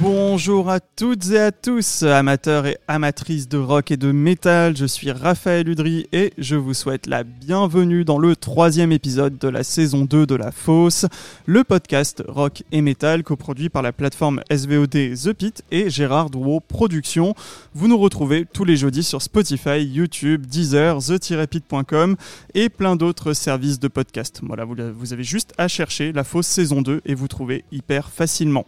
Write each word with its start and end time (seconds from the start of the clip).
Bonjour 0.00 0.70
à 0.70 0.78
toutes 0.78 1.28
et 1.30 1.40
à 1.40 1.50
tous, 1.50 2.04
amateurs 2.04 2.66
et 2.66 2.78
amatrices 2.86 3.48
de 3.48 3.58
rock 3.58 3.90
et 3.90 3.96
de 3.96 4.12
métal. 4.12 4.76
Je 4.76 4.86
suis 4.86 5.10
Raphaël 5.10 5.68
Udry 5.68 6.06
et 6.12 6.32
je 6.38 6.54
vous 6.54 6.72
souhaite 6.72 7.08
la 7.08 7.24
bienvenue 7.24 8.04
dans 8.04 8.18
le 8.18 8.36
troisième 8.36 8.92
épisode 8.92 9.38
de 9.38 9.48
la 9.48 9.64
saison 9.64 10.04
2 10.04 10.24
de 10.24 10.36
La 10.36 10.52
Fosse, 10.52 11.06
le 11.46 11.64
podcast 11.64 12.22
rock 12.28 12.62
et 12.70 12.80
métal 12.80 13.24
coproduit 13.24 13.70
par 13.70 13.82
la 13.82 13.92
plateforme 13.92 14.40
SVOD 14.52 15.16
The 15.16 15.32
Pit 15.32 15.64
et 15.72 15.90
Gérard 15.90 16.30
Drouot 16.30 16.60
Productions. 16.60 17.34
Vous 17.74 17.88
nous 17.88 17.98
retrouvez 17.98 18.46
tous 18.46 18.64
les 18.64 18.76
jeudis 18.76 19.02
sur 19.02 19.20
Spotify, 19.20 19.82
YouTube, 19.84 20.46
Deezer, 20.46 20.98
the-pit.com 20.98 22.14
et 22.54 22.68
plein 22.68 22.94
d'autres 22.94 23.32
services 23.32 23.80
de 23.80 23.88
podcast. 23.88 24.42
Voilà, 24.44 24.64
vous, 24.64 25.12
avez 25.12 25.24
juste 25.24 25.54
à 25.58 25.66
chercher 25.66 26.12
La 26.12 26.22
Fosse 26.22 26.46
saison 26.46 26.82
2 26.82 27.00
et 27.04 27.16
vous 27.16 27.26
trouvez 27.26 27.64
hyper 27.72 28.10
facilement. 28.10 28.64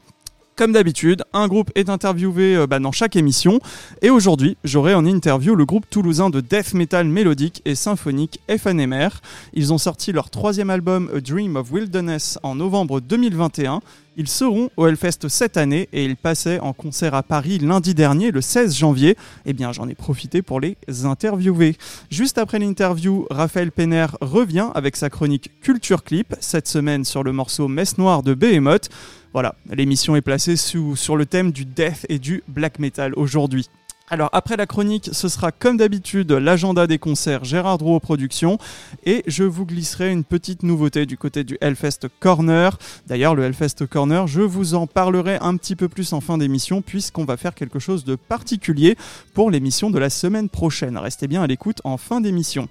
Comme 0.61 0.73
d'habitude, 0.73 1.25
un 1.33 1.49
groupe 1.49 1.71
est 1.75 1.89
interviewé 1.89 2.55
euh, 2.55 2.67
bah, 2.67 2.81
dans 2.81 2.93
chaque 2.93 3.17
émission. 3.17 3.61
Et 4.03 4.11
aujourd'hui, 4.11 4.59
j'aurai 4.63 4.93
en 4.93 5.07
interview 5.07 5.55
le 5.55 5.65
groupe 5.65 5.89
toulousain 5.89 6.29
de 6.29 6.43
death 6.43 6.75
metal 6.75 7.07
mélodique 7.09 7.63
et 7.65 7.75
symphonique 7.75 8.41
FNMR. 8.47 9.09
Ils 9.55 9.73
ont 9.73 9.79
sorti 9.79 10.13
leur 10.13 10.29
troisième 10.29 10.69
album 10.69 11.09
A 11.17 11.21
Dream 11.23 11.57
of 11.57 11.73
Wilderness 11.73 12.39
en 12.43 12.57
novembre 12.57 13.01
2021. 13.01 13.81
Ils 14.19 14.29
seront 14.29 14.69
au 14.77 14.87
Hellfest 14.87 15.29
cette 15.29 15.57
année 15.57 15.89
et 15.95 16.05
ils 16.05 16.17
passaient 16.17 16.61
en 16.61 16.75
concert 16.75 17.15
à 17.15 17.23
Paris 17.23 17.59
lundi 17.59 17.95
dernier, 17.95 18.31
le 18.31 18.43
16 18.43 18.77
janvier. 18.77 19.17
Eh 19.47 19.55
bien, 19.55 19.73
j'en 19.73 19.89
ai 19.89 19.95
profité 19.95 20.43
pour 20.43 20.61
les 20.61 20.77
interviewer. 21.05 21.79
Juste 22.11 22.37
après 22.37 22.59
l'interview, 22.59 23.27
Raphaël 23.31 23.73
Penner 23.73 24.09
revient 24.21 24.69
avec 24.75 24.97
sa 24.97 25.09
chronique 25.09 25.53
Culture 25.63 26.05
Clip, 26.05 26.35
cette 26.41 26.69
semaine 26.69 27.07
sur 27.07 27.23
le 27.23 27.33
morceau 27.33 27.67
Messe 27.67 27.97
Noire 27.97 28.23
de 28.23 28.35
Behemoth. 28.35 28.91
Voilà, 29.33 29.55
l'émission 29.71 30.17
est 30.17 30.23
placée 30.23 30.57
sous, 30.57 30.97
sur 30.97 31.17
le 31.17 31.25
thème 31.25 31.53
du 31.53 31.65
death 31.65 32.05
et 32.09 32.19
du 32.19 32.43
black 32.49 32.79
metal 32.79 33.13
aujourd'hui. 33.15 33.69
Alors 34.13 34.29
après 34.33 34.57
la 34.57 34.67
chronique, 34.67 35.09
ce 35.13 35.29
sera 35.29 35.53
comme 35.53 35.77
d'habitude 35.77 36.33
l'agenda 36.33 36.89
des 36.89 36.99
concerts 36.99 37.45
Gérard 37.45 37.79
Drouot 37.79 38.01
Productions 38.01 38.59
et 39.07 39.23
je 39.29 39.45
vous 39.45 39.65
glisserai 39.65 40.11
une 40.11 40.25
petite 40.25 40.65
nouveauté 40.65 41.07
du 41.07 41.17
côté 41.17 41.45
du 41.45 41.57
Hellfest 41.61 42.09
Corner. 42.19 42.77
D'ailleurs 43.07 43.37
le 43.37 43.45
Hellfest 43.45 43.87
Corner, 43.89 44.27
je 44.27 44.41
vous 44.41 44.75
en 44.75 44.89
parlerai 44.89 45.39
un 45.41 45.57
petit 45.57 45.77
peu 45.77 45.89
plus 45.89 46.13
en 46.13 46.21
fin 46.21 46.39
d'émission 46.39 46.83
puisqu'on 46.83 47.25
va 47.25 47.37
faire 47.37 47.55
quelque 47.55 47.79
chose 47.79 48.05
de 48.05 48.17
particulier 48.17 48.97
pour 49.33 49.49
l'émission 49.49 49.91
de 49.93 49.99
la 50.01 50.11
semaine 50.11 50.49
prochaine. 50.49 50.99
Restez 50.99 51.29
bien 51.29 51.45
à 51.45 51.47
l'écoute 51.47 51.81
en 51.85 51.97
fin 51.97 52.21
d'émission. 52.21 52.69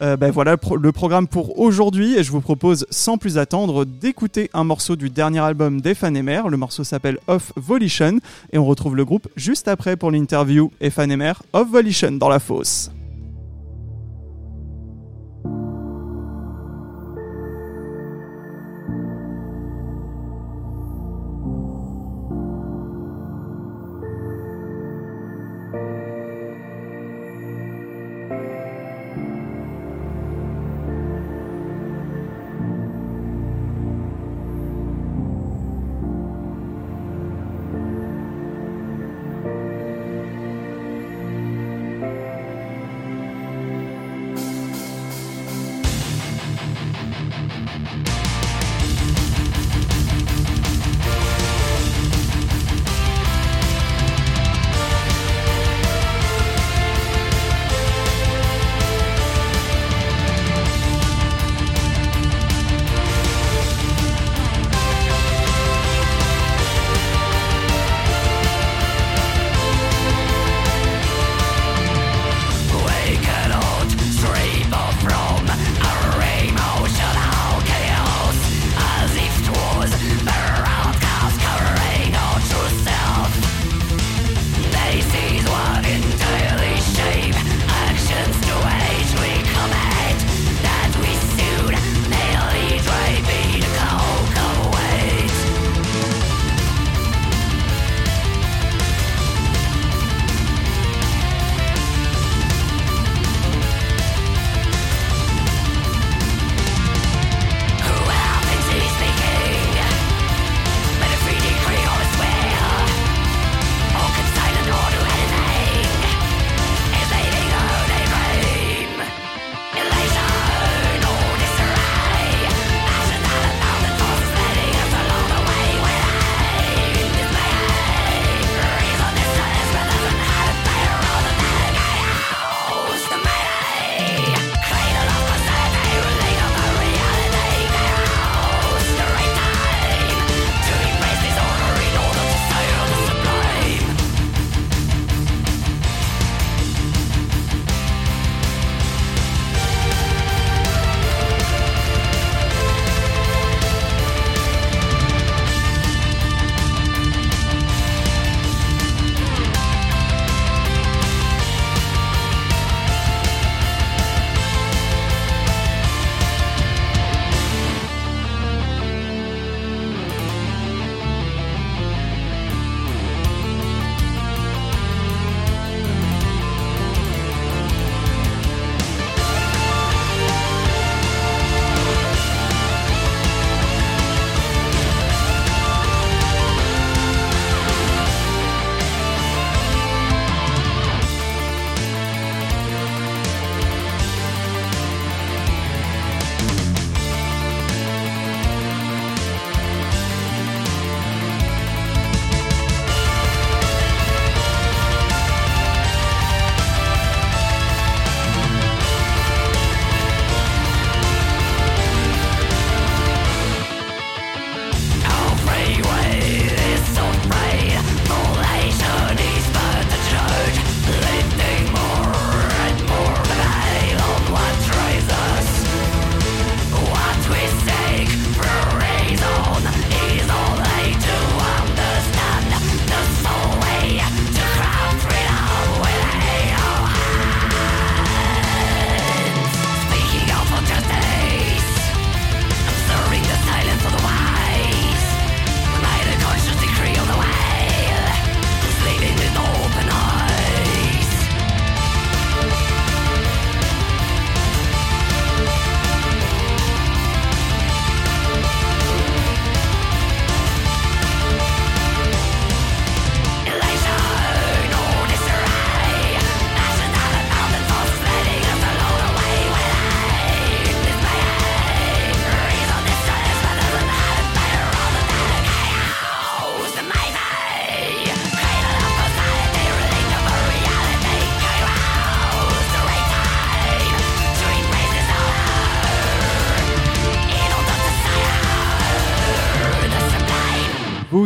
Euh, 0.00 0.16
ben 0.16 0.30
voilà 0.30 0.56
le 0.80 0.92
programme 0.92 1.26
pour 1.26 1.58
aujourd'hui 1.58 2.16
et 2.16 2.22
je 2.22 2.30
vous 2.30 2.40
propose 2.40 2.86
sans 2.90 3.18
plus 3.18 3.36
attendre 3.36 3.84
d'écouter 3.84 4.48
un 4.54 4.64
morceau 4.64 4.96
du 4.96 5.10
dernier 5.10 5.40
album 5.40 5.80
d'Ephanemer. 5.80 6.42
Le 6.48 6.56
morceau 6.56 6.84
s'appelle 6.84 7.18
Off 7.26 7.52
Volition 7.56 8.18
et 8.52 8.58
on 8.58 8.64
retrouve 8.64 8.96
le 8.96 9.04
groupe 9.04 9.28
juste 9.36 9.66
après 9.66 9.96
pour 9.96 10.10
l'interview 10.10 10.70
Ephanemer 10.80 11.32
Off 11.52 11.68
Volition 11.68 12.12
dans 12.12 12.28
la 12.28 12.38
fosse. 12.38 12.90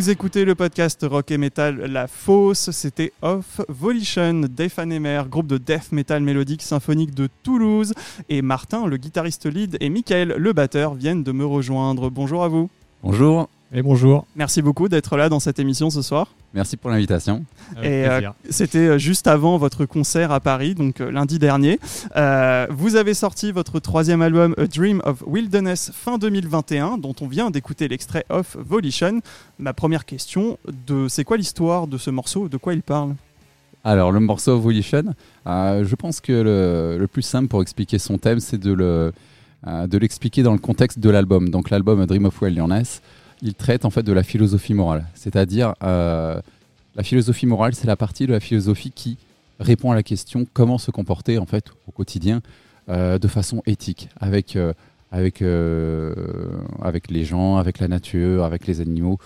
Vous 0.03 0.11
écoutez 0.11 0.45
le 0.45 0.57
podcast 0.57 1.07
rock 1.09 1.31
et 1.31 1.39
metal 1.39 1.77
La 1.77 2.09
Fosse, 2.09 2.73
c'était 2.73 3.13
Off 3.23 3.61
Volition, 3.69 4.49
Defan 4.51 4.91
Emer, 4.91 5.23
groupe 5.31 5.47
de 5.47 5.59
death 5.59 5.93
metal 5.93 6.25
mélodique 6.25 6.63
symphonique 6.63 7.15
de 7.15 7.29
Toulouse, 7.45 7.95
et 8.29 8.43
Martin, 8.43 8.89
le 8.89 8.97
guitariste 8.97 9.47
lead, 9.47 9.77
et 9.79 9.91
Michael, 9.91 10.35
le 10.37 10.53
batteur, 10.53 10.95
viennent 10.95 11.23
de 11.23 11.31
me 11.31 11.47
rejoindre. 11.47 12.11
Bonjour 12.11 12.43
à 12.43 12.49
vous. 12.49 12.69
Bonjour. 13.05 13.49
Et 13.75 13.81
bonjour. 13.81 14.27
Merci 14.37 14.61
beaucoup 14.61 14.91
d'être 14.91 15.17
là 15.17 15.31
dans 15.31 15.41
cette 15.41 15.59
émission 15.59 15.89
ce 15.89 16.03
soir. 16.03 16.29
Merci 16.53 16.77
pour 16.77 16.91
l'invitation. 16.91 17.43
Et 17.83 18.07
euh, 18.07 18.21
c'était 18.51 18.79
euh, 18.87 18.99
juste 18.99 19.27
avant 19.27 19.57
votre 19.57 19.87
concert 19.87 20.31
à 20.31 20.41
Paris, 20.41 20.75
donc 20.75 21.01
euh, 21.01 21.11
lundi 21.11 21.39
dernier. 21.39 21.81
Euh, 22.15 22.67
vous 22.69 22.97
avez 22.97 23.15
sorti 23.15 23.51
votre 23.51 23.81
troisième 23.81 24.21
album 24.21 24.55
A 24.59 24.67
Dream 24.67 25.01
of 25.07 25.25
Wilderness 25.27 25.91
fin 25.95 26.19
2021, 26.19 26.99
dont 26.99 27.15
on 27.23 27.27
vient 27.27 27.51
d'écouter 27.51 27.89
l'extrait 27.89 28.27
Off 28.29 28.59
Volition. 28.61 29.23
Ma 29.59 29.73
première 29.73 30.05
question, 30.05 30.59
de 30.87 31.09
c'est 31.09 31.25
quoi 31.25 31.39
l'histoire 31.39 31.87
de 31.87 31.97
ce 31.97 32.11
morceau? 32.11 32.51
De 32.51 32.59
quoi 32.59 32.75
il 32.75 32.83
parle? 32.83 33.15
Alors 33.85 34.13
le 34.13 34.21
morceau 34.21 34.61
Volition, 34.61 35.15
euh, 35.47 35.83
je 35.83 35.95
pense 35.95 36.21
que 36.21 36.33
le, 36.33 36.99
le, 36.99 37.07
plus 37.07 37.23
simple 37.23 37.49
pour 37.49 37.63
expliquer 37.63 37.99
son 37.99 38.19
thème, 38.19 38.39
c'est 38.39 38.59
de 38.59 38.73
le 38.73 39.13
de 39.65 39.97
l'expliquer 39.97 40.43
dans 40.43 40.53
le 40.53 40.59
contexte 40.59 40.99
de 40.99 41.09
l'album. 41.09 41.49
Donc 41.49 41.71
l'album 41.71 42.01
A 42.01 42.07
Dream 42.07 42.25
of 42.25 42.43
Wilderness 42.43 43.01
il 43.43 43.55
traite 43.55 43.85
en 43.85 43.91
fait 43.91 44.03
de 44.03 44.13
la 44.13 44.23
philosophie 44.23 44.73
morale. 44.73 45.05
C'est-à-dire, 45.15 45.75
euh, 45.83 46.41
la 46.95 47.03
philosophie 47.03 47.47
morale, 47.47 47.75
c'est 47.75 47.87
la 47.87 47.97
partie 47.97 48.27
de 48.27 48.33
la 48.33 48.41
philosophie 48.41 48.93
qui 48.93 49.19
répond 49.61 49.91
à 49.91 49.95
la 49.95 50.03
question 50.03 50.47
comment 50.53 50.79
se 50.79 50.91
comporter 50.91 51.39
en 51.39 51.47
fait 51.47 51.67
au 51.87 51.93
quotidien 51.93 52.41
euh, 52.89 53.19
de 53.19 53.29
façon 53.29 53.63
éthique, 53.67 54.09
avec, 54.21 54.57
euh, 54.57 54.73
avec, 55.11 55.41
les 57.11 57.25
gens, 57.25 57.57
avec 57.57 57.81
la 57.81 57.89
nature, 57.89 58.45
avec 58.45 58.67
les 58.67 58.81
animaux, 58.81 59.19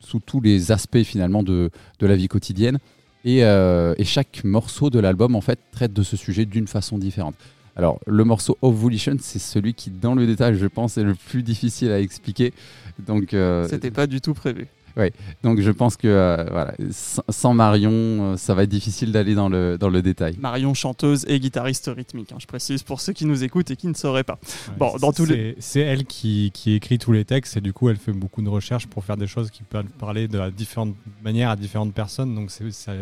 sous 0.00 0.20
tous 0.20 0.40
les 0.40 0.72
aspects 0.72 1.02
finalement 1.02 1.42
de, 1.42 1.70
la 2.00 2.16
vie 2.16 2.28
quotidienne. 2.28 2.78
Et, 3.24 3.38
et 3.40 4.04
chaque 4.04 4.42
morceau 4.44 4.90
de 4.90 4.98
l'album 4.98 5.34
en 5.34 5.40
fait 5.40 5.58
traite 5.72 5.92
de 5.92 6.02
ce 6.02 6.16
sujet 6.16 6.44
d'une 6.46 6.68
façon 6.68 6.98
différente. 6.98 7.34
Alors, 7.78 8.00
le 8.06 8.24
morceau 8.24 8.58
Of 8.60 8.74
Volition, 8.74 9.16
c'est 9.20 9.38
celui 9.38 9.72
qui, 9.72 9.90
dans 9.90 10.16
le 10.16 10.26
détail, 10.26 10.58
je 10.58 10.66
pense, 10.66 10.98
est 10.98 11.04
le 11.04 11.14
plus 11.14 11.44
difficile 11.44 11.92
à 11.92 12.00
expliquer. 12.00 12.52
Donc, 12.98 13.32
euh, 13.32 13.68
c'était 13.68 13.92
pas 13.92 14.08
du 14.08 14.20
tout 14.20 14.34
prévu. 14.34 14.66
Oui, 14.96 15.12
donc 15.44 15.60
je 15.60 15.70
pense 15.70 15.96
que 15.96 16.08
euh, 16.08 16.44
voilà, 16.50 16.74
sans 16.90 17.54
Marion, 17.54 17.92
euh, 17.92 18.36
ça 18.36 18.54
va 18.54 18.64
être 18.64 18.68
difficile 18.68 19.12
d'aller 19.12 19.36
dans 19.36 19.48
le, 19.48 19.78
dans 19.78 19.90
le 19.90 20.02
détail. 20.02 20.36
Marion, 20.40 20.74
chanteuse 20.74 21.24
et 21.28 21.38
guitariste 21.38 21.88
rythmique, 21.94 22.32
hein, 22.32 22.38
je 22.40 22.48
précise 22.48 22.82
pour 22.82 23.00
ceux 23.00 23.12
qui 23.12 23.24
nous 23.24 23.44
écoutent 23.44 23.70
et 23.70 23.76
qui 23.76 23.86
ne 23.86 23.94
sauraient 23.94 24.24
pas. 24.24 24.40
Ouais, 24.42 24.74
bon, 24.76 24.96
dans 24.96 25.12
tous 25.12 25.26
les... 25.26 25.54
C'est 25.60 25.78
elle 25.78 26.04
qui, 26.04 26.50
qui, 26.52 26.72
écrit 26.72 26.98
tous 26.98 27.12
les 27.12 27.24
textes 27.24 27.56
et 27.56 27.60
du 27.60 27.72
coup, 27.72 27.90
elle 27.90 27.96
fait 27.96 28.10
beaucoup 28.10 28.42
de 28.42 28.48
recherches 28.48 28.88
pour 28.88 29.04
faire 29.04 29.16
des 29.16 29.28
choses 29.28 29.52
qui 29.52 29.62
peuvent 29.62 29.86
parler 30.00 30.26
de 30.26 30.50
différentes 30.50 30.96
manières 31.22 31.50
à 31.50 31.56
différentes 31.56 31.94
personnes. 31.94 32.34
Donc, 32.34 32.50
c'est 32.50 32.92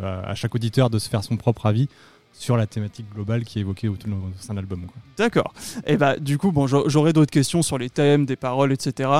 à 0.00 0.34
chaque 0.36 0.54
auditeur 0.54 0.90
de 0.90 1.00
se 1.00 1.08
faire 1.08 1.24
son 1.24 1.36
propre 1.36 1.66
avis 1.66 1.88
sur 2.38 2.56
la 2.56 2.66
thématique 2.66 3.06
globale 3.14 3.44
qui 3.44 3.58
est 3.58 3.62
évoquée 3.62 3.88
au 3.88 3.96
sein 4.38 4.52
de 4.52 4.58
l'album. 4.58 4.86
D'accord. 5.16 5.54
Et 5.86 5.96
bah 5.96 6.16
du 6.18 6.36
coup, 6.36 6.52
bon, 6.52 6.66
j'aurai 6.66 7.12
d'autres 7.12 7.30
questions 7.30 7.62
sur 7.62 7.78
les 7.78 7.88
thèmes, 7.88 8.26
des 8.26 8.36
paroles, 8.36 8.72
etc. 8.72 9.10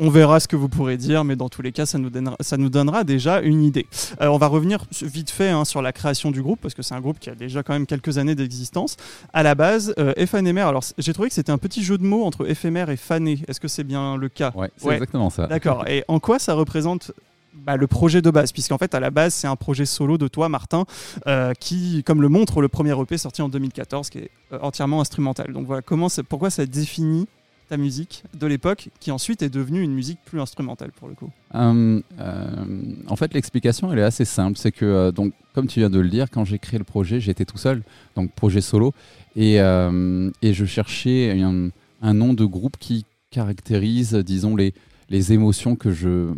On 0.00 0.10
verra 0.10 0.40
ce 0.40 0.48
que 0.48 0.56
vous 0.56 0.68
pourrez 0.68 0.96
dire, 0.96 1.22
mais 1.22 1.36
dans 1.36 1.48
tous 1.48 1.62
les 1.62 1.70
cas, 1.70 1.86
ça 1.86 1.98
nous 1.98 2.10
donnera, 2.10 2.36
ça 2.40 2.56
nous 2.56 2.68
donnera 2.68 3.04
déjà 3.04 3.40
une 3.40 3.62
idée. 3.62 3.86
Euh, 4.20 4.26
on 4.26 4.38
va 4.38 4.48
revenir 4.48 4.84
vite 5.02 5.30
fait 5.30 5.50
hein, 5.50 5.64
sur 5.64 5.82
la 5.82 5.92
création 5.92 6.32
du 6.32 6.42
groupe, 6.42 6.60
parce 6.60 6.74
que 6.74 6.82
c'est 6.82 6.94
un 6.94 7.00
groupe 7.00 7.20
qui 7.20 7.30
a 7.30 7.36
déjà 7.36 7.62
quand 7.62 7.72
même 7.72 7.86
quelques 7.86 8.18
années 8.18 8.34
d'existence. 8.34 8.96
À 9.32 9.44
la 9.44 9.54
base, 9.54 9.94
euh, 9.98 10.12
éphémère, 10.16 10.66
alors 10.66 10.82
j'ai 10.98 11.12
trouvé 11.12 11.28
que 11.28 11.34
c'était 11.34 11.52
un 11.52 11.58
petit 11.58 11.84
jeu 11.84 11.96
de 11.96 12.04
mots 12.04 12.24
entre 12.24 12.50
éphémère 12.50 12.90
et 12.90 12.96
fané. 12.96 13.40
Est-ce 13.46 13.60
que 13.60 13.68
c'est 13.68 13.84
bien 13.84 14.16
le 14.16 14.28
cas? 14.28 14.52
Ouais, 14.56 14.70
c'est 14.76 14.86
ouais. 14.86 14.94
exactement 14.94 15.30
ça. 15.30 15.46
D'accord. 15.46 15.86
Et 15.86 16.04
en 16.08 16.18
quoi 16.18 16.40
ça 16.40 16.54
représente 16.54 17.12
bah, 17.54 17.76
le 17.76 17.86
projet 17.86 18.20
de 18.20 18.30
base, 18.30 18.52
puisqu'en 18.52 18.78
fait 18.78 18.94
à 18.94 19.00
la 19.00 19.10
base 19.10 19.34
c'est 19.34 19.46
un 19.46 19.56
projet 19.56 19.86
solo 19.86 20.18
de 20.18 20.28
toi 20.28 20.48
Martin, 20.48 20.84
euh, 21.26 21.52
qui 21.54 22.02
comme 22.04 22.20
le 22.20 22.28
montre 22.28 22.60
le 22.60 22.68
premier 22.68 22.98
EP 23.00 23.16
sorti 23.16 23.42
en 23.42 23.48
2014, 23.48 24.10
qui 24.10 24.18
est 24.18 24.30
euh, 24.52 24.58
entièrement 24.60 25.00
instrumental. 25.00 25.52
Donc 25.52 25.66
voilà, 25.66 25.82
comment 25.82 26.08
pourquoi 26.28 26.50
ça 26.50 26.66
définit 26.66 27.26
ta 27.68 27.78
musique 27.78 28.24
de 28.38 28.46
l'époque, 28.46 28.90
qui 29.00 29.10
ensuite 29.10 29.42
est 29.42 29.48
devenue 29.48 29.80
une 29.80 29.94
musique 29.94 30.18
plus 30.26 30.40
instrumentale 30.40 30.90
pour 30.92 31.08
le 31.08 31.14
coup? 31.14 31.30
Euh, 31.54 32.02
euh, 32.20 32.64
En 33.06 33.16
fait 33.16 33.32
l'explication 33.32 33.92
elle 33.92 34.00
est 34.00 34.02
assez 34.02 34.26
simple, 34.26 34.58
c'est 34.58 34.72
que 34.72 35.10
donc 35.10 35.32
comme 35.54 35.66
tu 35.66 35.80
viens 35.80 35.90
de 35.90 36.00
le 36.00 36.08
dire, 36.08 36.30
quand 36.30 36.44
j'ai 36.44 36.58
créé 36.58 36.78
le 36.78 36.84
projet 36.84 37.20
j'étais 37.20 37.44
tout 37.44 37.58
seul, 37.58 37.82
donc 38.16 38.32
projet 38.32 38.60
solo, 38.60 38.92
et, 39.36 39.56
je 39.58 40.64
cherchais 40.66 41.40
un, 41.40 42.14
nom 42.14 42.34
de 42.34 42.44
groupe 42.44 42.76
qui 42.78 43.06
caractérise, 43.30 44.14
disons, 44.14 44.54
les 44.56 45.32
émotions 45.32 45.76
que 45.76 45.90
je, 45.90 46.34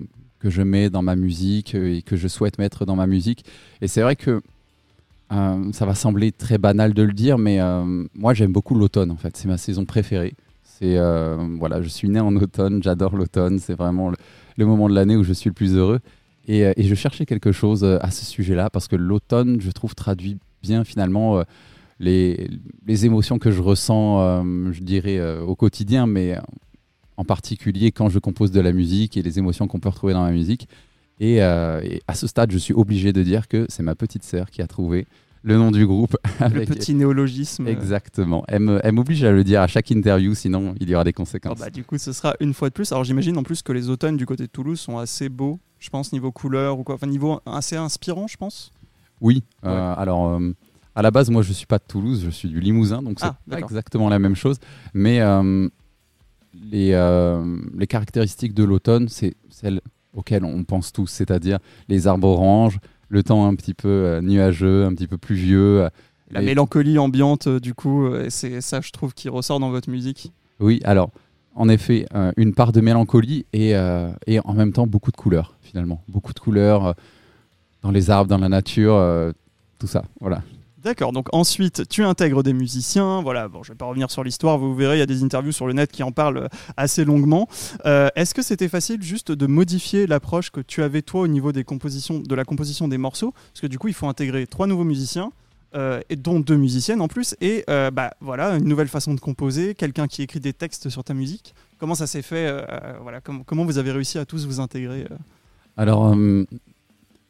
que 0.47 0.51
je 0.51 0.63
mets 0.63 0.91
dans 0.91 1.03
ma 1.03 1.17
musique 1.17 1.75
et 1.75 2.03
que 2.03 2.15
je 2.15 2.29
souhaite 2.29 2.59
mettre 2.59 2.85
dans 2.87 2.95
ma 2.95 3.09
musique. 3.09 3.45
Et 3.83 3.89
c'est 3.89 4.01
vrai 4.01 4.15
que 4.15 4.41
euh, 5.33 5.73
ça 5.73 5.87
va 5.87 5.97
sembler 5.97 6.31
très 6.31 6.57
banal 6.57 6.95
de 6.95 7.03
le 7.03 7.13
dire, 7.13 7.37
mais 7.37 7.61
euh, 7.61 8.05
moi 8.15 8.33
j'aime 8.33 8.53
beaucoup 8.53 8.77
l'automne 8.77 9.11
en 9.11 9.17
fait. 9.17 9.37
C'est 9.37 9.49
ma 9.49 9.59
saison 9.59 9.85
préférée. 9.85 10.35
C'est 10.63 10.99
euh, 10.99 11.37
voilà, 11.59 11.83
je 11.83 11.89
suis 11.89 12.09
né 12.09 12.21
en 12.21 12.37
automne, 12.37 12.81
j'adore 12.81 13.17
l'automne. 13.17 13.59
C'est 13.59 13.75
vraiment 13.75 14.11
le, 14.11 14.17
le, 14.57 14.67
moment 14.67 14.89
de 14.89 14.95
l'année 14.95 15.17
où 15.17 15.25
je 15.25 15.33
suis 15.33 15.51
le 15.51 15.55
plus 15.55 15.75
heureux. 15.75 15.99
Et, 16.47 16.61
et 16.61 16.85
je 16.85 16.95
cherchais 16.95 17.27
quelque 17.27 17.51
chose 17.51 17.83
à 17.83 18.11
ce 18.13 18.25
sujet-là 18.25 18.71
parce 18.71 18.87
que 18.87 18.95
l'automne, 18.95 19.61
je 19.61 19.73
trouve, 19.73 19.97
traduit 19.97 20.39
bien 20.63 20.85
finalement 20.85 21.43
les, 21.99 22.49
les 22.87 23.05
émotions 23.05 23.41
que 23.41 23.51
je 23.51 23.61
ressens, 23.61 24.45
je 24.71 24.81
dirais, 24.81 25.21
au 25.41 25.57
quotidien, 25.57 26.07
mais 26.07 26.39
en 27.17 27.25
particulier 27.25 27.93
quand 27.93 28.09
je 28.09 28.19
compose 28.19 28.51
de 28.51 28.61
la 28.61 28.73
musique 28.73 29.17
et 29.17 29.23
les 29.23 29.39
émotions 29.39 29.67
qu'on 29.67 29.81
peut 29.81 29.89
retrouver 29.89 30.13
dans 30.13 30.25
la 30.25 30.33
musique. 30.33 30.69
Et, 31.19 31.43
euh, 31.43 31.81
et, 31.83 32.03
à 32.09 32.15
ce 32.15 32.27
stade, 32.27 32.51
je 32.51 32.59
suis 32.59 32.75
obligé 32.75 33.13
de 33.13 33.23
dire 33.23 33.49
que 33.49 33.67
c'est 33.69 33.83
ma 33.83 33.95
petite 33.95 34.23
sœur 34.23 34.51
qui 34.51 34.61
a 34.61 34.67
trouvé 34.67 35.07
le 35.43 35.57
nom 35.57 35.71
du 35.71 35.87
groupe. 35.87 36.17
Avec... 36.41 36.69
Le 36.69 36.75
petit 36.75 36.95
néologisme. 36.95 37.69
Exactement. 37.69 38.45
Elle 38.49 38.93
m'oblige 38.93 39.25
à 39.25 39.33
le 39.33 39.45
dire 39.45 39.63
à 39.63 39.67
chaque 39.67 39.91
interview, 39.91 40.35
sinon 40.35 40.75
il 40.81 40.91
y 40.91 40.95
aura 40.95 41.05
des 41.05 41.13
conséquences. 41.13 41.57
Oh 41.57 41.61
bah, 41.61 41.71
du 41.71 41.85
coup, 41.85 41.97
ce 41.97 42.13
sera 42.13 42.35
une 42.41 42.53
fois 42.53 42.69
de 42.69 42.75
plus. 42.75 42.93
Alors 42.93 43.05
j'imagine 43.05 43.39
en 43.39 43.43
plus 43.43 43.63
que 43.63 43.73
les 43.73 43.89
automnes 43.89 44.17
du 44.17 44.27
côté 44.27 44.45
de 44.45 44.51
Toulouse 44.51 44.79
sont 44.79 44.99
assez 44.99 45.29
beaux, 45.29 45.59
je 45.79 45.89
pense, 45.89 46.13
niveau 46.13 46.33
couleur 46.33 46.79
ou 46.79 46.85
quoi. 46.85 46.97
Enfin, 46.97 47.07
niveau 47.07 47.41
assez 47.47 47.77
inspirant, 47.77 48.27
je 48.27 48.37
pense. 48.37 48.73
Oui. 49.21 49.43
Ouais. 49.63 49.71
Euh, 49.71 49.95
alors. 49.97 50.29
Euh, 50.29 50.53
à 50.99 51.03
la 51.03 51.11
base, 51.11 51.29
moi, 51.29 51.43
je 51.43 51.53
suis 51.53 51.67
pas 51.67 51.77
de 51.77 51.85
Toulouse, 51.87 52.23
je 52.25 52.31
suis 52.31 52.49
du 52.49 52.59
Limousin, 52.59 53.03
donc 53.03 53.21
c'est 53.21 53.27
ah, 53.27 53.37
pas 53.51 53.59
exactement 53.59 54.09
la 54.09 54.19
même 54.19 54.35
chose. 54.35 54.57
Mais 54.95 55.21
les, 56.71 56.93
euh, 56.93 57.57
les, 57.77 57.87
caractéristiques 57.87 58.55
de 58.55 58.65
l'automne, 58.65 59.09
c'est 59.09 59.35
celles 59.51 59.81
auxquelles 60.15 60.45
on 60.45 60.65
pense 60.65 60.93
tous, 60.93 61.07
c'est-à-dire 61.07 61.59
les 61.89 62.07
arbres 62.07 62.29
oranges, 62.29 62.79
le 63.09 63.23
temps 63.23 63.47
un 63.47 63.55
petit 63.55 63.75
peu 63.75 63.89
euh, 63.89 64.21
nuageux, 64.21 64.85
un 64.85 64.95
petit 64.95 65.07
peu 65.07 65.19
pluvieux. 65.19 65.89
La 66.31 66.43
et... 66.43 66.45
mélancolie 66.45 66.99
ambiante, 66.99 67.47
euh, 67.47 67.61
du 67.61 67.75
coup, 67.75 68.09
c'est 68.29 68.61
ça, 68.61 68.81
je 68.81 68.91
trouve, 68.91 69.15
qui 69.15 69.29
ressort 69.29 69.61
dans 69.61 69.71
votre 69.71 69.91
musique. 69.91 70.33
Oui, 70.59 70.81
alors, 70.85 71.11
en 71.55 71.69
effet, 71.69 72.07
euh, 72.15 72.33
une 72.37 72.55
part 72.55 72.73
de 72.73 72.81
mélancolie 72.81 73.47
et, 73.53 73.77
euh, 73.77 74.11
et, 74.27 74.41
en 74.41 74.55
même 74.55 74.73
temps 74.73 74.87
beaucoup 74.87 75.13
de 75.13 75.17
couleurs, 75.17 75.57
finalement. 75.63 76.03
Beaucoup 76.09 76.33
de 76.33 76.39
couleurs 76.39 76.95
dans 77.83 77.91
les 77.91 78.11
arbres, 78.11 78.29
dans 78.29 78.39
la 78.39 78.49
nature, 78.49 79.01
tout 79.79 79.87
ça, 79.87 80.05
voilà. 80.21 80.43
D'accord, 80.87 81.11
donc 81.11 81.27
ensuite 81.33 81.89
tu 81.89 82.05
intègres 82.05 82.45
des 82.45 82.53
musiciens, 82.53 83.21
voilà, 83.21 83.49
bon 83.49 83.65
je 83.65 83.73
vais 83.73 83.77
pas 83.77 83.87
revenir 83.87 84.09
sur 84.09 84.23
l'histoire, 84.23 84.57
vous 84.57 84.73
verrez, 84.73 84.95
il 84.95 84.99
y 85.01 85.03
a 85.03 85.07
des 85.07 85.25
interviews 85.25 85.51
sur 85.51 85.67
le 85.67 85.73
net 85.73 85.91
qui 85.91 86.05
en 86.05 86.13
parlent 86.13 86.49
assez 86.77 87.05
longuement. 87.05 87.49
Euh, 87.87 88.09
Est-ce 88.15 88.35
que 88.37 88.41
c'était 88.41 88.69
facile 88.69 89.03
juste 89.03 89.33
de 89.33 89.47
modifier 89.49 90.07
l'approche 90.07 90.53
que 90.53 90.61
tu 90.61 90.85
avais 90.85 91.03
toi 91.03 91.23
au 91.23 91.27
niveau 91.27 91.51
des 91.51 91.65
compositions, 91.65 92.21
de 92.21 92.35
la 92.37 92.45
composition 92.45 92.87
des 92.87 92.99
morceaux? 92.99 93.33
Parce 93.33 93.63
que 93.63 93.67
du 93.67 93.81
coup 93.81 93.89
il 93.89 93.95
faut 93.95 94.07
intégrer 94.07 94.47
trois 94.47 94.69
nouveaux 94.69 94.85
musiciens, 94.85 95.33
euh, 95.75 96.01
et 96.09 96.15
dont 96.15 96.39
deux 96.39 96.57
musiciennes 96.57 97.01
en 97.01 97.09
plus, 97.09 97.35
et 97.41 97.65
euh, 97.69 97.91
bah, 97.91 98.15
voilà, 98.21 98.51
une 98.57 98.69
nouvelle 98.69 98.87
façon 98.87 99.13
de 99.13 99.19
composer, 99.19 99.75
quelqu'un 99.75 100.07
qui 100.07 100.23
écrit 100.23 100.39
des 100.39 100.53
textes 100.53 100.89
sur 100.89 101.03
ta 101.03 101.15
musique. 101.15 101.53
Comment 101.81 101.97
ça 101.97 102.07
s'est 102.07 102.23
fait 102.23 102.47
euh, 102.47 102.63
voilà, 103.03 103.21
com 103.21 103.43
Comment 103.45 103.65
vous 103.65 103.79
avez 103.79 103.91
réussi 103.91 104.19
à 104.19 104.25
tous 104.25 104.47
vous 104.47 104.61
intégrer 104.61 105.09
Alors 105.77 106.15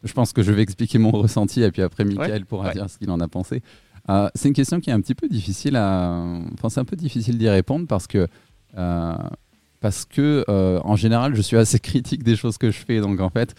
je 0.06 0.12
pense 0.12 0.32
que 0.32 0.42
je 0.42 0.52
vais 0.52 0.62
expliquer 0.62 0.98
mon 0.98 1.10
ressenti 1.22 1.62
et 1.62 1.70
puis 1.70 1.82
après 1.82 2.04
Michael 2.04 2.32
ouais, 2.32 2.44
pourra 2.44 2.68
ouais. 2.68 2.72
dire 2.72 2.88
ce 2.88 2.98
qu'il 2.98 3.10
en 3.10 3.20
a 3.20 3.28
pensé. 3.28 3.62
Euh, 4.08 4.28
c'est 4.34 4.48
une 4.48 4.54
question 4.54 4.80
qui 4.80 4.90
est 4.90 4.92
un 4.92 5.00
petit 5.00 5.14
peu 5.14 5.28
difficile 5.28 5.76
à, 5.76 6.22
enfin 6.54 6.68
c'est 6.68 6.80
un 6.80 6.84
peu 6.84 6.96
difficile 6.96 7.38
d'y 7.38 7.48
répondre 7.48 7.86
parce 7.88 8.06
que 8.06 8.28
euh, 8.76 9.14
parce 9.80 10.04
que 10.04 10.44
euh, 10.48 10.80
en 10.84 10.96
général 10.96 11.34
je 11.34 11.42
suis 11.42 11.56
assez 11.56 11.78
critique 11.80 12.22
des 12.22 12.36
choses 12.36 12.56
que 12.56 12.70
je 12.70 12.78
fais 12.78 13.00
donc 13.00 13.20
en 13.20 13.30
fait 13.30 13.54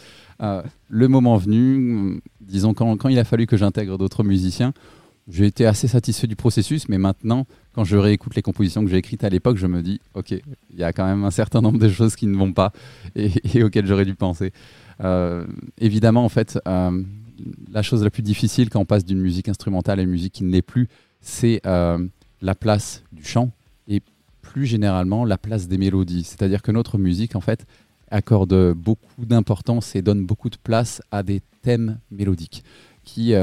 le 0.90 1.08
moment 1.08 1.36
venu, 1.38 2.22
disons 2.40 2.74
quand, 2.74 2.96
quand 2.98 3.10
il 3.10 3.20
a 3.20 3.24
fallu 3.24 3.48
que 3.48 3.58
j'intègre 3.58 3.98
d'autres 3.98 4.24
musiciens, 4.24 4.72
j'ai 5.28 5.46
été 5.46 5.66
assez 5.66 5.88
satisfait 5.88 6.28
du 6.28 6.36
processus, 6.36 6.88
mais 6.88 6.98
maintenant, 6.98 7.46
quand 7.74 7.84
je 7.84 7.98
réécoute 7.98 8.36
les 8.36 8.42
compositions 8.42 8.84
que 8.84 8.90
j'ai 8.90 8.98
écrites 8.98 9.24
à 9.24 9.30
l'époque, 9.30 9.58
je 9.58 9.68
me 9.68 9.82
dis, 9.82 10.00
ok, 10.14 10.32
il 10.32 10.78
y 10.78 10.84
a 10.84 10.94
quand 10.94 11.06
même 11.06 11.26
un 11.26 11.32
certain 11.32 11.60
nombre 11.60 11.80
de 11.80 11.90
choses 11.90 12.16
qui 12.16 12.28
ne 12.28 12.38
vont 12.38 12.54
pas 12.54 12.72
et, 13.16 13.32
et 13.54 13.64
auxquelles 13.64 13.88
j'aurais 13.88 14.06
dû 14.06 14.16
penser. 14.16 14.54
Euh, 15.04 15.46
évidemment, 15.78 16.26
en 16.26 16.30
fait, 16.30 16.60
euh, 16.68 17.04
la 17.72 17.82
chose 17.82 18.04
la 18.04 18.10
plus 18.10 18.24
difficile 18.24 18.70
quand 18.70 18.80
on 18.80 18.86
passe 18.86 19.06
d'une 19.06 19.20
musique 19.20 19.50
instrumentale 19.50 20.00
à 20.00 20.04
une 20.04 20.10
musique 20.10 20.34
qui 20.34 20.44
ne 20.44 20.52
l'est 20.52 20.62
plus, 20.62 20.88
c'est 21.22 21.62
euh, 21.66 22.06
la 22.42 22.56
place 22.56 23.04
du 23.12 23.24
chant 23.24 23.52
et 23.88 24.02
plus 24.42 24.66
généralement 24.66 25.26
la 25.26 25.38
place 25.38 25.68
des 25.68 25.78
mélodies. 25.78 26.24
C'est-à-dire 26.24 26.62
que 26.62 26.72
notre 26.72 26.98
musique, 26.98 27.36
en 27.36 27.42
fait, 27.42 27.66
accorde 28.10 28.74
beaucoup 28.74 29.26
d'importance 29.26 29.96
et 29.96 30.02
donne 30.02 30.26
beaucoup 30.26 30.50
de 30.50 30.58
place 30.58 31.02
à 31.12 31.24
des 31.24 31.42
thèmes 31.62 32.00
mélodiques 32.10 32.64
qui, 33.04 33.34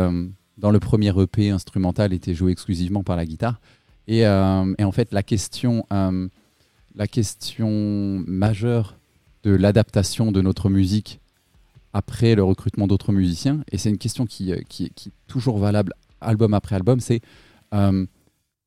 dans 0.58 0.70
le 0.70 0.80
premier 0.80 1.12
EP 1.20 1.50
instrumental, 1.50 2.14
étaient 2.14 2.34
joués 2.34 2.52
exclusivement 2.52 3.02
par 3.02 3.16
la 3.16 3.26
guitare. 3.26 3.61
Et, 4.08 4.26
en 4.26 4.92
fait, 4.92 5.12
la 5.12 5.23
question 5.23 5.84
majeure 8.26 8.96
de 9.42 9.50
l'adaptation 9.50 10.32
de 10.32 10.40
notre 10.40 10.70
musique 10.70 11.20
après 11.95 12.35
le 12.35 12.45
recrutement 12.45 12.87
d'autres 12.87 13.13
musiciens, 13.13 13.65
et 13.73 13.79
c'est 13.79 13.89
une 13.89 13.99
question 13.99 14.27
qui, 14.27 14.53
qui, 14.69 14.91
qui, 14.91 15.09
est 15.09 15.13
toujours 15.27 15.59
valable 15.59 15.95
album 16.21 16.53
après 16.53 16.77
album, 16.77 17.01
c'est 17.01 17.23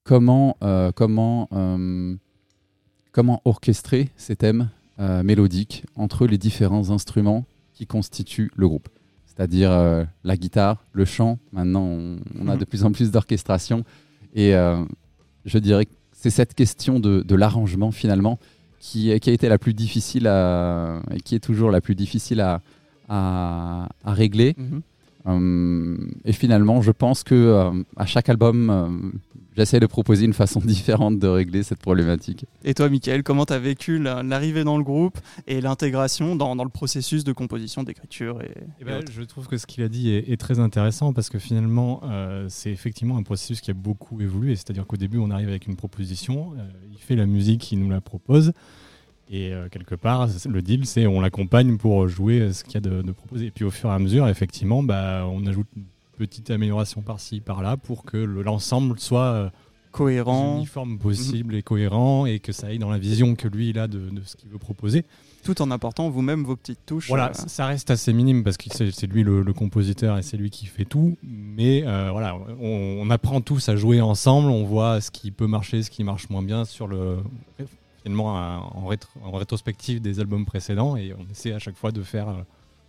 comment, 0.04 0.58
comment, 0.96 1.48
comment 3.12 3.42
orchestrer 3.46 4.10
ces 4.16 4.36
thèmes 4.36 4.70
euh, 5.00 5.22
mélodique 5.22 5.86
entre 5.96 6.26
les 6.26 6.40
différents 6.40 6.90
instruments 6.90 7.46
qui 7.76 7.86
constituent 7.86 8.52
le 8.56 8.68
groupe. 8.68 8.90
C'est-à-dire 9.28 9.72
euh, 9.72 10.04
la 10.24 10.36
guitare, 10.38 10.84
le 10.92 11.06
chant. 11.06 11.38
Maintenant, 11.52 11.84
on, 11.84 12.48
a 12.48 12.54
mhm. 12.54 12.58
de 12.58 12.66
plus 12.66 12.84
en 12.84 12.92
plus 12.92 13.12
d'orchestration. 13.12 13.84
Et 14.34 14.56
euh, 14.56 14.84
je 15.46 15.60
dirais 15.60 15.86
que 15.86 15.92
c'est 16.14 16.32
cette 16.32 16.56
question 16.56 17.00
de, 17.00 17.36
l'arrangement, 17.36 17.92
finalement, 17.92 18.40
qui, 18.80 19.20
qui, 19.20 19.30
a 19.30 19.34
été 19.34 19.50
la 19.50 19.60
plus 19.60 19.76
difficile 19.76 20.26
à, 20.26 21.00
et 21.12 21.20
qui 21.20 21.36
est 21.36 21.40
toujours 21.40 21.70
la 21.70 21.80
plus 21.80 21.94
difficile 21.94 22.42
à, 22.42 22.62
à, 23.08 23.90
régler. 24.06 24.56
Mhm. 24.58 24.82
Hum, 25.26 26.12
et 26.24 26.32
finalement, 26.32 26.82
je 26.82 26.92
pense 26.92 27.24
que 27.24 27.84
à 27.98 28.06
chaque 28.06 28.30
album, 28.30 29.12
j'essaie 29.58 29.80
de 29.80 29.88
proposer 29.88 30.26
une 30.26 30.34
façon 30.34 30.60
différente 30.64 31.20
de 31.20 31.28
régler 31.28 31.64
cette 31.64 31.80
problématique. 31.80 32.46
Et 32.64 32.74
toi, 32.74 32.90
Michael, 32.90 33.24
comment 33.24 33.46
tu 33.46 33.54
as 33.54 33.60
vécu 33.60 34.00
l'arrivée 34.00 34.64
dans 34.64 34.78
le 34.78 34.84
groupe 34.84 35.18
et 35.48 35.60
l'intégration 35.60 36.36
dans, 36.36 36.56
le 36.56 36.70
processus 36.70 37.24
de 37.24 37.34
composition, 37.34 37.84
d'écriture 37.84 38.42
et, 38.42 38.52
eh 38.80 38.86
ben, 38.86 39.02
Je 39.12 39.24
trouve 39.24 39.48
que 39.48 39.58
ce 39.58 39.66
qu'il 39.66 39.84
a 39.84 39.90
dit 39.90 40.12
est, 40.12 40.38
très 40.38 40.60
intéressant 40.60 41.14
parce 41.14 41.30
que 41.30 41.40
finalement, 41.40 42.02
euh, 42.04 42.46
c'est 42.50 42.72
effectivement 42.72 43.18
un 43.18 43.24
processus 43.24 43.60
qui 43.60 43.72
a 43.72 43.74
beaucoup 43.74 44.22
évolué. 44.22 44.56
C'est-à-dire 44.56 44.86
qu'au 44.86 44.98
début, 44.98 45.18
on 45.18 45.32
arrive 45.32 45.50
avec 45.50 45.66
une 45.66 45.76
proposition, 45.76 46.54
euh, 46.58 46.64
il 46.92 47.00
fait 47.00 47.16
la 47.16 47.26
musique, 47.26 47.72
il 47.72 47.80
nous 47.80 47.90
la 47.90 48.02
propose. 48.02 48.54
Et 49.30 49.54
euh, 49.54 49.68
quelque 49.70 49.96
part, 49.96 50.30
le 50.48 50.62
deal, 50.62 50.86
c'est 50.86 51.06
on 51.06 51.20
l'accompagne 51.20 51.78
pour 51.78 52.08
jouer 52.08 52.54
ce 52.54 52.64
qu'il 52.64 52.76
y 52.76 52.78
a 52.78 52.82
de, 52.82 53.02
de, 53.02 53.12
proposé. 53.12 53.48
Et 53.48 53.52
puis 53.52 53.66
au 53.66 53.72
fur 53.72 53.90
et 53.90 53.94
à 53.94 54.00
mesure, 54.00 54.28
effectivement, 54.28 54.84
bah, 54.84 55.26
on 55.30 55.46
ajoute 55.46 55.68
petite 56.18 56.50
amélioration 56.50 57.02
par-ci, 57.02 57.40
par-là, 57.40 57.78
pour 57.78 58.04
que 58.04 58.18
l'ensemble 58.18 59.00
soit 59.00 59.22
euh, 59.22 59.50
cohérent, 59.92 60.58
uniforme 60.58 60.98
possible 60.98 61.56
et 61.56 61.62
cohérent, 61.62 62.26
et 62.26 62.40
que 62.40 62.52
ça 62.52 62.68
aille 62.68 62.80
dans 62.80 62.90
la 62.90 62.98
vision 62.98 63.36
que 63.36 63.48
lui 63.48 63.70
il 63.70 63.80
a 63.80 63.88
de, 63.88 64.10
ce 64.26 64.36
qu'il 64.36 64.50
veut 64.50 64.58
proposer. 64.58 65.06
Tout 65.44 65.62
en 65.62 65.72
apportant 65.72 66.10
vous-même 66.10 66.44
vos 66.44 66.56
petites 66.56 66.86
touches. 66.86 67.08
Voilà, 67.08 67.30
euh. 67.30 67.34
ça 67.34 67.68
reste 67.68 67.90
assez 67.92 68.12
minime 68.12 68.44
parce 68.44 68.58
que 68.58 68.66
c'est 68.70 69.08
lui 69.08 69.24
le, 69.24 69.44
compositeur 69.54 70.18
et 70.18 70.24
c'est 70.24 70.36
lui 70.36 70.50
qui 70.50 70.66
fait 70.66 70.84
tout. 70.84 71.18
Mais 71.24 71.84
euh, 71.86 72.10
voilà, 72.12 72.36
on, 72.60 73.10
apprend 73.10 73.40
tous 73.40 73.70
à 73.70 73.76
jouer 73.76 74.02
ensemble, 74.02 74.50
on 74.50 74.66
voit 74.66 75.00
ce 75.00 75.12
qui 75.12 75.32
peut 75.32 75.48
marcher, 75.48 75.84
ce 75.84 75.90
qui 75.90 76.04
marche 76.04 76.30
moins 76.30 76.44
bien 76.44 76.66
sur 76.66 76.88
le 76.88 77.18
en, 78.16 78.88
rétrospective 79.34 80.02
des 80.02 80.20
albums 80.20 80.46
précédents 80.46 80.96
et 80.96 81.14
on 81.14 81.32
essaie 81.32 81.54
à 81.54 81.60
chaque 81.60 81.76
fois 81.76 81.92
de 81.92 82.04
faire 82.04 82.28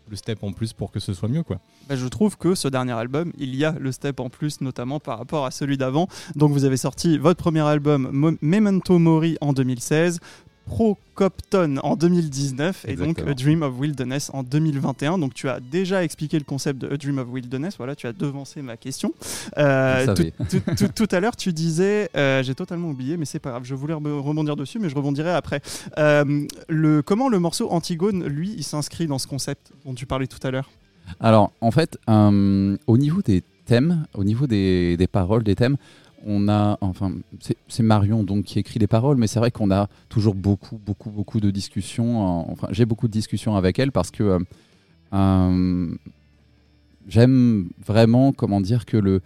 le 0.09 0.17
step 0.17 0.43
en 0.43 0.53
plus 0.53 0.73
pour 0.73 0.91
que 0.91 1.01
ce 1.01 1.13
soit 1.13 1.29
mieux 1.29 1.43
quoi. 1.43 1.59
Bah, 1.89 1.97
je 1.97 2.07
trouve 2.07 2.37
que 2.37 2.55
ce 2.55 2.69
dernier 2.69 2.93
album, 2.93 3.33
il 3.39 3.55
y 3.55 3.65
a 3.65 3.75
le 3.79 3.93
step 3.93 4.21
en 4.21 4.31
plus 4.31 4.61
notamment 4.61 5.01
par 5.01 5.19
rapport 5.19 5.45
à 5.45 5.51
celui 5.51 5.77
d'avant. 5.77 6.09
Donc 6.35 6.53
vous 6.53 6.65
avez 6.65 6.77
sorti 6.77 7.19
votre 7.19 7.43
premier 7.43 7.61
album 7.61 8.37
Memento 8.41 8.99
Mori 8.99 9.37
en 9.41 9.53
2016, 9.53 10.21
Procopton 10.69 11.79
en 11.83 11.97
2019 11.97 12.85
et 12.87 12.97
donc 12.97 13.19
A 13.21 13.35
Dream 13.35 13.63
of 13.63 13.79
Wilderness 13.79 14.31
en 14.35 14.43
2021. 14.43 15.19
Donc 15.19 15.35
tu 15.35 15.49
as 15.49 15.61
déjà 15.61 16.05
expliqué 16.05 16.39
le 16.39 16.45
concept 16.45 16.81
de 16.81 16.93
A 16.93 16.97
Dream 16.97 17.19
of 17.19 17.29
Wilderness. 17.31 17.77
Voilà, 17.79 17.97
tu 17.97 18.07
as 18.07 18.13
devancé 18.13 18.63
ma 18.63 18.77
question. 18.77 19.13
Euh, 19.57 20.15
tout, 20.95 21.09
à 21.11 21.21
l'heure, 21.21 21.37
tu 21.37 21.53
disais, 21.53 22.11
euh, 22.17 22.43
j'ai 22.43 22.55
totalement 22.55 22.91
oublié, 22.91 23.17
mais 23.17 23.25
c'est 23.25 23.39
pas 23.39 23.51
grave. 23.51 23.65
Je 23.65 23.75
voulais 23.75 23.95
rebondir 23.95 24.57
dessus, 24.57 24.79
mais 24.79 24.89
je 24.89 24.95
rebondirai 24.95 25.31
après. 25.31 25.61
Euh, 25.97 26.47
le, 26.69 27.03
comment 27.03 27.29
le 27.29 27.39
morceau 27.39 27.71
Antigone, 27.71 28.27
lui, 28.27 28.55
il 28.57 28.65
s'inscrit 28.65 29.07
dans 29.07 29.19
ce 29.19 29.27
concept 29.27 29.73
dont 29.85 29.95
tu 29.95 30.07
parlais 30.07 30.27
tout 30.27 30.45
à 30.47 30.51
l'heure? 30.51 30.71
Alors, 31.21 31.53
en 31.61 31.71
fait, 31.71 31.99
au 32.07 32.99
niveau 32.99 33.23
des 33.23 33.43
thèmes, 33.65 34.07
au 34.15 34.25
niveau 34.25 34.47
des, 34.47 34.97
des 34.97 35.07
paroles, 35.07 35.43
des 35.43 35.55
thèmes, 35.55 35.77
on 36.27 36.49
a, 36.49 36.79
enfin, 36.81 37.13
c'est 37.69 37.83
Marion 37.83 38.25
donc 38.25 38.45
qui 38.45 38.59
écrit 38.59 38.79
les 38.79 38.87
paroles, 38.87 39.17
mais 39.17 39.27
c'est 39.27 39.39
vrai 39.39 39.51
qu'on 39.51 39.71
a 39.71 39.89
toujours 40.09 40.35
beaucoup, 40.35 40.79
beaucoup, 40.79 41.11
beaucoup 41.11 41.41
de 41.41 41.51
discussions. 41.51 42.51
Enfin, 42.51 42.69
j'ai 42.71 42.87
beaucoup 42.87 43.07
de 43.07 43.13
discussions 43.13 43.57
avec 43.57 43.79
elle 43.79 43.93
parce 43.93 44.11
que 44.11 44.23
euh, 44.23 44.39
euh, 45.13 45.95
j'aime 47.07 47.71
vraiment, 47.85 48.33
comment 48.33 48.61
dire, 48.61 48.85
que 48.85 48.97
le, 48.97 49.21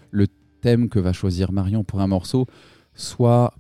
thème 0.61 0.89
que 0.89 1.01
va 1.01 1.13
choisir 1.13 1.51
Marion 1.51 1.83
pour 1.83 2.01
un 2.01 2.07
morceau 2.07 2.47
soit 2.95 3.53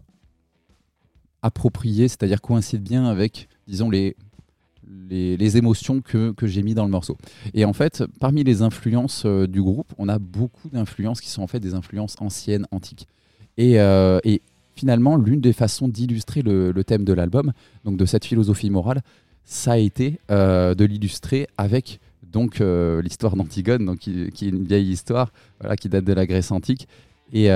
approprié, 1.42 2.06
c'est-à-dire 2.06 2.40
coïncide 2.40 2.80
bien 2.80 3.06
avec, 3.06 3.48
disons, 3.66 3.90
les, 3.90 4.14
les, 5.10 5.56
émotions 5.56 6.00
que, 6.00 6.32
j'ai 6.42 6.62
mis 6.62 6.74
dans 6.74 6.84
le 6.84 6.90
morceau. 6.92 7.16
Et 7.54 7.64
en 7.64 7.72
fait, 7.72 8.04
parmi 8.20 8.44
les 8.44 8.62
influences 8.62 9.24
euh, 9.26 9.48
du 9.48 9.60
groupe, 9.60 9.92
on 9.98 10.08
a 10.08 10.20
beaucoup 10.20 10.68
d'influences 10.68 11.20
qui 11.20 11.28
sont 11.28 11.42
en 11.42 11.48
fait 11.48 11.58
des 11.58 11.74
influences 11.74 12.14
anciennes, 12.20 12.68
antiques. 12.70 13.08
Euh, 13.60 14.20
et, 14.24 14.42
finalement, 14.74 15.16
l'une 15.16 15.40
des 15.40 15.52
façons 15.52 15.88
d'illustrer 15.88 16.42
le, 16.42 16.72
thème 16.84 17.04
de 17.04 17.12
l'album, 17.12 17.52
donc 17.84 17.96
de 17.96 18.06
cette 18.06 18.24
philosophie 18.24 18.70
morale, 18.70 19.02
ça 19.44 19.72
a 19.72 19.76
été 19.76 20.18
euh, 20.30 20.74
de 20.74 20.84
l'illustrer 20.84 21.46
avec 21.58 22.00
donc 22.22 22.60
euh, 22.60 23.02
l'histoire 23.02 23.36
d'Antigone, 23.36 23.84
donc 23.84 23.98
qui, 23.98 24.22
est 24.22 24.48
une 24.48 24.64
vieille 24.64 24.90
histoire, 24.90 25.32
voilà, 25.60 25.76
qui 25.76 25.88
date 25.88 26.04
de 26.04 26.12
la 26.12 26.26
Grèce 26.26 26.50
antique. 26.50 26.88
Et 27.32 27.48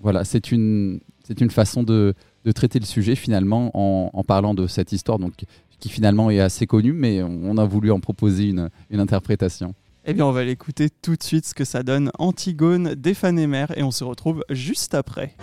voilà, 0.00 0.24
c'est 0.24 0.52
une 0.52 1.00
c'est 1.24 1.40
une 1.42 1.50
façon 1.50 1.82
de, 1.82 2.14
traiter 2.54 2.78
le 2.78 2.86
sujet 2.86 3.14
finalement 3.14 3.70
en, 3.74 4.10
en, 4.14 4.24
parlant 4.24 4.54
de 4.54 4.66
cette 4.66 4.92
histoire, 4.92 5.18
donc 5.18 5.34
qui 5.78 5.90
finalement 5.90 6.30
est 6.30 6.40
assez 6.40 6.66
connue, 6.66 6.94
mais 6.94 7.22
on 7.22 7.58
a 7.58 7.64
voulu 7.66 7.90
en 7.90 8.00
proposer 8.00 8.44
une, 8.48 8.70
une 8.90 9.00
interprétation. 9.00 9.74
Eh 10.10 10.14
bien, 10.14 10.24
on 10.24 10.32
va 10.32 10.42
l'écouter 10.42 10.88
tout 10.88 11.16
de 11.16 11.22
suite 11.22 11.44
ce 11.44 11.52
que 11.52 11.66
ça 11.66 11.82
donne 11.82 12.10
Antigone 12.18 12.94
d'Ephanémer 12.94 13.66
et 13.76 13.82
on 13.82 13.90
se 13.90 14.04
retrouve 14.04 14.42
juste 14.48 14.94
après. 14.94 15.34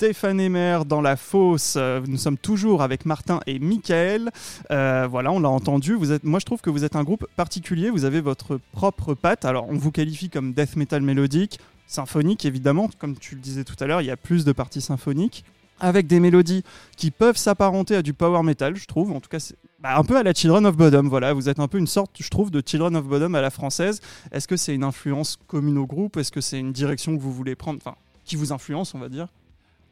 Cyclone, 0.00 0.40
Emer 0.40 0.78
dans 0.86 1.02
la 1.02 1.16
fosse. 1.16 1.74
Euh, 1.76 2.00
Nous 2.06 2.16
sommes 2.16 2.38
toujours 2.38 2.80
avec 2.82 3.04
Martin 3.04 3.40
et 3.46 3.58
Michael. 3.58 4.30
Euh, 4.70 5.06
voilà, 5.10 5.30
on 5.30 5.40
l'a 5.40 5.50
entendu. 5.50 5.94
Vous 5.94 6.10
êtes, 6.10 6.24
moi, 6.24 6.40
je 6.40 6.46
trouve 6.46 6.62
que 6.62 6.70
vous 6.70 6.84
êtes 6.84 6.96
un 6.96 7.04
groupe 7.04 7.26
particulier. 7.36 7.90
Vous 7.90 8.04
avez 8.04 8.22
votre 8.22 8.58
propre 8.72 9.12
patte. 9.12 9.44
Alors, 9.44 9.66
on 9.68 9.76
vous 9.76 9.90
qualifie 9.90 10.30
comme 10.30 10.54
death 10.54 10.76
metal 10.76 11.02
mélodique, 11.02 11.60
symphonique 11.86 12.46
évidemment. 12.46 12.88
Comme 12.98 13.16
tu 13.16 13.34
le 13.34 13.42
disais 13.42 13.64
tout 13.64 13.76
à 13.78 13.86
l'heure, 13.86 14.00
il 14.00 14.06
y 14.06 14.10
a 14.10 14.16
plus 14.16 14.46
de 14.46 14.52
parties 14.52 14.80
symphoniques 14.80 15.44
avec 15.80 16.06
des 16.06 16.20
mélodies 16.20 16.62
qui 16.96 17.10
peuvent 17.10 17.36
s'apparenter 17.36 17.96
à 17.96 18.02
du 18.02 18.12
power 18.14 18.42
metal, 18.42 18.76
je 18.76 18.86
trouve. 18.86 19.12
En 19.12 19.20
tout 19.20 19.28
cas, 19.28 19.52
bah, 19.80 19.96
un 19.96 20.04
peu 20.04 20.16
à 20.16 20.22
la 20.22 20.32
Children 20.32 20.64
of 20.66 20.76
Bodom. 20.76 21.08
Voilà, 21.08 21.34
vous 21.34 21.48
êtes 21.48 21.58
un 21.58 21.68
peu 21.68 21.78
une 21.78 21.86
sorte, 21.86 22.10
je 22.18 22.28
trouve, 22.30 22.50
de 22.50 22.62
Children 22.64 22.96
of 22.96 23.04
Bodom 23.04 23.34
à 23.34 23.40
la 23.42 23.50
française. 23.50 24.00
Est-ce 24.32 24.48
que 24.48 24.56
c'est 24.56 24.74
une 24.74 24.84
influence 24.84 25.38
commune 25.46 25.78
au 25.78 25.86
groupe? 25.86 26.16
Est-ce 26.16 26.32
que 26.32 26.40
c'est 26.40 26.58
une 26.58 26.72
direction 26.72 27.16
que 27.16 27.22
vous 27.22 27.32
voulez 27.32 27.54
prendre? 27.54 27.80
Enfin, 27.84 27.96
qui 28.24 28.36
vous 28.36 28.52
influence, 28.52 28.94
on 28.94 28.98
va 28.98 29.08
dire 29.08 29.28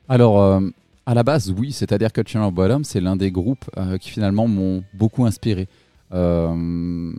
Alors, 0.09 0.41
euh, 0.43 0.61
à 1.07 1.15
la 1.15 1.23
base, 1.23 1.53
oui, 1.57 1.73
c'est-à-dire 1.73 2.13
que 2.13 2.21
of 2.39 2.53
Bodom, 2.55 2.83
c'est 2.85 3.01
l'un 3.01 3.17
des 3.17 3.31
groupes 3.31 3.65
euh, 3.77 3.99
qui 3.99 4.11
finalement 4.11 4.49
m'ont 4.49 4.83
beaucoup 4.95 5.27
inspiré. 5.27 5.69
Euh, 6.13 7.13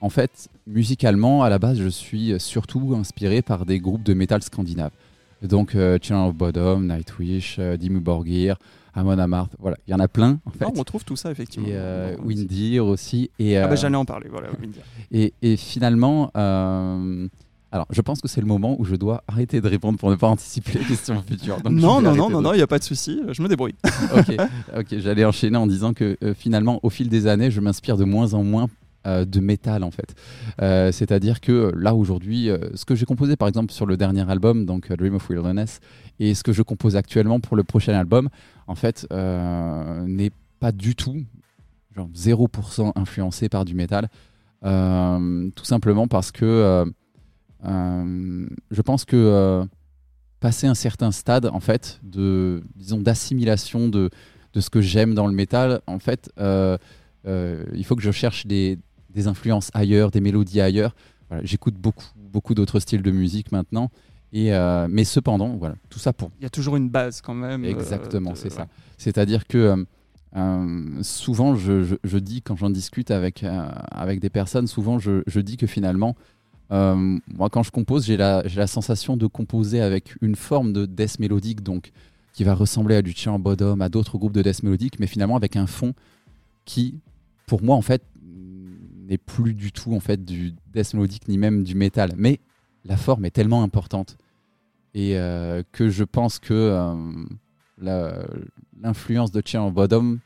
en 0.00 0.08
fait, 0.08 0.48
musicalement, 0.66 1.42
à 1.42 1.50
la 1.50 1.58
base, 1.58 1.78
je 1.78 1.88
suis 1.88 2.38
surtout 2.38 2.94
inspiré 2.96 3.42
par 3.42 3.66
des 3.66 3.78
groupes 3.78 4.02
de 4.02 4.14
métal 4.14 4.42
scandinave. 4.42 4.92
Donc, 5.42 5.74
of 5.74 6.34
Bodom, 6.34 6.80
Nightwish, 6.80 7.58
Dimmu 7.58 8.00
Borgir, 8.00 8.56
Amon 8.94 9.18
Amarth, 9.18 9.52
voilà, 9.58 9.76
il 9.86 9.92
y 9.92 9.94
en 9.94 10.00
a 10.00 10.08
plein 10.08 10.40
en 10.44 10.50
fait. 10.50 10.64
on 10.64 10.78
retrouve 10.78 11.04
tout 11.04 11.16
ça 11.16 11.30
effectivement. 11.30 11.68
Et 11.68 11.74
euh, 11.74 12.16
Windir 12.22 12.86
aussi. 12.86 13.30
Et, 13.38 13.56
ah 13.56 13.68
bah, 13.68 13.76
j'allais 13.76 13.96
en 13.96 14.04
parler, 14.04 14.28
voilà, 14.28 14.48
Windir. 14.60 14.82
Et, 15.12 15.32
et 15.42 15.56
finalement, 15.56 16.30
euh, 16.36 17.28
alors 17.72 17.86
je 17.90 18.00
pense 18.00 18.20
que 18.20 18.28
c'est 18.28 18.40
le 18.40 18.46
moment 18.46 18.76
où 18.78 18.84
je 18.84 18.96
dois 18.96 19.22
arrêter 19.28 19.60
de 19.60 19.68
répondre 19.68 19.98
pour 19.98 20.10
ne 20.10 20.16
pas 20.16 20.28
anticiper 20.28 20.78
les 20.78 20.84
questions 20.84 21.22
futures. 21.22 21.60
Donc 21.60 21.72
non, 21.72 22.00
non, 22.00 22.14
non, 22.14 22.30
non, 22.30 22.42
non, 22.42 22.52
il 22.52 22.56
n'y 22.56 22.62
a 22.62 22.66
pas 22.66 22.78
de 22.78 22.84
souci, 22.84 23.20
je 23.30 23.42
me 23.42 23.48
débrouille. 23.48 23.74
ok, 24.16 24.36
ok, 24.76 24.98
j'allais 24.98 25.24
enchaîner 25.24 25.56
en 25.56 25.66
disant 25.66 25.92
que 25.92 26.16
euh, 26.22 26.34
finalement, 26.34 26.80
au 26.82 26.90
fil 26.90 27.08
des 27.08 27.26
années, 27.26 27.50
je 27.50 27.60
m'inspire 27.60 27.96
de 27.96 28.04
moins 28.04 28.34
en 28.34 28.42
moins 28.42 28.68
euh, 29.06 29.24
de 29.24 29.40
métal 29.40 29.82
en 29.82 29.90
fait. 29.90 30.14
Euh, 30.60 30.92
c'est-à-dire 30.92 31.40
que 31.40 31.72
là 31.74 31.94
aujourd'hui, 31.94 32.50
euh, 32.50 32.68
ce 32.74 32.84
que 32.84 32.94
j'ai 32.94 33.06
composé 33.06 33.34
par 33.34 33.48
exemple 33.48 33.72
sur 33.72 33.86
le 33.86 33.96
dernier 33.96 34.30
album, 34.30 34.66
donc 34.66 34.92
Dream 34.92 35.14
of 35.14 35.30
Wilderness, 35.30 35.80
et 36.18 36.34
ce 36.34 36.42
que 36.42 36.52
je 36.52 36.60
compose 36.60 36.96
actuellement 36.96 37.40
pour 37.40 37.56
le 37.56 37.64
prochain 37.64 37.94
album, 37.94 38.28
en 38.66 38.74
fait, 38.74 39.06
n'est 39.10 40.32
pas 40.58 40.70
du 40.70 40.94
tout, 40.94 41.16
genre 41.96 42.10
0% 42.14 42.92
influencé 42.94 43.48
par 43.48 43.64
du 43.64 43.74
métal. 43.74 44.10
tout 44.62 45.64
simplement 45.64 46.06
parce 46.06 46.30
que 46.30 46.84
je 47.64 48.82
pense 48.82 49.04
que 49.04 49.64
passer 50.40 50.66
un 50.66 50.74
certain 50.74 51.12
stade 51.12 51.46
en 51.46 51.60
fait 51.60 52.00
de 52.02 52.62
disons 52.76 53.00
d'assimilation 53.00 53.88
de, 53.88 54.10
de 54.54 54.60
ce 54.60 54.70
que 54.70 54.80
j'aime 54.80 55.14
dans 55.14 55.26
le 55.26 55.34
métal, 55.34 55.80
en 55.86 55.98
fait, 55.98 56.30
il 56.38 57.84
faut 57.84 57.96
que 57.96 58.02
je 58.02 58.10
cherche 58.10 58.46
des, 58.46 58.78
des 59.10 59.26
influences 59.26 59.70
ailleurs, 59.74 60.10
des 60.10 60.20
mélodies 60.20 60.60
ailleurs. 60.60 60.94
J'écoute 61.42 61.74
beaucoup, 61.74 62.06
beaucoup 62.16 62.54
d'autres 62.54 62.80
styles 62.80 63.02
de 63.02 63.10
musique 63.10 63.52
maintenant. 63.52 63.90
Et 64.32 64.52
euh, 64.52 64.86
mais 64.88 65.04
cependant, 65.04 65.56
voilà, 65.56 65.74
tout 65.88 65.98
ça 65.98 66.12
pour. 66.12 66.30
Il 66.38 66.42
y 66.44 66.46
a 66.46 66.50
toujours 66.50 66.76
une 66.76 66.88
base 66.88 67.20
quand 67.20 67.34
même. 67.34 67.64
Euh, 67.64 67.68
Exactement, 67.68 68.34
c'est 68.34 68.50
ça. 68.50 68.68
C'est-à-dire 68.96 69.46
que 69.46 69.84
euh, 70.36 71.02
souvent, 71.02 71.56
je, 71.56 71.96
je, 72.04 72.18
dis 72.18 72.40
quand 72.40 72.54
j'en 72.54 72.70
discute 72.70 73.10
avec, 73.10 73.44
avec 73.90 74.20
des 74.20 74.30
personnes, 74.30 74.68
souvent 74.68 74.98
je, 74.98 75.22
je 75.26 75.40
dis 75.40 75.56
que 75.56 75.66
finalement, 75.66 76.14
moi 76.70 77.50
quand 77.50 77.62
je 77.62 77.70
compose, 77.70 78.06
j'ai 78.06 78.16
la, 78.16 78.66
sensation 78.66 79.16
de 79.16 79.26
composer 79.26 79.80
avec 79.80 80.16
une 80.20 80.36
forme 80.36 80.72
de 80.72 80.86
death 80.86 81.18
mélodique, 81.18 81.62
donc 81.62 81.92
qui 82.32 82.44
va 82.44 82.54
ressembler 82.54 82.96
à 82.96 83.02
du 83.02 83.12
chant 83.12 83.38
Bodom, 83.38 83.80
à 83.80 83.88
d'autres 83.88 84.18
groupes 84.18 84.32
de 84.32 84.42
death 84.42 84.62
mélodique, 84.62 85.00
mais 85.00 85.06
finalement 85.06 85.36
avec 85.36 85.56
un 85.56 85.66
fond 85.66 85.94
qui, 86.64 87.00
pour 87.46 87.62
moi, 87.62 87.74
en 87.74 87.82
fait, 87.82 88.02
n'est 88.22 89.18
plus 89.18 89.54
du 89.54 89.72
tout 89.72 89.92
en 89.92 90.00
fait 90.00 90.24
du 90.24 90.54
death 90.72 90.94
mélodique 90.94 91.26
ni 91.28 91.36
même 91.36 91.64
du 91.64 91.74
métal. 91.74 92.12
Mais 92.16 92.38
la 92.84 92.96
forme 92.96 93.24
est 93.24 93.30
tellement 93.30 93.62
importante 93.62 94.16
et 94.94 95.18
euh, 95.18 95.62
que 95.72 95.88
je 95.88 96.04
pense 96.04 96.38
que 96.38 96.94
euh, 97.82 98.24
l'influence 98.80 99.30
de 99.32 99.42
Chien 99.44 99.68
Bodom 99.70 100.18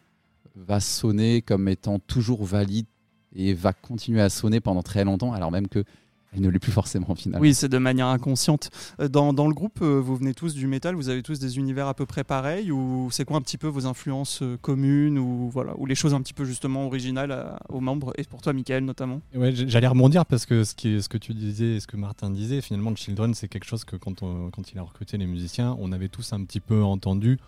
va 0.54 0.80
sonner 0.80 1.42
comme 1.42 1.68
étant 1.68 1.98
toujours 1.98 2.44
valide 2.44 2.87
et 3.35 3.54
va 3.54 3.72
continuer 3.72 4.20
à 4.20 4.28
sonner 4.28 4.61
pendant 4.61 4.83
très 4.83 5.04
longtemps, 5.04 5.33
alors 5.33 5.50
même 5.50 5.66
que 5.66 5.85
elle 6.34 6.42
ne 6.42 6.48
l'est 6.48 6.58
plus 6.58 6.72
forcément 6.72 7.14
finalement. 7.14 7.42
Oui, 7.42 7.54
c'est 7.54 7.68
de 7.68 7.78
manière 7.78 8.08
inconsciente. 8.08 8.70
Euh, 9.00 9.08
dans, 9.08 9.32
dans, 9.32 9.46
le 9.46 9.54
groupe, 9.54 9.80
euh, 9.82 10.00
vous 10.00 10.16
venez 10.16 10.34
tous 10.34 10.54
du 10.54 10.66
métal, 10.66 10.94
vous 10.94 11.08
avez 11.08 11.22
tous 11.22 11.38
des 11.38 11.58
univers 11.58 11.86
à 11.86 11.94
peu 11.94 12.06
près 12.06 12.24
pareils 12.24 12.70
ou 12.70 13.08
c'est 13.10 13.24
quoi 13.24 13.36
un 13.36 13.40
petit 13.40 13.58
peu 13.58 13.68
vos 13.68 13.86
influences 13.86 14.42
euh, 14.42 14.56
communes 14.60 15.18
ou 15.18 15.48
voilà 15.50 15.74
ou 15.78 15.86
les 15.86 15.94
choses 15.94 16.14
un 16.14 16.20
petit 16.20 16.34
peu 16.34 16.44
justement 16.44 16.86
originales 16.86 17.56
aux 17.68 17.80
membres 17.80 18.12
et 18.18 18.24
pour 18.24 18.42
toi, 18.42 18.52
Michael 18.52 18.84
notamment? 18.84 19.20
Ouais, 19.34 19.52
j'allais 19.54 19.86
rebondir 19.86 20.26
parce 20.26 20.46
que 20.46 20.64
ce, 20.64 20.74
qui, 20.74 21.00
ce 21.00 21.08
que 21.08 21.18
tu 21.18 21.34
disais, 21.34 21.80
ce 21.80 21.86
que 21.86 21.96
Martin 21.96 22.30
disait, 22.30 22.60
finalement, 22.60 22.94
Children, 22.94 23.34
c'est 23.34 23.48
quelque 23.48 23.66
chose 23.66 23.84
que 23.84 23.96
quand, 23.96 24.22
on, 24.22 24.50
quand 24.50 24.72
il 24.72 24.78
a 24.78 24.82
recruté 24.82 25.16
les 25.16 25.26
musiciens, 25.26 25.76
on 25.78 25.92
avait 25.92 26.08
tous 26.08 26.32
un 26.32 26.42
petit 26.44 26.60
peu 26.60 26.82
entendu 26.82 27.38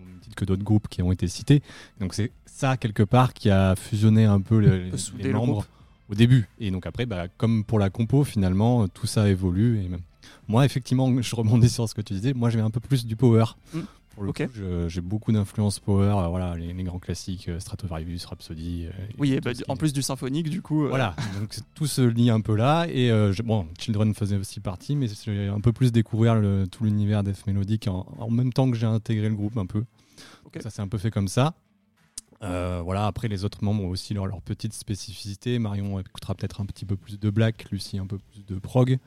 au 0.00 0.04
même 0.04 0.18
titre 0.20 0.34
que 0.34 0.44
d'autres 0.44 0.64
groupes 0.64 0.88
qui 0.88 1.02
ont 1.02 1.12
été 1.12 1.28
cités. 1.28 1.62
Donc 2.00 2.14
c'est 2.14 2.32
ça 2.46 2.76
quelque 2.76 3.02
part 3.02 3.34
qui 3.34 3.50
a 3.50 3.76
fusionné 3.76 4.24
un 4.24 4.40
peu 4.40 4.58
les, 4.58 4.90
les 5.18 5.32
membres 5.32 5.66
au 6.12 6.14
début. 6.14 6.48
Et 6.60 6.70
donc 6.70 6.86
après, 6.86 7.06
bah, 7.06 7.26
comme 7.36 7.64
pour 7.64 7.78
la 7.78 7.90
compo, 7.90 8.22
finalement, 8.22 8.86
tout 8.88 9.06
ça 9.06 9.28
évolue. 9.28 9.82
Et 9.82 9.88
même... 9.88 10.02
Moi, 10.46 10.64
effectivement, 10.64 11.10
je 11.22 11.34
rebondis 11.34 11.70
sur 11.70 11.88
ce 11.88 11.94
que 11.94 12.02
tu 12.02 12.12
disais. 12.12 12.34
Moi, 12.34 12.50
j'avais 12.50 12.64
un 12.64 12.70
peu 12.70 12.80
plus 12.80 13.06
du 13.06 13.16
power. 13.16 13.44
Mm. 13.74 13.80
Pour 14.14 14.24
le 14.24 14.32
coup, 14.34 14.42
j'ai 14.88 15.00
beaucoup 15.00 15.32
d'influence 15.32 15.80
power, 15.80 16.12
euh, 16.18 16.26
voilà, 16.28 16.54
les, 16.54 16.74
grands 16.84 16.98
classiques, 16.98 17.48
euh, 17.48 17.58
Stratovarius, 17.58 18.26
Rhapsody. 18.26 18.84
Euh, 18.84 18.90
oui, 19.16 19.40
bah, 19.42 19.52
en 19.68 19.76
plus 19.76 19.94
du 19.94 20.02
symphonique, 20.02 20.50
du 20.50 20.60
coup. 20.60 20.86
Voilà, 20.86 21.16
donc 21.40 21.56
tout 21.74 21.86
se 21.86 22.02
lie 22.02 22.28
un 22.28 22.42
peu 22.42 22.54
là. 22.54 22.86
Et 22.90 23.10
bon, 23.42 23.66
Children 23.78 24.14
faisait 24.14 24.36
aussi 24.36 24.60
partie, 24.60 24.96
mais 24.96 25.06
j'ai 25.24 25.48
un 25.48 25.60
peu 25.60 25.72
plus 25.72 25.92
découvert 25.92 26.34
le, 26.34 26.66
tout 26.66 26.84
l'univers 26.84 27.24
Death 27.24 27.46
Mélodique 27.46 27.88
en, 27.88 28.06
en, 28.18 28.30
même 28.30 28.52
temps 28.52 28.70
que 28.70 28.76
j'ai 28.76 28.84
intégré 28.84 29.30
le 29.30 29.34
groupe 29.34 29.56
un 29.56 29.66
peu. 29.66 29.82
Ça 30.60 30.68
s'est 30.68 30.82
un 30.82 30.88
peu 30.88 30.98
fait 30.98 31.10
comme 31.10 31.28
ça. 31.28 31.54
Euh, 32.42 32.80
voilà, 32.84 33.06
après 33.06 33.28
les 33.28 33.44
autres 33.44 33.62
membres 33.62 33.84
ont 33.84 33.88
aussi 33.88 34.14
leur, 34.14 34.26
leur 34.26 34.40
petite 34.42 34.72
spécificité. 34.72 35.58
Marion 35.58 36.00
écoutera 36.00 36.34
peut-être 36.34 36.60
un 36.60 36.66
petit 36.66 36.84
peu 36.84 36.96
plus 36.96 37.18
de 37.18 37.30
black, 37.30 37.70
Lucie 37.70 37.98
un 37.98 38.06
peu 38.06 38.18
plus 38.18 38.44
de 38.44 38.58
prog. 38.58 38.98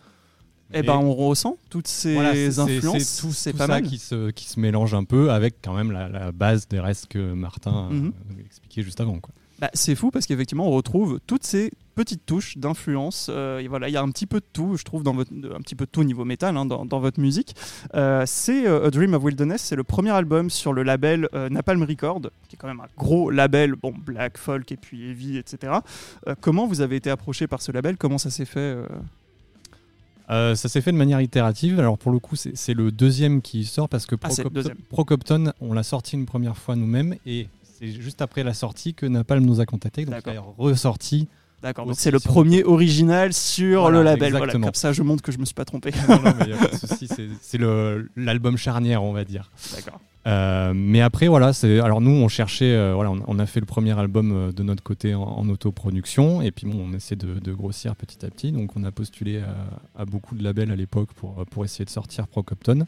Eh 0.74 0.82
ben, 0.82 0.96
on 0.96 1.14
ressent 1.14 1.58
toutes 1.70 1.88
ces 1.88 2.18
influences. 2.60 3.04
C'est 3.04 3.22
tout, 3.22 3.34
c'est 3.34 3.54
pas 3.54 3.68
ça 3.68 3.82
qui 3.82 4.00
se, 4.00 4.32
qui 4.32 4.50
se 4.50 4.60
mélange 4.60 4.94
un 4.94 5.04
peu 5.04 5.32
avec 5.32 5.58
quand 5.64 5.76
même 5.76 5.92
la, 5.92 6.32
base 6.32 6.68
des 6.68 6.80
restes 6.80 7.08
que 7.08 7.34
Martin 7.34 7.88
a 7.88 7.94
mhm. 7.94 8.14
expliqué 8.44 8.82
juste 8.82 9.00
avant. 9.00 9.20
Quoi. 9.20 9.34
Bah, 9.60 9.70
c'est 9.74 9.96
fou 9.96 10.12
parce 10.12 10.26
qu'effectivement, 10.26 10.68
on 10.68 10.72
retrouve 10.72 11.20
toutes 11.28 11.46
ces 11.46 11.72
petites 11.96 12.26
touches 12.26 12.58
d'influence. 12.58 13.28
Euh, 13.30 13.66
voilà, 13.70 13.88
il 13.88 13.94
y 13.94 13.98
a 13.98 14.02
un 14.02 14.10
petit 14.10 14.26
peu 14.26 14.42
de 14.42 14.46
tout, 14.52 14.76
je 14.76 14.84
trouve, 14.84 15.02
dans 15.02 15.14
votre, 15.14 15.32
un 15.32 15.62
petit 15.62 15.76
peu 15.76 15.86
de 15.86 15.90
tout 15.90 16.02
au 16.02 16.04
niveau 16.04 16.26
métal 16.26 16.58
hein, 16.58 16.66
dans, 16.66 16.86
dans, 16.86 17.00
votre 17.00 17.22
musique. 17.22 17.56
Euh, 17.96 18.24
c'est 18.26 18.68
euh, 18.68 18.88
A 18.88 18.92
Dream 18.92 19.14
of 19.14 19.24
Wilderness, 19.24 19.62
c'est 19.62 19.78
le 19.78 19.86
premier 19.86 20.12
album 20.12 20.50
sur 20.50 20.74
le 20.74 20.84
label 20.84 21.30
Napalm 21.50 21.84
Record, 21.84 22.22
qui 22.50 22.56
est 22.56 22.60
quand 22.60 22.68
même 22.68 22.82
un 22.82 22.88
gros 22.98 23.32
label, 23.32 23.76
bon, 23.76 23.94
black, 23.98 24.38
folk 24.38 24.70
et 24.72 24.78
puis 24.78 25.10
heavy, 25.10 25.38
etc. 25.38 25.74
comment 26.42 26.68
vous 26.68 26.82
avez 26.82 26.98
été 26.98 27.10
approché 27.10 27.48
par 27.48 27.62
ce 27.62 27.72
label? 27.72 27.98
Comment 27.98 28.18
ça 28.18 28.30
s'est 28.30 28.46
fait 28.46 28.76
ça 30.28 30.56
s'est 30.56 30.82
fait 30.82 30.92
de 30.92 30.98
manière 30.98 31.22
itérative. 31.22 31.80
Alors 31.80 31.98
pour 31.98 32.12
le 32.12 32.20
coup, 32.20 32.36
c'est 32.36 32.74
le 32.74 32.92
deuxième 32.92 33.42
qui 33.42 33.64
sort 33.64 33.88
parce 33.88 34.06
que 34.06 34.16
ah, 34.22 34.30
Procopton, 34.90 35.54
on 35.62 35.74
l'a 35.74 35.84
sorti 35.84 36.16
une 36.16 36.26
première 36.26 36.58
fois 36.58 36.76
nous-mêmes 36.76 37.16
et 37.26 37.48
c'est 37.78 37.88
juste 37.88 38.22
après 38.22 38.44
la 38.44 38.54
sortie 38.54 38.94
que 38.94 39.06
Napalm 39.06 39.46
nous 39.46 39.60
a 39.60 39.66
contacté, 39.66 40.06
donc 40.06 40.16
il 40.26 40.34
est 40.34 40.40
ressorti. 40.58 41.28
D'accord, 41.62 41.90
c'est 41.94 42.12
le 42.12 42.20
premier 42.20 42.64
original 42.64 43.34
sur 43.34 43.90
le 43.90 44.04
label. 44.04 44.34
Voilà, 44.34 44.54
comme 44.54 44.70
ça, 44.74 44.94
je 44.94 45.02
montre 45.02 45.24
que 45.24 45.32
je 45.32 45.40
me 45.40 45.46
suis 45.46 45.56
pas 45.56 45.66
trompé. 45.66 45.92
non, 46.08 46.22
non, 46.22 46.34
mais 46.40 46.50
y 46.50 46.54
a 46.54 46.58
pas 46.58 46.68
de 46.68 46.76
souci, 46.76 47.08
c'est 47.42 47.60
l'album 48.16 48.58
charnière, 48.58 49.04
on 49.04 49.14
va 49.14 49.24
dire. 49.24 49.52
D'accord. 49.74 50.00
Euh, 50.28 50.74
mais 50.76 51.02
après, 51.02 51.28
voilà, 51.28 51.54
c'est 51.54 51.80
alors 51.80 52.02
nous, 52.02 52.12
on 52.12 52.28
cherchait, 52.28 52.74
euh, 52.74 52.94
voilà, 52.96 53.12
on, 53.12 53.40
a 53.40 53.46
fait 53.46 53.60
le 53.60 53.68
premier 53.68 53.98
album 53.98 54.32
euh, 54.32 54.52
de 54.52 54.64
notre 54.64 54.82
côté 54.82 55.14
en, 55.14 55.48
autoproduction, 55.50 56.42
et 56.42 56.52
puis 56.52 56.66
bon, 56.66 56.88
on 56.90 56.94
essaie 56.94 57.16
de, 57.16 57.54
grossir 57.54 57.96
petit 57.96 58.26
à 58.26 58.30
petit. 58.30 58.52
Donc, 58.52 58.72
on 58.76 58.84
a 58.84 58.92
postulé 58.92 59.40
à, 59.40 60.02
à 60.02 60.06
beaucoup 60.06 60.36
de 60.36 60.44
labels 60.44 60.72
à 60.72 60.76
l'époque 60.76 61.14
pour, 61.14 61.46
pour 61.52 61.64
essayer 61.64 61.86
de 61.86 61.92
sortir 61.92 62.28
Procopton. 62.28 62.86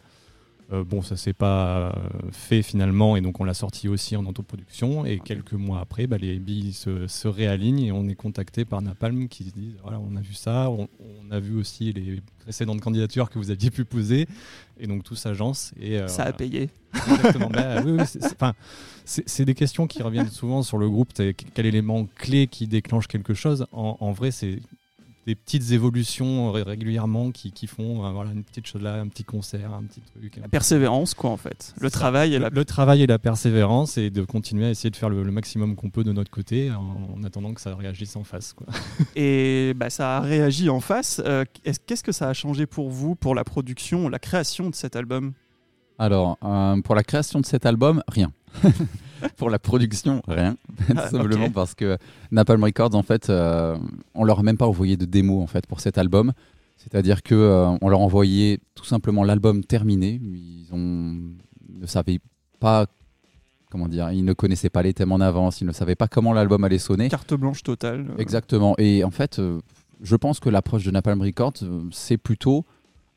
Euh, 0.73 0.83
bon, 0.83 1.01
ça 1.01 1.15
s'est 1.15 1.33
pas 1.33 1.77
euh, 1.77 1.91
fait 2.31 2.61
finalement, 2.61 3.15
et 3.15 3.21
donc 3.21 3.39
on 3.39 3.45
l'a 3.45 3.53
sorti 3.53 3.87
aussi 3.87 4.17
en 4.17 4.25
autoproduction. 4.25 5.05
Et 5.05 5.19
quelques 5.19 5.53
mois 5.53 5.79
après, 5.79 6.07
bah, 6.07 6.17
les 6.17 6.39
billes 6.39 6.73
se, 6.73 7.27
réalignent 7.27 7.85
et 7.85 7.91
on 7.91 8.07
est 8.07 8.15
contacté 8.15 8.65
par 8.65 8.81
Napalm 8.81 9.29
qui 9.29 9.45
se 9.45 9.53
disent 9.53 9.77
voilà, 9.81 9.99
on 9.99 10.15
a 10.17 10.21
vu 10.21 10.33
ça, 10.33 10.69
on, 10.69 10.87
a 11.31 11.39
vu 11.39 11.57
aussi 11.57 11.93
les 11.93 12.21
précédentes 12.39 12.81
candidatures 12.81 13.29
que 13.29 13.39
vous 13.39 13.51
aviez 13.51 13.69
pu 13.69 13.85
poser, 13.85 14.27
et 14.79 14.87
donc 14.87 15.03
tout 15.03 15.15
s'agence. 15.15 15.73
Et 15.79 15.99
euh, 15.99 16.07
ça 16.07 16.23
a 16.23 16.33
payé. 16.33 16.69
Exactement. 16.93 17.49
Bah, 17.49 17.81
oui, 17.85 17.97
c'est 19.05 19.45
des 19.45 19.55
questions 19.55 19.87
qui 19.87 20.03
reviennent 20.03 20.29
souvent 20.29 20.63
sur 20.63 20.77
le 20.77 20.89
groupe. 20.89 21.13
Quel 21.53 21.65
élément 21.65 22.05
clé 22.15 22.47
qui 22.47 22.67
déclenche 22.67 23.07
quelque 23.07 23.33
chose 23.33 23.67
En, 23.71 23.97
en 24.01 24.11
vrai, 24.11 24.31
c'est 24.31 24.59
des 25.27 25.35
petites 25.35 25.71
évolutions 25.71 26.51
ré- 26.53 26.63
régulièrement 26.63 27.31
qui, 27.31 27.51
qui 27.51 27.67
font 27.67 28.03
euh, 28.05 28.11
voilà, 28.11 28.31
une 28.31 28.43
petite 28.43 28.65
chose 28.65 28.81
là, 28.81 28.95
un 28.95 29.07
petit 29.09 29.23
concert, 29.25 29.73
un 29.73 29.83
petit 29.83 29.99
truc. 30.01 30.37
La 30.41 30.47
persévérance, 30.47 31.13
quoi, 31.13 31.29
en 31.29 31.37
fait. 31.37 31.75
Le 31.79 31.91
travail 31.91 32.33
et 32.33 32.37
le, 32.39 32.43
la. 32.45 32.49
le 32.49 32.65
travail 32.65 33.03
et 33.03 33.07
la 33.07 33.19
persévérance 33.19 33.97
et 33.97 34.09
de 34.09 34.23
continuer 34.23 34.65
à 34.65 34.69
essayer 34.71 34.89
de 34.89 34.95
faire 34.95 35.09
le, 35.09 35.21
le 35.23 35.31
maximum 35.31 35.75
qu'on 35.75 35.89
peut 35.89 36.03
de 36.05 36.13
notre 36.13 36.31
côté 36.31 36.71
en, 36.71 37.15
en 37.19 37.23
attendant 37.23 37.53
que 37.53 37.59
ça 37.61 37.75
réagisse 37.75 38.15
en 38.15 38.23
face. 38.23 38.53
Quoi. 38.53 38.67
Et 39.15 39.73
bah, 39.75 39.89
ça 39.89 40.17
a 40.17 40.19
réagi 40.21 40.69
en 40.69 40.79
face. 40.79 41.21
Euh, 41.25 41.43
est-ce- 41.65 41.79
Qu'est-ce 41.85 42.03
que 42.03 42.11
ça 42.13 42.29
a 42.29 42.33
changé 42.33 42.65
pour 42.65 42.89
vous, 42.89 43.15
pour 43.15 43.35
la 43.35 43.43
production, 43.43 44.07
la 44.09 44.19
création 44.19 44.69
de 44.69 44.75
cet 44.75 44.95
album? 44.95 45.33
Alors, 45.99 46.37
euh, 46.43 46.79
pour 46.81 46.95
la 46.95 47.03
création 47.03 47.41
de 47.41 47.45
cet 47.45 47.65
album, 47.65 48.01
rien. 48.07 48.31
pour 49.37 49.49
la 49.49 49.59
production, 49.59 50.21
rien. 50.27 50.57
Ah, 50.95 51.09
simplement 51.09 51.49
parce 51.49 51.73
que 51.75 51.97
Napalm 52.31 52.63
Records, 52.63 52.95
en 52.95 53.03
fait, 53.03 53.29
euh, 53.29 53.77
on 54.13 54.23
leur 54.23 54.39
a 54.39 54.43
même 54.43 54.57
pas 54.57 54.67
envoyé 54.67 54.97
de 54.97 55.05
démo 55.05 55.41
en 55.41 55.47
fait 55.47 55.65
pour 55.67 55.79
cet 55.79 55.97
album. 55.97 56.33
C'est-à-dire 56.77 57.23
que 57.23 57.35
euh, 57.35 57.67
on 57.81 57.89
leur 57.89 57.99
envoyait 58.01 58.59
tout 58.75 58.85
simplement 58.85 59.23
l'album 59.23 59.63
terminé. 59.63 60.19
Ils 60.23 60.67
ont 60.71 61.17
ne 61.69 61.85
savaient 61.85 62.19
pas 62.59 62.85
comment 63.69 63.87
dire, 63.87 64.11
ils 64.11 64.23
ne 64.23 64.33
connaissaient 64.33 64.69
pas 64.69 64.81
les 64.81 64.93
thèmes 64.93 65.11
en 65.11 65.19
avance, 65.19 65.59
ils 65.61 65.67
ne 65.67 65.73
savaient 65.73 65.95
pas 65.95 66.07
comment 66.07 66.33
l'album 66.33 66.63
allait 66.63 66.77
sonner. 66.79 67.09
Carte 67.09 67.33
blanche 67.33 67.63
totale. 67.63 68.07
euh. 68.11 68.17
Exactement. 68.17 68.75
Et 68.77 69.03
en 69.03 69.11
fait, 69.11 69.39
euh, 69.39 69.59
je 70.01 70.15
pense 70.15 70.39
que 70.39 70.49
l'approche 70.49 70.83
de 70.85 70.91
Napalm 70.91 71.21
Records, 71.21 71.53
euh, 71.63 71.83
c'est 71.91 72.17
plutôt 72.17 72.65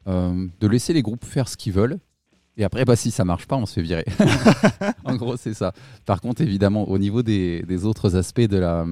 euh, 0.09 0.47
de 0.61 0.67
laisser 0.67 0.93
les 0.93 1.03
groupes 1.03 1.25
faire 1.25 1.49
ce 1.49 1.57
qu'ils 1.57 1.73
veulent. 1.73 1.99
Et 2.57 2.65
après, 2.65 2.85
bah, 2.85 2.97
si 2.97 3.11
ça 3.11 3.25
marche 3.25 3.47
pas, 3.47 3.57
on 3.57 3.65
se 3.67 3.75
fait 3.75 3.83
virer. 3.83 4.05
en 5.05 5.17
gros, 5.17 5.37
c'est 5.37 5.55
ça. 5.55 5.73
Par 6.05 6.21
contre, 6.21 6.43
évidemment, 6.43 6.89
au 6.89 6.99
niveau 6.99 7.23
des, 7.23 7.63
des 7.63 7.85
autres 7.85 8.17
aspects 8.17 8.41
de 8.41 8.59
la, 8.59 8.85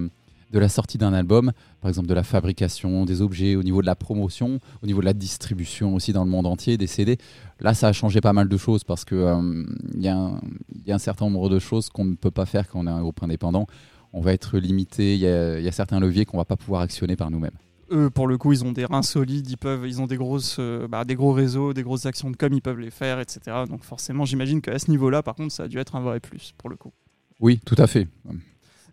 de 0.53 0.59
la 0.59 0.69
sortie 0.69 0.97
d'un 0.97 1.13
album, 1.13 1.53
par 1.83 1.89
exemple 1.91 2.09
de 2.09 2.15
la 2.15 2.23
fabrication 2.23 3.05
des 3.05 3.21
objets, 3.21 3.57
au 3.57 3.63
niveau 3.63 3.83
de 3.83 3.87
la 3.87 3.95
promotion, 3.97 4.59
au 4.83 4.87
niveau 4.87 5.01
de 5.01 5.05
la 5.07 5.13
distribution 5.13 5.95
aussi 5.95 6.13
dans 6.13 6.25
le 6.25 6.31
monde 6.31 6.47
entier 6.47 6.79
des 6.79 6.87
CD, 6.87 7.19
là, 7.61 7.75
ça 7.75 7.89
a 7.89 7.93
changé 7.93 8.21
pas 8.21 8.33
mal 8.33 8.49
de 8.49 8.57
choses 8.57 8.85
parce 8.85 9.05
que 9.05 9.15
euh, 9.15 9.65
y, 9.97 10.09
a 10.09 10.17
un- 10.17 10.41
il 10.75 10.87
y 10.87 10.93
a 10.93 10.95
un 10.95 10.99
certain 10.99 11.27
nombre 11.29 11.51
de 11.51 11.59
choses 11.59 11.91
qu'on 11.91 12.05
ne 12.05 12.15
peut 12.15 12.31
pas 12.31 12.47
faire 12.47 12.69
quand 12.69 12.81
on 12.81 12.87
est 12.87 12.91
un 12.91 13.01
groupe 13.01 13.23
indépendant. 13.23 13.67
On 14.15 14.23
va 14.23 14.33
être 14.33 14.57
limité. 14.59 15.15
Il 15.15 15.21
y 15.21 15.25
y 15.25 15.69
a 15.69 15.73
certains 15.73 16.01
leviers 16.01 16.25
qu'on 16.25 16.39
va 16.39 16.47
pas 16.47 16.57
pouvoir 16.57 16.81
actionner 16.81 17.17
par 17.17 17.31
nous-mêmes. 17.31 17.51
Eux, 17.91 18.11
pour 18.11 18.27
le 18.27 18.37
coup, 18.37 18.53
ils 18.53 18.65
ont 18.65 18.73
des 18.73 18.85
reins 18.85 19.03
solides, 19.03 19.49
ils, 19.51 19.57
peuvent, 19.57 19.87
ils 19.87 20.01
ont 20.01 20.07
des, 20.07 20.17
grosses, 20.17 20.57
euh, 20.59 20.87
bah, 20.89 21.05
des 21.05 21.15
gros 21.15 21.33
réseaux, 21.33 21.73
des 21.73 21.83
grosses 21.83 22.07
actions 22.07 22.31
de 22.31 22.37
com, 22.37 22.53
ils 22.53 22.61
peuvent 22.61 22.79
les 22.79 22.91
faire, 22.91 23.19
etc. 23.21 23.41
Donc 23.69 23.83
forcément, 23.83 24.25
j'imagine 24.25 24.61
qu'à 24.61 24.79
ce 24.79 24.91
niveau-là, 24.91 25.23
par 25.23 25.35
contre, 25.35 25.53
ça 25.53 25.65
a 25.65 25.69
dû 25.69 25.79
être 25.79 25.97
un 25.97 26.01
vrai 26.01 26.21
plus, 26.21 26.53
pour 26.59 26.69
le 26.69 26.77
coup. 26.77 26.93
Oui, 27.41 27.61
tout 27.65 27.77
à 27.79 27.87
fait. 27.87 28.09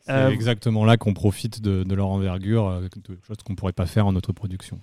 C'est 0.06 0.12
Euh, 0.12 0.30
exactement 0.30 0.86
là 0.86 0.98
qu'on 0.98 1.14
profite 1.14 1.62
de, 1.62 1.84
de 1.84 1.96
leur 1.96 2.08
envergure, 2.08 2.68
euh, 2.68 2.82
de 3.10 3.18
choses 3.28 3.38
qu'on 3.44 3.56
pourrait 3.56 3.74
pas 3.74 3.88
faire 3.88 4.06
en 4.06 4.14
notre 4.14 4.34
production. 4.34 4.80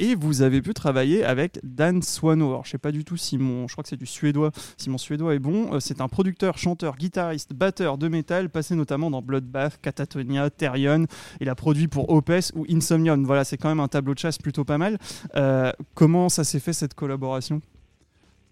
Et 0.00 0.14
vous 0.14 0.42
avez 0.42 0.60
pu 0.60 0.74
travailler 0.74 1.24
avec 1.24 1.60
Dan 1.62 2.02
Swano. 2.02 2.48
Alors, 2.48 2.64
je 2.64 2.70
sais 2.70 2.78
pas 2.78 2.92
du 2.92 3.04
tout 3.04 3.16
si 3.16 3.38
mon, 3.38 3.68
je 3.68 3.74
crois 3.74 3.82
que 3.82 3.88
c'est 3.88 3.96
du 3.96 4.06
suédois, 4.06 4.50
si 4.76 4.90
suédois 4.96 5.34
est 5.34 5.38
bon. 5.38 5.74
Euh, 5.74 5.80
C'est 5.80 6.00
un 6.00 6.08
producteur, 6.08 6.58
chanteur, 6.58 6.96
guitariste, 6.96 7.52
batteur 7.54 7.98
de 7.98 8.08
métal, 8.08 8.50
passé 8.50 8.74
notamment 8.74 9.10
dans 9.10 9.22
Bloodbath, 9.22 9.80
Catatonia, 9.80 10.50
Therion. 10.50 11.06
Il 11.40 11.48
a 11.48 11.54
produit 11.54 11.88
pour 11.88 12.10
Opes 12.10 12.52
ou 12.54 12.66
Insomnium. 12.68 13.24
Voilà, 13.24 13.44
c'est 13.44 13.56
quand 13.56 13.68
même 13.68 13.80
un 13.80 13.88
tableau 13.88 14.14
de 14.14 14.18
chasse 14.18 14.38
plutôt 14.38 14.64
pas 14.64 14.78
mal. 14.78 14.98
Euh, 15.36 15.72
comment 15.94 16.28
ça 16.28 16.44
s'est 16.44 16.60
fait 16.60 16.72
cette 16.72 16.94
collaboration? 16.94 17.60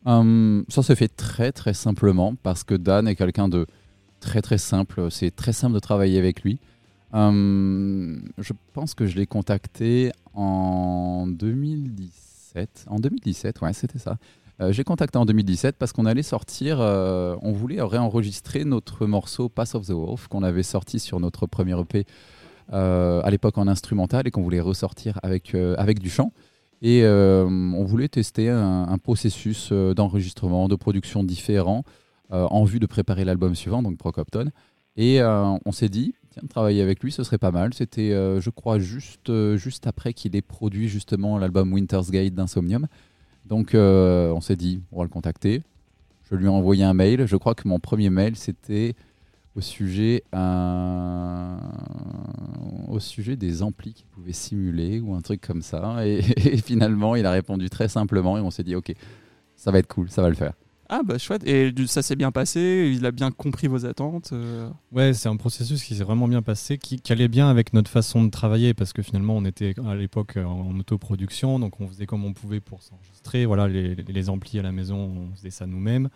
Hum, 0.05 0.65
ça 0.69 0.83
se 0.83 0.95
fait 0.95 1.09
très 1.09 1.53
très 1.53 1.75
simplement 1.75 2.35
parce 2.43 2.65
que 2.65 2.75
Dan 2.75 3.07
est 3.07 3.15
quelqu'un 3.15 3.49
de 3.49 3.67
très 4.21 4.43
très 4.43 4.59
simple. 4.59 5.09
C'est 5.11 5.35
très 5.35 5.53
simple 5.53 5.75
de 5.75 5.81
travailler 5.81 6.19
avec 6.19 6.43
lui. 6.43 6.59
Hum, 7.12 8.22
je 8.38 8.53
pense 8.72 8.94
que 8.94 9.07
je 9.07 9.16
l'ai 9.16 9.27
contacté 9.27 10.12
en 10.35 11.27
2017. 11.27 12.87
En 12.88 12.98
2017, 12.98 13.61
ouais, 13.61 13.72
c'était 13.72 13.98
ça. 13.98 14.16
Euh, 14.61 14.72
J'ai 14.72 14.85
contacté 14.85 15.18
en 15.18 15.25
2017 15.27 15.77
parce 15.79 15.92
qu'on 15.92 16.07
allait 16.07 16.22
sortir, 16.22 16.79
euh, 16.81 17.37
on 17.42 17.53
voulait 17.53 17.83
réenregistrer 17.83 18.64
notre 18.64 19.07
morceau 19.07 19.48
Pass 19.48 19.75
of 19.75 19.87
the 19.87 19.92
Wolf 19.92 20.29
qu'on 20.29 20.42
avait 20.42 20.62
sorti 20.62 20.98
sur 20.98 21.20
notre 21.20 21.46
premier 21.46 21.79
EP 21.79 22.05
euh, 22.72 23.20
à 23.25 23.31
l'époque 23.31 23.59
en 23.59 23.66
instrumental 23.68 24.27
et 24.27 24.31
qu'on 24.31 24.42
voulait 24.42 24.61
ressortir 24.61 25.18
avec, 25.22 25.55
euh, 25.55 25.75
avec 25.79 25.98
du 25.98 26.11
chant. 26.11 26.33
Et 26.81 27.03
euh, 27.05 27.44
on 27.46 27.85
voulait 27.85 28.09
tester 28.09 28.51
un, 28.51 28.87
un 28.88 28.98
processus 28.98 29.68
euh, 29.72 29.94
d'enregistrement, 29.94 30.68
de 30.68 30.77
production 30.77 31.25
différent 31.25 31.85
euh, 32.33 32.46
en 32.46 32.64
vue 32.64 32.81
de 32.81 32.87
préparer 32.87 33.25
l'album 33.25 33.55
suivant, 33.55 33.83
donc 33.83 33.98
Procopton. 33.98 34.51
Et 34.96 35.20
euh, 35.20 35.55
on 35.64 35.72
s'est 35.72 35.88
dit, 35.88 36.14
tiens, 36.33 36.42
travailler 36.49 36.83
avec 36.83 37.03
lui, 37.03 37.12
ce 37.12 37.23
serait 37.25 37.38
pas 37.38 37.51
mal. 37.51 37.75
C'était, 37.75 38.12
euh, 38.12 38.40
je 38.40 38.51
crois, 38.51 38.79
juste, 38.79 39.31
euh, 39.31 39.57
juste 39.57 39.87
après 39.87 40.12
qu'il 40.12 40.35
ait 40.37 40.42
produit 40.42 40.88
justement 40.88 41.38
l'album 41.38 41.73
Winter's 41.73 42.11
Gate 42.11 42.35
d'Insomnium. 42.35 42.87
Donc 43.47 43.75
euh, 43.75 44.31
on 44.31 44.40
s'est 44.40 44.57
dit, 44.57 44.83
on 44.92 44.99
va 44.99 45.05
le 45.05 45.11
contacter. 45.11 45.62
Je 46.31 46.37
lui 46.37 46.47
ai 46.47 46.49
envoyé 46.49 46.85
un 46.85 46.95
mail. 46.95 47.27
Je 47.27 47.37
crois 47.37 47.55
que 47.55 47.68
mon 47.68 47.79
premier 47.79 48.11
mail, 48.11 48.37
c'était 48.37 48.95
au 49.55 49.61
sujet, 49.61 50.25
euh, 50.35 51.57
au 52.88 52.99
sujet 53.01 53.37
des 53.37 53.62
amplis 53.62 53.92
qu'il 53.92 54.07
pouvait 54.07 54.33
simuler 54.33 55.01
ou 55.01 55.14
un 55.14 55.21
truc 55.21 55.40
comme 55.40 55.62
ça. 55.62 56.07
Et 56.07 56.23
finalement, 56.59 57.16
il 57.16 57.27
a 57.27 57.31
répondu 57.31 57.68
très 57.68 57.88
simplement 57.88 58.38
et 58.38 58.40
on 58.40 58.51
s'est 58.51 58.64
dit, 58.64 58.75
ok, 58.75 58.92
ça 59.57 59.71
va 59.71 59.79
être 59.79 59.88
cool, 59.88 60.09
ça 60.11 60.23
va 60.23 60.29
le 60.29 60.35
faire. 60.35 60.55
Ah 60.95 61.01
bah 61.03 61.17
chouette. 61.17 61.43
Et 61.49 61.73
ça 61.87 62.03
s'est 62.03 62.17
bien 62.17 62.31
passé. 62.33 62.93
Il 62.95 63.07
a 63.07 63.13
bien 63.13 63.31
compris 63.31 63.67
vos 63.67 63.87
attentes. 63.87 64.29
euh. 64.35 64.69
Ouais, 64.93 65.15
c'est 65.15 65.31
un 65.31 65.37
processus 65.37 65.83
qui 65.83 65.95
s'est 65.95 66.05
vraiment 66.05 66.29
bien 66.29 66.43
passé, 66.43 66.77
qui, 66.77 67.01
allait 67.11 67.29
bien 67.29 67.49
avec 67.49 67.73
notre 67.73 67.91
façon 67.91 68.23
de 68.23 68.29
travailler, 68.29 68.75
parce 68.75 68.93
que 68.93 69.01
finalement, 69.01 69.35
on 69.35 69.47
était 69.47 69.75
à 69.89 69.95
l'époque 69.95 70.37
euh, 70.37 70.45
en 70.45 70.79
autoproduction, 70.79 71.59
donc 71.59 71.81
on 71.81 71.89
faisait 71.89 72.05
comme 72.05 72.27
on 72.27 72.35
pouvait 72.35 72.61
pour 72.61 72.83
s'enregistrer. 72.83 73.47
Voilà, 73.47 73.69
les, 73.69 74.29
amplis 74.29 74.59
à 74.59 74.63
la 74.63 74.71
maison, 74.71 74.99
on 74.99 75.35
faisait 75.35 75.49
ça 75.49 75.67
nous-mêmes. 75.67 76.11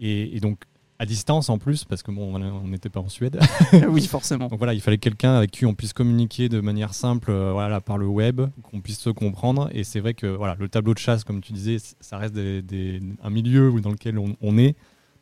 Et 0.00 0.40
donc, 0.40 0.60
à 0.98 1.06
distance 1.06 1.50
en 1.50 1.58
plus, 1.58 1.84
parce 1.84 2.02
que 2.02 2.10
bon, 2.10 2.34
on 2.34 2.66
n'était 2.68 2.88
pas 2.88 3.00
en 3.00 3.08
Suède. 3.08 3.38
oui, 3.90 4.06
forcément. 4.06 4.48
Donc 4.48 4.58
voilà, 4.58 4.72
il 4.74 4.80
fallait 4.80 4.98
quelqu'un 4.98 5.34
avec 5.34 5.50
qui 5.50 5.66
on 5.66 5.74
puisse 5.74 5.92
communiquer 5.92 6.48
de 6.48 6.60
manière 6.60 6.94
simple 6.94 7.30
euh, 7.30 7.52
voilà, 7.52 7.80
par 7.80 7.98
le 7.98 8.06
web, 8.06 8.40
qu'on 8.62 8.80
puisse 8.80 8.98
se 9.00 9.10
comprendre. 9.10 9.68
Et 9.72 9.84
c'est 9.84 10.00
vrai 10.00 10.14
que 10.14 10.26
voilà, 10.26 10.56
le 10.58 10.68
tableau 10.68 10.94
de 10.94 10.98
chasse, 10.98 11.22
comme 11.24 11.40
tu 11.42 11.52
disais, 11.52 11.76
ça 12.00 12.16
reste 12.18 12.34
des- 12.34 12.62
des- 12.62 13.02
un 13.22 13.30
milieu 13.30 13.72
dans 13.80 13.90
lequel 13.90 14.18
on, 14.18 14.36
on 14.40 14.56
est. 14.58 14.74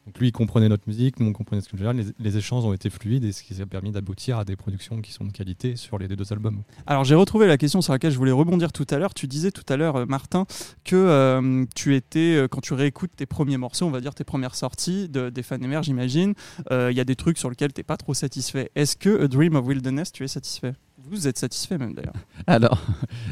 Donc 0.07 0.19
lui, 0.19 0.29
il 0.29 0.33
comprenait 0.33 0.69
notre 0.69 0.85
musique, 0.87 1.19
nous, 1.19 1.27
on 1.29 1.33
comprenait 1.33 1.62
ce 1.62 1.69
que 1.69 1.77
je 1.79 1.83
veux 1.85 1.93
dire. 1.93 2.05
Les, 2.05 2.12
les 2.19 2.37
échanges 2.37 2.64
ont 2.64 2.75
été 2.75 2.90
fluides 2.90 3.25
et 3.25 3.33
ce 3.33 3.43
qui 3.43 3.61
a 3.62 3.67
permis 3.67 3.90
d'aboutir 3.90 4.38
à 4.38 4.45
des 4.45 4.55
productions 4.55 5.01
qui 5.01 5.12
sont 5.12 5.25
de 5.25 5.33
qualité 5.33 5.77
sur 5.77 5.99
les 5.99 6.09
deux 6.09 6.31
albums. 6.33 6.62
Alors 6.87 7.05
j'ai 7.05 7.14
retrouvé 7.14 7.47
la 7.47 7.57
question 7.57 7.81
sur 7.81 7.93
laquelle 7.95 8.12
je 8.12 8.19
voulais 8.19 8.31
rebondir 8.31 8.71
tout 8.73 8.87
à 8.90 8.99
l'heure. 8.99 9.14
Tu 9.14 9.27
disais 9.27 9.51
tout 9.51 9.64
à 9.73 9.77
l'heure, 9.77 9.97
euh, 9.97 10.07
Martin, 10.07 10.45
que 10.85 10.95
euh, 10.97 11.64
tu 11.75 11.95
étais, 11.95 12.37
euh, 12.37 12.49
quand 12.49 12.61
tu 12.61 12.75
réécoutes 12.75 13.12
tes 13.17 13.27
premiers 13.27 13.57
morceaux, 13.57 13.87
on 13.87 13.90
va 13.90 14.01
dire 14.03 14.14
tes 14.14 14.25
premières 14.25 14.55
sorties 14.57 15.09
de, 15.09 15.31
des 15.31 15.43
Phanémères, 15.43 15.83
j'imagine, 15.83 16.35
euh, 16.71 16.90
il 16.90 16.97
y 16.97 17.01
a 17.01 17.05
des 17.05 17.17
trucs 17.17 17.38
sur 17.38 17.49
lesquels 17.49 17.73
tu 17.73 17.81
n'es 17.81 17.85
pas 17.85 17.97
trop 17.97 18.12
satisfait. 18.14 18.71
Est-ce 18.75 18.97
que 18.97 19.23
A 19.25 19.29
Dream 19.29 19.57
of 19.57 19.67
Wilderness, 19.67 20.12
tu 20.12 20.23
es 20.25 20.29
satisfait? 20.29 20.75
Vous 20.99 21.27
êtes 21.29 21.38
satisfait 21.38 21.77
même 21.79 21.95
d'ailleurs. 21.95 22.14
Alors, 22.47 22.81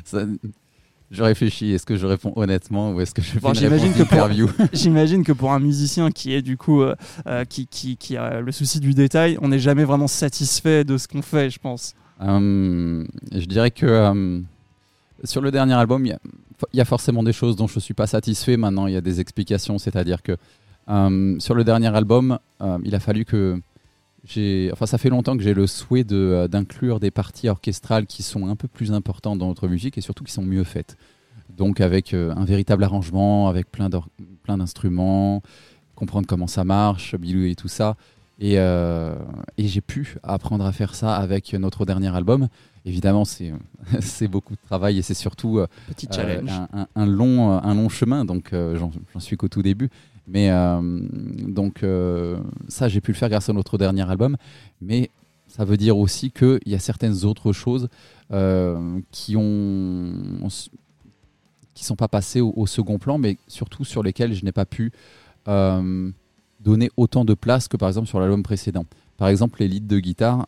ça- 0.05 0.27
je 1.13 1.23
réfléchis, 1.23 1.73
est-ce 1.73 1.85
que 1.87 1.97
je 1.97 2.07
réponds 2.07 2.33
honnêtement 2.37 2.93
ou 2.93 3.01
est-ce 3.01 3.13
que 3.15 3.21
je 3.23 3.29
fais 3.29 3.39
Bon, 3.41 3.53
j'imagine 3.55 3.93
que 3.93 4.03
pour- 4.03 4.15
interview 4.15 4.49
j'imagine 4.73 5.23
que 5.25 5.33
pour 5.33 5.53
un 5.53 5.61
musicien 5.61 6.11
qui 6.11 6.33
est 6.33 6.43
du 6.43 6.57
coup, 6.57 6.83
euh, 6.83 6.97
euh, 7.27 7.45
qui, 7.45 7.67
qui, 7.67 7.97
qui 7.99 8.17
a 8.17 8.41
le 8.41 8.51
souci 8.51 8.81
du 8.81 8.95
détail, 8.95 9.37
on 9.43 9.49
n'est 9.49 9.59
jamais 9.59 9.85
vraiment 9.85 10.09
satisfait 10.09 10.85
de 10.85 10.97
ce 10.97 11.07
qu'on 11.07 11.23
fait, 11.23 11.51
je 11.51 11.59
pense. 11.59 11.95
Hum, 12.19 13.07
Je 13.31 13.45
dirais 13.45 13.71
que 13.71 13.87
hum, 13.87 14.45
sur 15.25 15.43
le 15.43 15.51
dernier 15.51 15.75
album, 15.75 16.07
il 16.07 16.17
y 16.73 16.77
y, 16.77 16.81
a 16.81 16.85
forcément 16.85 17.23
des 17.23 17.33
choses 17.33 17.57
dont 17.57 17.67
je 17.67 17.75
ne 17.77 17.81
suis 17.81 17.95
pas 17.95 18.07
satisfait. 18.07 18.57
Maintenant, 18.57 18.87
il 18.87 18.95
y 18.95 18.97
a 18.97 19.01
des 19.01 19.21
explications, 19.21 19.79
c'est-à-dire 19.79 20.23
que 20.23 20.37
hum, 20.87 21.39
sur 21.41 21.55
le 21.55 21.63
dernier 21.65 21.89
album, 21.95 22.39
il 22.85 22.95
a 22.95 23.01
fallu 23.01 23.25
que 23.25 23.61
enfin, 24.73 24.87
ça 24.87 24.99
fait 24.99 25.09
longtemps 25.11 25.37
que 25.37 25.43
j'ai 25.43 25.55
le 25.55 25.67
souhait 25.67 26.05
de, 26.05 26.17
euh, 26.17 26.49
d'inclure 26.49 27.01
des 27.01 27.11
parties 27.11 27.49
orchestrales 27.49 28.07
qui 28.07 28.23
sont 28.23 28.47
un 28.49 28.57
peu 28.57 28.69
plus 28.69 28.93
importantes 28.93 29.39
dans 29.39 29.49
notre 29.49 29.69
musique 29.69 29.99
et 29.99 30.01
surtout 30.01 30.25
qui 30.25 30.33
sont 30.33 30.43
mieux 30.43 30.65
faites. 30.65 30.97
Donc 31.57 31.81
avec 31.81 32.15
euh, 32.15 32.33
un 32.37 32.45
véritable 32.45 32.85
arrangement, 32.85 33.49
avec 33.49 33.71
plein, 33.71 33.89
d'instruments, 34.57 35.43
comprendre 35.95 36.27
comment 36.27 36.47
ça 36.47 36.65
marche, 36.65 37.17
Bilou 37.17 37.45
et 37.47 37.55
tout 37.55 37.69
ça. 37.69 37.97
Et, 38.39 38.55
euh, 38.59 39.15
et 39.59 39.69
j'ai 39.69 39.81
pu 39.81 40.17
apprendre 40.23 40.65
à 40.65 40.73
faire 40.73 40.95
ça 40.95 41.15
avec 41.17 41.53
notre 41.55 41.85
dernier 41.85 42.15
album. 42.15 42.49
Évidemment, 42.85 43.25
c'est 43.25 43.53
beaucoup 44.29 44.55
de 44.55 44.61
travail 44.67 44.99
et 44.99 45.03
c'est 45.03 45.15
surtout 45.15 45.59
euh, 45.59 45.67
un, 46.49 46.69
un- 46.73 46.87
un 46.97 47.07
long, 47.07 47.53
un 47.53 47.75
long 47.75 47.89
chemin. 47.89 48.25
Donc, 48.25 48.51
j'en 48.53 49.21
suis 49.21 49.37
qu'au 49.37 49.49
tout 49.49 49.63
début. 49.63 49.91
Mais 50.27 50.51
euh, 50.51 50.81
donc, 50.83 51.83
euh, 51.83 52.39
ça, 52.69 52.89
j'ai 52.89 53.01
pu 53.01 53.13
le 53.13 53.17
faire 53.17 53.29
grâce 53.29 53.49
à 53.49 53.53
notre 53.53 53.79
dernier 53.79 54.09
album. 54.09 54.37
Mais 54.81 55.11
ça 55.49 55.65
veut 55.65 55.77
dire 55.77 55.99
aussi 55.99 56.31
qu'il 56.31 56.61
y 56.67 56.75
a 56.75 56.79
certaines 56.79 57.25
autres 57.25 57.53
choses 57.53 57.89
euh, 58.33 59.01
qui 59.11 59.37
ont 59.37 60.13
qui 61.75 61.85
sont 61.85 61.97
pas 61.97 62.09
passées 62.09 62.43
au, 62.43 62.67
second 62.67 62.99
plan, 62.99 63.17
mais 63.17 63.39
surtout 63.49 63.85
sur 63.85 64.03
lesquelles 64.03 64.35
je 64.35 64.45
n'ai 64.45 64.53
pas 64.53 64.67
pu 64.67 64.93
donner 65.47 66.91
autant 66.99 67.25
de 67.25 67.33
place 67.33 67.67
que 67.67 67.79
par 67.79 67.89
exemple 67.89 68.09
sur 68.09 68.21
l'album 68.21 68.43
précédent. 68.43 68.85
Par 69.17 69.29
exemple, 69.29 69.61
les 69.61 69.69
leads 69.69 69.87
de 69.87 69.99
guitare. 69.99 70.45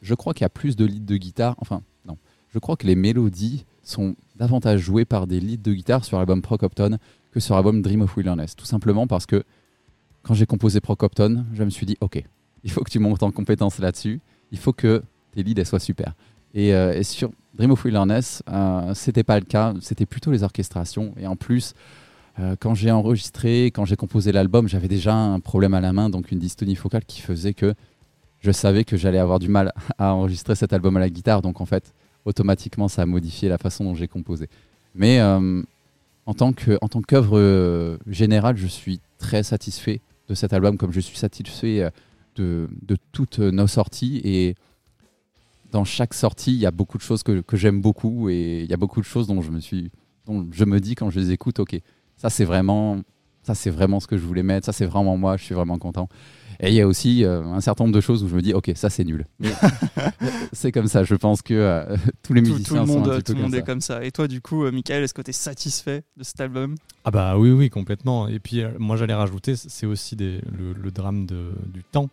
je 0.00 0.14
crois 0.14 0.32
qu'il 0.32 0.42
y 0.42 0.46
a 0.46 0.48
plus 0.48 0.76
de 0.76 0.84
leads 0.84 1.04
de 1.04 1.16
guitare. 1.16 1.56
Enfin, 1.58 1.82
non. 2.06 2.16
je 2.54 2.60
crois 2.60 2.76
que 2.76 2.86
les 2.86 2.94
mélodies 2.94 3.64
sont 3.82 4.14
davantage 4.36 4.80
jouées 4.80 5.04
par 5.04 5.26
des 5.26 5.40
leads 5.40 5.62
de 5.62 5.74
guitare 5.74 6.04
sur 6.04 6.18
l'album 6.18 6.40
Procopton 6.40 6.98
que 7.32 7.40
sur 7.40 7.54
l'album 7.54 7.82
Dream 7.82 8.02
of 8.02 8.16
Wilderness. 8.16 8.54
Tout 8.54 8.66
simplement 8.66 9.06
parce 9.06 9.26
que 9.26 9.42
quand 10.22 10.34
j'ai 10.34 10.46
composé 10.46 10.80
Procopton, 10.80 11.44
je 11.52 11.64
me 11.64 11.70
suis 11.70 11.86
dit, 11.86 11.96
ok, 12.00 12.22
il 12.62 12.70
faut 12.70 12.82
que 12.84 12.90
tu 12.90 13.00
montes 13.00 13.22
en 13.22 13.32
compétence 13.32 13.78
là-dessus, 13.78 14.20
il 14.52 14.58
faut 14.58 14.72
que 14.72 15.02
tes 15.32 15.42
leads 15.42 15.64
soient 15.64 15.80
super. 15.80 16.14
Et, 16.54 16.74
euh, 16.74 16.92
et, 16.92 17.02
sur 17.02 17.30
Dream 17.54 17.72
of 17.72 17.84
Wilderness, 17.84 18.42
euh, 18.48 18.92
c'était 18.94 19.24
pas 19.24 19.40
le 19.40 19.46
cas, 19.46 19.74
c'était 19.80 20.06
plutôt 20.06 20.30
les 20.30 20.42
orchestrations. 20.42 21.14
Et 21.18 21.26
en 21.26 21.34
plus, 21.34 21.74
euh, 22.38 22.56
quand 22.58 22.74
j'ai 22.74 22.90
enregistré, 22.90 23.66
quand 23.66 23.84
j'ai 23.84 23.96
composé 23.96 24.32
l'album, 24.32 24.68
j'avais 24.68 24.88
déjà 24.88 25.14
un 25.14 25.40
problème 25.40 25.74
à 25.74 25.80
la 25.80 25.92
main, 25.92 26.10
donc 26.10 26.30
une 26.30 26.38
dystonie 26.38 26.76
focale 26.76 27.04
qui 27.04 27.20
faisait 27.20 27.54
que 27.54 27.74
je 28.40 28.50
savais 28.50 28.84
que 28.84 28.96
j'allais 28.96 29.18
avoir 29.18 29.38
du 29.38 29.48
mal 29.48 29.72
à 29.98 30.14
enregistrer 30.14 30.54
cet 30.54 30.72
album 30.72 30.96
à 30.96 31.00
la 31.00 31.10
guitare. 31.10 31.42
Donc 31.42 31.60
en 31.60 31.66
fait, 31.66 31.92
automatiquement, 32.24 32.88
ça 32.88 33.02
a 33.02 33.06
modifié 33.06 33.48
la 33.48 33.58
façon 33.58 33.84
dont 33.84 33.94
j'ai 33.94 34.08
composé. 34.08 34.48
Mais 34.94 35.20
euh, 35.20 35.62
en 36.26 36.34
tant 36.34 36.52
qu'œuvre 36.52 37.38
euh, 37.38 37.98
générale, 38.06 38.56
je 38.56 38.66
suis 38.66 39.00
très 39.18 39.42
satisfait 39.42 40.00
de 40.28 40.34
cet 40.34 40.52
album, 40.52 40.76
comme 40.76 40.92
je 40.92 41.00
suis 41.00 41.16
satisfait 41.18 41.90
de, 42.36 42.68
de 42.82 42.96
toutes 43.12 43.38
nos 43.38 43.66
sorties. 43.66 44.20
Et 44.24 44.54
dans 45.72 45.84
chaque 45.84 46.14
sortie, 46.14 46.52
il 46.52 46.58
y 46.58 46.66
a 46.66 46.70
beaucoup 46.70 46.98
de 46.98 47.02
choses 47.02 47.22
que, 47.22 47.40
que 47.40 47.56
j'aime 47.56 47.80
beaucoup 47.80 48.28
et 48.28 48.60
il 48.62 48.70
y 48.70 48.74
a 48.74 48.76
beaucoup 48.76 49.00
de 49.00 49.06
choses 49.06 49.26
dont 49.26 49.42
je 49.42 49.50
me 49.50 49.58
suis, 49.58 49.90
dont 50.26 50.46
je 50.52 50.64
me 50.64 50.78
dis 50.78 50.94
quand 50.94 51.10
je 51.10 51.18
les 51.18 51.32
écoute, 51.32 51.58
ok, 51.58 51.80
ça 52.16 52.30
c'est 52.30 52.44
vraiment, 52.44 53.00
ça 53.42 53.54
c'est 53.54 53.70
vraiment 53.70 54.00
ce 54.00 54.06
que 54.06 54.16
je 54.16 54.24
voulais 54.24 54.42
mettre, 54.42 54.66
ça 54.66 54.72
c'est 54.72 54.86
vraiment 54.86 55.16
moi, 55.16 55.36
je 55.36 55.44
suis 55.44 55.54
vraiment 55.54 55.78
content. 55.78 56.08
Et 56.64 56.68
il 56.68 56.74
y 56.74 56.80
a 56.80 56.86
aussi 56.86 57.24
euh, 57.24 57.42
un 57.42 57.60
certain 57.60 57.84
nombre 57.84 57.94
de 57.94 58.00
choses 58.00 58.22
où 58.22 58.28
je 58.28 58.36
me 58.36 58.40
dis, 58.40 58.54
ok, 58.54 58.70
ça 58.76 58.88
c'est 58.88 59.02
nul. 59.02 59.26
c'est 60.52 60.70
comme 60.70 60.86
ça. 60.86 61.02
Je 61.02 61.16
pense 61.16 61.42
que 61.42 61.54
euh, 61.54 61.96
tous 62.22 62.34
les 62.34 62.40
musiciens 62.40 62.64
tout, 62.64 62.74
le 62.74 62.80
monde, 62.86 63.04
sont 63.04 63.10
un 63.10 63.16
tout 63.16 63.32
peu 63.32 63.32
le 63.34 63.42
monde 63.42 63.50
comme 63.50 63.60
est 63.60 63.64
comme 63.64 63.80
ça. 63.80 64.04
Et 64.04 64.12
toi, 64.12 64.28
du 64.28 64.40
coup, 64.40 64.64
euh, 64.64 64.70
Michael, 64.70 65.02
est-ce 65.02 65.12
que 65.12 65.22
tu 65.22 65.30
es 65.30 65.34
satisfait 65.34 66.04
de 66.16 66.22
cet 66.22 66.40
album? 66.40 66.76
Ah 67.04 67.10
bah 67.10 67.36
oui, 67.36 67.50
oui, 67.50 67.68
complètement. 67.68 68.28
Et 68.28 68.38
puis 68.38 68.62
moi 68.78 68.96
j'allais 68.96 69.14
rajouter, 69.14 69.56
c'est 69.56 69.86
aussi 69.86 70.14
des, 70.14 70.40
le, 70.56 70.72
le 70.72 70.90
drame 70.92 71.26
de, 71.26 71.50
du 71.66 71.82
temps. 71.82 72.08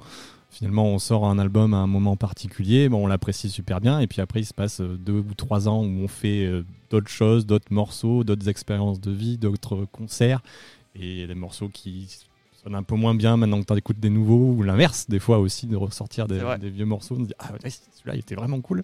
Finalement, 0.50 0.86
on 0.88 0.98
sort 0.98 1.28
un 1.28 1.38
album 1.38 1.76
à 1.76 1.78
un 1.78 1.86
moment 1.86 2.16
particulier, 2.16 2.90
bon, 2.90 3.04
on 3.04 3.08
l'apprécie 3.08 3.52
super 3.52 3.80
bien, 3.80 4.00
et 4.00 4.08
puis 4.08 4.20
après, 4.20 4.40
il 4.40 4.46
se 4.46 4.54
passe 4.54 4.82
deux 4.82 5.20
ou 5.20 5.36
trois 5.38 5.70
ans 5.70 5.84
où 5.84 6.04
on 6.04 6.08
fait 6.08 6.64
d'autres 6.90 7.12
choses, 7.12 7.46
d'autres 7.46 7.72
morceaux, 7.72 8.24
d'autres 8.24 8.50
expériences 8.50 9.00
de 9.00 9.12
vie, 9.12 9.38
d'autres 9.38 9.86
concerts, 9.92 10.42
et 10.96 11.28
des 11.28 11.36
morceaux 11.36 11.70
qui 11.70 12.08
sonne 12.64 12.76
un 12.76 12.84
peu 12.84 12.96
moins 12.96 13.16
bien 13.16 13.38
maintenant 13.38 13.62
que 13.62 13.66
tu 13.66 13.78
écoutes 13.78 14.00
des 14.00 14.10
nouveaux, 14.10 14.54
ou 14.54 14.64
l'inverse, 14.64 15.08
des 15.08 15.20
fois 15.20 15.40
aussi, 15.40 15.68
de 15.68 15.76
ressortir 15.76 16.28
des, 16.28 16.42
des 16.60 16.70
vieux 16.70 16.86
morceaux, 16.86 17.16
on 17.18 17.24
se 17.24 17.28
dit 17.28 17.34
Ah, 17.40 17.52
ouais, 17.54 17.70
celui-là, 17.70 18.16
il 18.16 18.20
était 18.20 18.36
vraiment 18.36 18.60
cool. 18.62 18.84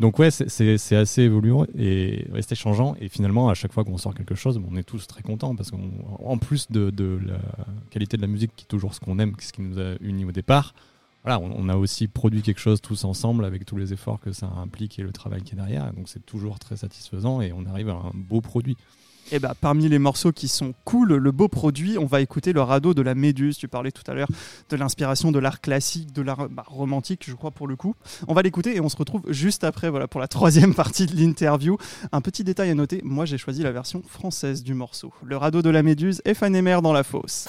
Donc, 0.00 0.18
ouais, 0.18 0.30
c'est 0.30 0.96
assez 0.96 1.22
évoluant 1.22 1.66
et 1.76 2.26
resté 2.32 2.54
changeant. 2.54 2.96
Et 3.00 3.08
finalement, 3.08 3.48
à 3.48 3.54
chaque 3.54 3.72
fois 3.72 3.84
qu'on 3.84 3.98
sort 3.98 4.14
quelque 4.14 4.34
chose, 4.34 4.60
on 4.70 4.76
est 4.76 4.82
tous 4.82 5.06
très 5.06 5.22
contents 5.22 5.54
parce 5.54 5.70
qu'en 5.70 6.38
plus 6.38 6.70
de, 6.70 6.90
de, 6.90 7.20
la 7.24 7.38
qualité 7.90 8.16
de 8.16 8.22
la 8.22 8.28
musique, 8.28 8.52
qui 8.56 8.64
est 8.64 8.68
toujours 8.68 8.94
ce 8.94 9.00
qu'on 9.00 9.18
aime, 9.18 9.34
ce 9.40 9.52
qui 9.52 9.62
nous 9.62 9.78
a 9.78 9.94
unis 10.00 10.24
au 10.24 10.32
départ, 10.32 10.74
voilà, 11.24 11.40
on, 11.40 11.68
a 11.68 11.76
aussi 11.76 12.06
produit 12.06 12.42
quelque 12.42 12.60
chose 12.60 12.80
tous 12.80 13.04
ensemble 13.04 13.44
avec 13.44 13.66
tous 13.66 13.76
les 13.76 13.92
efforts 13.92 14.20
que 14.20 14.32
ça 14.32 14.46
implique 14.46 14.98
et 14.98 15.02
le 15.02 15.12
travail 15.12 15.42
qui 15.42 15.54
est 15.54 15.56
derrière. 15.56 15.92
Donc, 15.92 16.08
c'est 16.08 16.24
toujours 16.24 16.58
très 16.58 16.76
satisfaisant 16.76 17.40
et 17.40 17.52
on 17.52 17.66
arrive 17.66 17.90
à 17.90 17.94
un 17.94 18.12
beau 18.14 18.40
produit. 18.40 18.76
Et 19.30 19.36
eh 19.36 19.38
bah, 19.40 19.54
parmi 19.60 19.88
les 19.88 19.98
morceaux 19.98 20.32
qui 20.32 20.48
sont 20.48 20.72
cool, 20.84 21.14
le 21.14 21.32
beau 21.32 21.48
produit, 21.48 21.98
on 21.98 22.06
va 22.06 22.22
écouter 22.22 22.54
le 22.54 22.62
radeau 22.62 22.94
de 22.94 23.02
la 23.02 23.14
Méduse. 23.14 23.58
Tu 23.58 23.68
parlais 23.68 23.92
tout 23.92 24.08
à 24.10 24.14
l'heure 24.14 24.28
de 24.70 24.76
l'inspiration 24.76 25.32
de 25.32 25.38
l'art 25.38 25.60
classique, 25.60 26.12
de 26.14 26.22
l'art 26.22 26.48
bah, 26.48 26.64
romantique, 26.66 27.24
je 27.26 27.34
crois, 27.34 27.50
pour 27.50 27.66
le 27.66 27.76
coup. 27.76 27.94
On 28.26 28.32
va 28.32 28.40
l'écouter 28.40 28.74
et 28.74 28.80
on 28.80 28.88
se 28.88 28.96
retrouve 28.96 29.22
juste 29.28 29.64
après 29.64 29.90
voilà, 29.90 30.08
pour 30.08 30.20
la 30.20 30.28
troisième 30.28 30.74
partie 30.82 31.04
de 31.04 31.14
l'interview. 31.14 31.76
Un 32.10 32.22
petit 32.22 32.42
détail 32.42 32.70
à 32.70 32.74
noter, 32.74 33.02
moi 33.04 33.26
j'ai 33.26 33.36
choisi 33.36 33.62
la 33.62 33.72
version 33.72 34.02
française 34.02 34.62
du 34.62 34.72
morceau. 34.72 35.12
Le 35.22 35.36
radeau 35.36 35.60
de 35.60 35.70
la 35.70 35.82
Méduse 35.82 36.22
et 36.24 36.32
dans 36.80 36.92
la 36.92 37.02
fosse. 37.02 37.48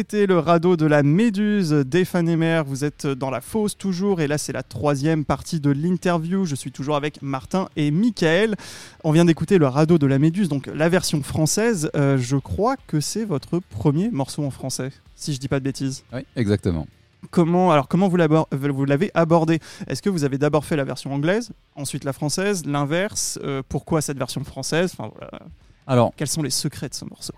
C'était 0.00 0.24
le 0.24 0.38
radeau 0.38 0.78
de 0.78 0.86
la 0.86 1.02
Méduse 1.02 1.72
d'Ephanémer. 1.72 2.62
Vous 2.64 2.86
êtes 2.86 3.06
dans 3.06 3.28
la 3.28 3.42
fosse 3.42 3.76
toujours 3.76 4.22
et 4.22 4.28
là 4.28 4.38
c'est 4.38 4.54
la 4.54 4.62
troisième 4.62 5.26
partie 5.26 5.60
de 5.60 5.68
l'interview. 5.68 6.46
Je 6.46 6.54
suis 6.54 6.72
toujours 6.72 6.96
avec 6.96 7.20
Martin 7.20 7.68
et 7.76 7.90
Michael. 7.90 8.56
On 9.04 9.12
vient 9.12 9.26
d'écouter 9.26 9.58
le 9.58 9.66
radeau 9.66 9.98
de 9.98 10.06
la 10.06 10.18
Méduse, 10.18 10.48
donc 10.48 10.70
la 10.74 10.88
version 10.88 11.22
française. 11.22 11.90
Euh, 11.96 12.16
je 12.16 12.38
crois 12.38 12.76
que 12.86 12.98
c'est 12.98 13.26
votre 13.26 13.58
premier 13.58 14.10
morceau 14.10 14.42
en 14.42 14.50
français, 14.50 14.90
si 15.16 15.34
je 15.34 15.38
dis 15.38 15.48
pas 15.48 15.58
de 15.58 15.64
bêtises. 15.64 16.02
Oui, 16.14 16.20
exactement. 16.34 16.86
Comment, 17.30 17.70
alors 17.70 17.86
comment 17.86 18.08
vous 18.08 18.16
l'avez 18.16 19.10
abordé? 19.12 19.58
Est-ce 19.86 20.00
que 20.00 20.08
vous 20.08 20.24
avez 20.24 20.38
d'abord 20.38 20.64
fait 20.64 20.76
la 20.76 20.84
version 20.84 21.12
anglaise, 21.12 21.50
ensuite 21.74 22.04
la 22.04 22.14
française, 22.14 22.64
l'inverse? 22.64 23.38
Euh, 23.44 23.62
Pourquoi 23.68 24.00
cette 24.00 24.16
version 24.16 24.42
française? 24.44 24.94
Enfin, 24.98 25.12
voilà. 25.14 25.42
Alors, 25.86 26.14
Quels 26.16 26.28
sont 26.28 26.42
les 26.42 26.48
secrets 26.48 26.88
de 26.88 26.94
ce 26.94 27.04
morceau? 27.04 27.34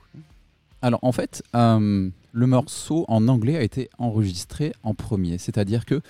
Alors 0.83 0.99
en 1.03 1.13
fait, 1.13 1.45
euh, 1.55 2.11
le 2.33 2.47
morceau 2.47 3.05
en 3.09 3.29
anglais 3.29 3.57
a 3.57 3.63
été 3.63 3.89
enregistré 3.99 4.73
en 4.83 4.95
premier. 4.95 5.39
C'est-à-dire 5.39 5.87
que, 5.87 6.01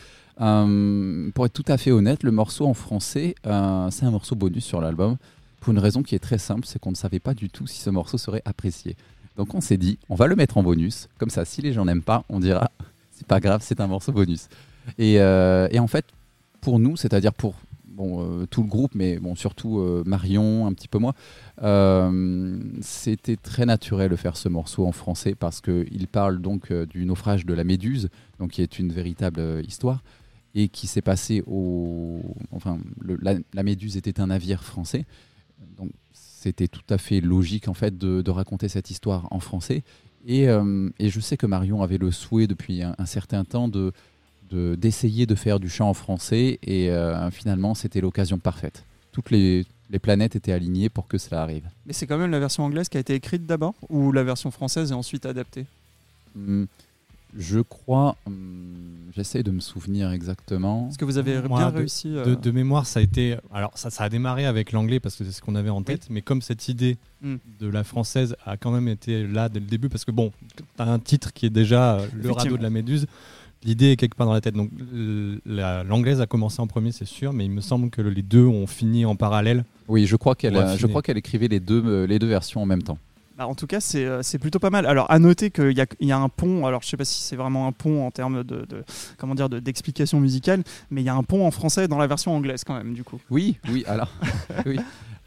euh, 0.41 1.31
pour 1.35 1.45
être 1.45 1.53
tout 1.53 1.65
à 1.69 1.77
fait 1.77 1.93
honnête, 1.93 2.23
le 2.23 2.31
morceau 2.31 2.67
en 2.67 2.75
français, 2.75 3.35
euh, 3.47 3.91
c'est 3.91 4.07
un 4.07 4.11
morceau 4.11 4.35
bonus 4.35 4.65
sur 4.65 4.81
l'album. 4.81 5.17
Pour 5.61 5.73
une 5.73 5.79
raison 5.79 6.03
qui 6.03 6.15
est 6.15 6.21
très 6.21 6.39
simple, 6.39 6.67
c'est 6.67 6.79
qu'on 6.79 6.91
ne 6.91 6.97
savait 6.97 7.21
pas 7.21 7.35
du 7.35 7.51
tout 7.51 7.67
si 7.67 7.81
ce 7.81 7.91
morceau 7.91 8.17
serait 8.17 8.43
apprécié. 8.47 8.97
Donc 9.37 9.55
on 9.55 9.61
s'est 9.61 9.77
dit, 9.77 9.99
on 10.09 10.15
va 10.15 10.27
le 10.27 10.37
mettre 10.37 10.57
en 10.57 10.63
bonus. 10.63 11.09
Comme 11.19 11.31
ça, 11.31 11.45
si 11.45 11.61
les 11.61 11.75
gens 11.75 11.85
n'aiment 11.85 12.03
pas, 12.03 12.25
on 12.31 12.41
dira, 12.41 12.71
c'est 13.13 13.27
pas 13.27 13.41
grave, 13.41 13.61
c'est 13.63 13.81
un 13.81 13.87
morceau 13.87 14.13
bonus. 14.13 14.49
Et, 14.99 15.15
et 15.15 15.79
en 15.79 15.87
fait, 15.87 16.07
pour 16.61 16.81
nous, 16.81 16.97
c'est-à-dire 16.97 17.33
pour 17.33 17.55
euh, 18.03 18.47
tout 18.47 18.63
le 18.63 18.69
groupe, 18.69 18.95
mais 18.95 19.19
bon, 19.19 19.35
surtout 19.35 19.79
euh, 19.79 20.03
Marion, 20.07 20.67
un 20.67 20.73
petit 20.73 20.89
peu 20.89 20.99
moi, 20.99 21.15
euh, 21.63 22.59
c'était 22.81 23.37
très 23.37 23.67
naturel 23.67 24.11
de 24.11 24.17
faire 24.17 24.37
ce 24.37 24.49
morceau 24.49 24.87
en 24.87 24.93
français 24.93 25.35
parce 25.35 25.61
qu'il 25.61 26.09
parle 26.09 26.41
donc 26.41 26.73
du 26.73 27.05
naufrage 27.07 27.47
de 27.47 27.55
la 27.55 27.65
Méduse, 27.65 28.09
donc 28.39 28.53
qui 28.53 28.63
est 28.63 28.79
une 28.79 28.93
véritable 28.93 29.63
histoire 29.67 30.03
et 30.55 30.69
qui 30.69 30.87
s'est 30.87 31.03
passé 31.03 31.43
au. 31.47 32.21
Enfin, 32.51 32.79
la, 33.21 33.63
Méduse 33.63 33.97
était 33.97 34.21
un 34.21 34.27
navire 34.27 34.65
français, 34.65 35.07
donc 35.77 35.91
c'était 36.13 36.69
tout 36.69 36.83
à 36.91 36.99
fait 36.99 37.21
logique 37.21 37.69
en 37.69 37.75
fait 37.75 37.97
de, 37.97 38.31
raconter 38.31 38.69
cette 38.69 38.91
histoire 38.91 39.29
en 39.31 39.41
français. 39.41 39.83
Et, 40.27 40.47
je 40.47 41.21
sais 41.21 41.37
que 41.37 41.47
Marion 41.47 41.83
avait 41.83 41.99
le 41.99 42.11
souhait 42.11 42.47
depuis 42.47 42.83
un, 42.83 43.07
certain 43.07 43.45
temps 43.45 43.69
de- 43.69 43.93
d'essayer 44.77 45.27
de, 45.27 45.35
faire 45.35 45.59
du 45.61 45.69
chant 45.69 45.89
en 45.89 45.95
français 45.95 46.59
et 46.63 46.91
euh, 46.91 47.31
finalement 47.31 47.75
c'était 47.75 48.01
l'occasion 48.01 48.39
parfaite. 48.39 48.85
Toutes 49.13 49.31
les, 49.31 49.65
les 49.91 49.99
planètes 49.99 50.37
étaient 50.37 50.53
alignées 50.53 50.89
pour 50.89 51.07
que 51.07 51.19
cela 51.19 51.43
arrive. 51.43 51.65
Mais 51.87 51.93
c'est 51.93 52.07
quand 52.07 52.19
même 52.19 52.31
la 52.31 52.39
version 52.41 52.65
anglaise 52.65 52.89
qui 52.89 52.97
a 52.97 53.01
été 53.01 53.15
écrite 53.15 53.47
d'abord 53.47 53.75
ou 53.89 54.13
la 54.13 54.23
version 54.25 54.51
française 54.51 54.91
et 54.91 54.95
ensuite 54.95 55.27
adaptée? 55.27 55.67
Hum, 56.37 56.67
je 57.39 57.61
crois, 57.61 58.17
hum, 58.27 58.35
j'essaie 59.15 59.43
de 59.43 59.51
me 59.51 59.61
souvenir 59.61 60.11
exactement. 60.13 60.89
Est-ce 60.91 60.99
que 60.99 61.05
vous 61.07 61.17
avez 61.19 61.41
Moi, 61.43 61.59
bien 61.59 61.71
de- 61.71 61.77
réussi 61.79 62.15
euh, 62.17 62.25
De, 62.25 62.35
de 62.35 62.51
mémoire, 62.51 62.87
ça 62.87 63.01
a 63.01 63.03
été. 63.03 63.37
Alors, 63.53 63.73
ça, 63.77 63.91
ça 63.91 64.05
a 64.05 64.09
démarré 64.09 64.45
avec 64.47 64.73
l'anglais 64.73 65.01
parce 65.01 65.17
que 65.17 65.25
c'est 65.25 65.33
ce 65.33 65.41
qu'on 65.41 65.55
avait 65.55 65.71
en 65.71 65.83
tête, 65.83 66.09
mais 66.11 66.21
comme 66.23 66.43
cette 66.43 66.69
idée 66.69 66.97
Mm. 67.25 67.37
de 67.61 67.69
la 67.69 67.85
française 67.85 68.35
a 68.45 68.57
quand 68.57 68.73
même 68.73 68.89
été 68.89 69.25
là 69.29 69.49
dès 69.49 69.61
le 69.61 69.67
début, 69.67 69.89
parce 69.89 70.05
que 70.05 70.11
bon, 70.11 70.33
t'as 70.77 70.87
un 70.87 70.99
titre 70.99 71.33
qui 71.33 71.47
est 71.47 71.51
déjà 71.51 71.99
euh, 72.01 72.07
Le 72.21 72.33
radeau 72.33 72.57
de 72.57 72.63
la 72.65 72.69
Méduse, 72.71 73.07
l'idée 73.65 73.93
est 73.93 73.97
quelque 73.97 74.17
part 74.17 74.27
dans 74.27 74.33
la 74.33 74.41
tête. 74.41 74.55
Donc, 74.55 74.71
la- 75.47 75.85
l'anglaise 75.85 76.21
a 76.21 76.27
commencé 76.27 76.61
en 76.61 76.67
premier, 76.67 76.93
c'est 76.93 77.05
sûr, 77.07 77.33
mais 77.33 77.45
il 77.45 77.51
me 77.51 77.61
semble 77.61 77.91
que 77.91 78.03
les 78.03 78.23
deux 78.23 78.45
ont 78.45 78.67
fini 78.67 79.05
en 79.05 79.17
parallèle. 79.17 79.65
Oui, 79.89 80.07
je 80.07 80.17
crois 80.17 80.35
qu'elle 80.35 80.57
a- 80.57 80.77
je 80.77 80.87
crois 80.87 81.03
qu'elle 81.03 81.19
écrivait 81.19 81.49
les 81.49 81.61
deux, 81.61 81.83
euh, 81.85 82.07
les 82.07 82.19
deux 82.19 82.27
versions 82.29 82.63
en 82.63 82.67
même 82.67 82.83
temps. 82.83 82.99
Bah, 83.39 83.47
en 83.47 83.55
tout 83.55 83.67
cas, 83.67 83.81
c'est 83.81 84.05
euh, 84.05 84.23
c'est 84.23 84.39
plutôt 84.39 84.59
pas 84.59 84.69
mal. 84.71 84.85
Alors, 84.87 85.11
à 85.11 85.19
noter 85.19 85.51
qu'il 85.51 85.73
y 85.73 85.81
a, 85.81 85.87
il 86.01 86.07
y 86.09 86.13
a 86.13 86.19
un 86.19 86.29
pont. 86.29 86.67
Alors, 86.67 86.83
je 86.83 86.89
sais 86.89 86.97
pas 86.99 87.05
si 87.05 87.21
c'est 87.23 87.37
vraiment 87.37 87.67
un 87.67 87.73
pont 87.73 88.07
en 88.07 88.11
termes 88.11 88.45
de, 88.45 88.67
de- 88.67 88.85
comment 89.17 89.35
dire 89.35 89.49
de- 89.49 89.59
d'explication 89.59 90.21
musicale, 90.21 90.63
mais 90.91 91.01
il 91.01 91.05
y 91.05 91.09
a 91.09 91.15
un 91.15 91.23
pont 91.23 91.47
en 91.47 91.51
français 91.51 91.89
dans 91.89 91.99
la 91.99 92.07
version 92.07 92.35
anglaise 92.37 92.63
quand 92.65 92.75
même, 92.77 92.93
du 92.93 93.05
coup. 93.05 93.19
Oui, 93.31 93.57
oui, 93.71 93.85
alors, 93.87 94.11
oui. 94.67 94.79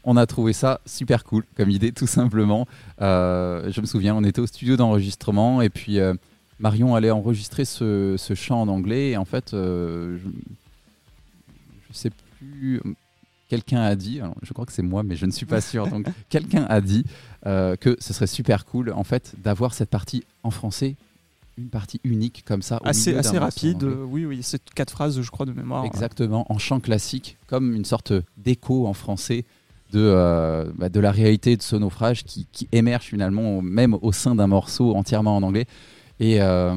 On 0.08 0.16
a 0.16 0.24
trouvé 0.26 0.52
ça 0.52 0.80
super 0.86 1.24
cool 1.24 1.42
comme 1.56 1.68
idée, 1.68 1.90
tout 1.90 2.06
simplement. 2.06 2.68
Euh, 3.02 3.72
je 3.72 3.80
me 3.80 3.86
souviens, 3.86 4.14
on 4.14 4.22
était 4.22 4.40
au 4.40 4.46
studio 4.46 4.76
d'enregistrement 4.76 5.62
et 5.62 5.68
puis 5.68 5.98
euh, 5.98 6.14
Marion 6.58 6.94
allait 6.94 7.10
enregistrer 7.10 7.64
ce, 7.64 8.14
ce 8.18 8.34
chant 8.34 8.62
en 8.62 8.68
anglais 8.68 9.10
et 9.10 9.16
en 9.16 9.24
fait, 9.24 9.52
euh, 9.54 10.18
je, 10.18 10.28
je 11.88 11.92
sais 11.96 12.10
plus, 12.38 12.80
quelqu'un 13.48 13.82
a 13.82 13.94
dit, 13.94 14.20
alors, 14.20 14.34
je 14.42 14.52
crois 14.52 14.66
que 14.66 14.72
c'est 14.72 14.82
moi, 14.82 15.02
mais 15.02 15.16
je 15.16 15.26
ne 15.26 15.30
suis 15.30 15.46
pas 15.46 15.60
sûr, 15.60 15.86
donc 15.88 16.06
quelqu'un 16.30 16.64
a 16.68 16.80
dit 16.80 17.04
euh, 17.46 17.76
que 17.76 17.96
ce 18.00 18.12
serait 18.12 18.26
super 18.26 18.64
cool 18.64 18.92
en 18.92 19.04
fait 19.04 19.34
d'avoir 19.42 19.74
cette 19.74 19.90
partie 19.90 20.24
en 20.42 20.50
français, 20.50 20.96
une 21.58 21.68
partie 21.68 22.00
unique 22.04 22.44
comme 22.46 22.62
ça. 22.62 22.80
au 22.82 22.88
Assez, 22.88 23.14
assez 23.16 23.38
rapide. 23.38 23.82
euh, 23.84 24.04
oui, 24.06 24.26
oui, 24.26 24.40
c'est 24.42 24.62
quatre 24.74 24.90
phrases, 24.90 25.20
je 25.20 25.30
crois, 25.30 25.46
de 25.46 25.52
mémoire. 25.52 25.84
Exactement, 25.84 26.44
en 26.50 26.58
chant 26.58 26.80
classique, 26.80 27.38
comme 27.46 27.74
une 27.74 27.84
sorte 27.84 28.12
d'écho 28.36 28.86
en 28.86 28.92
français 28.92 29.44
de, 29.92 30.00
euh, 30.00 30.64
bah, 30.76 30.88
de 30.88 31.00
la 31.00 31.12
réalité 31.12 31.56
de 31.56 31.62
ce 31.62 31.76
naufrage 31.76 32.24
qui, 32.24 32.46
qui 32.52 32.68
émerge 32.72 33.04
finalement 33.04 33.62
même 33.62 33.94
au 34.02 34.12
sein 34.12 34.34
d'un 34.34 34.48
morceau 34.48 34.94
entièrement 34.96 35.36
en 35.36 35.42
anglais. 35.42 35.66
Et 36.20 36.40
euh, 36.40 36.74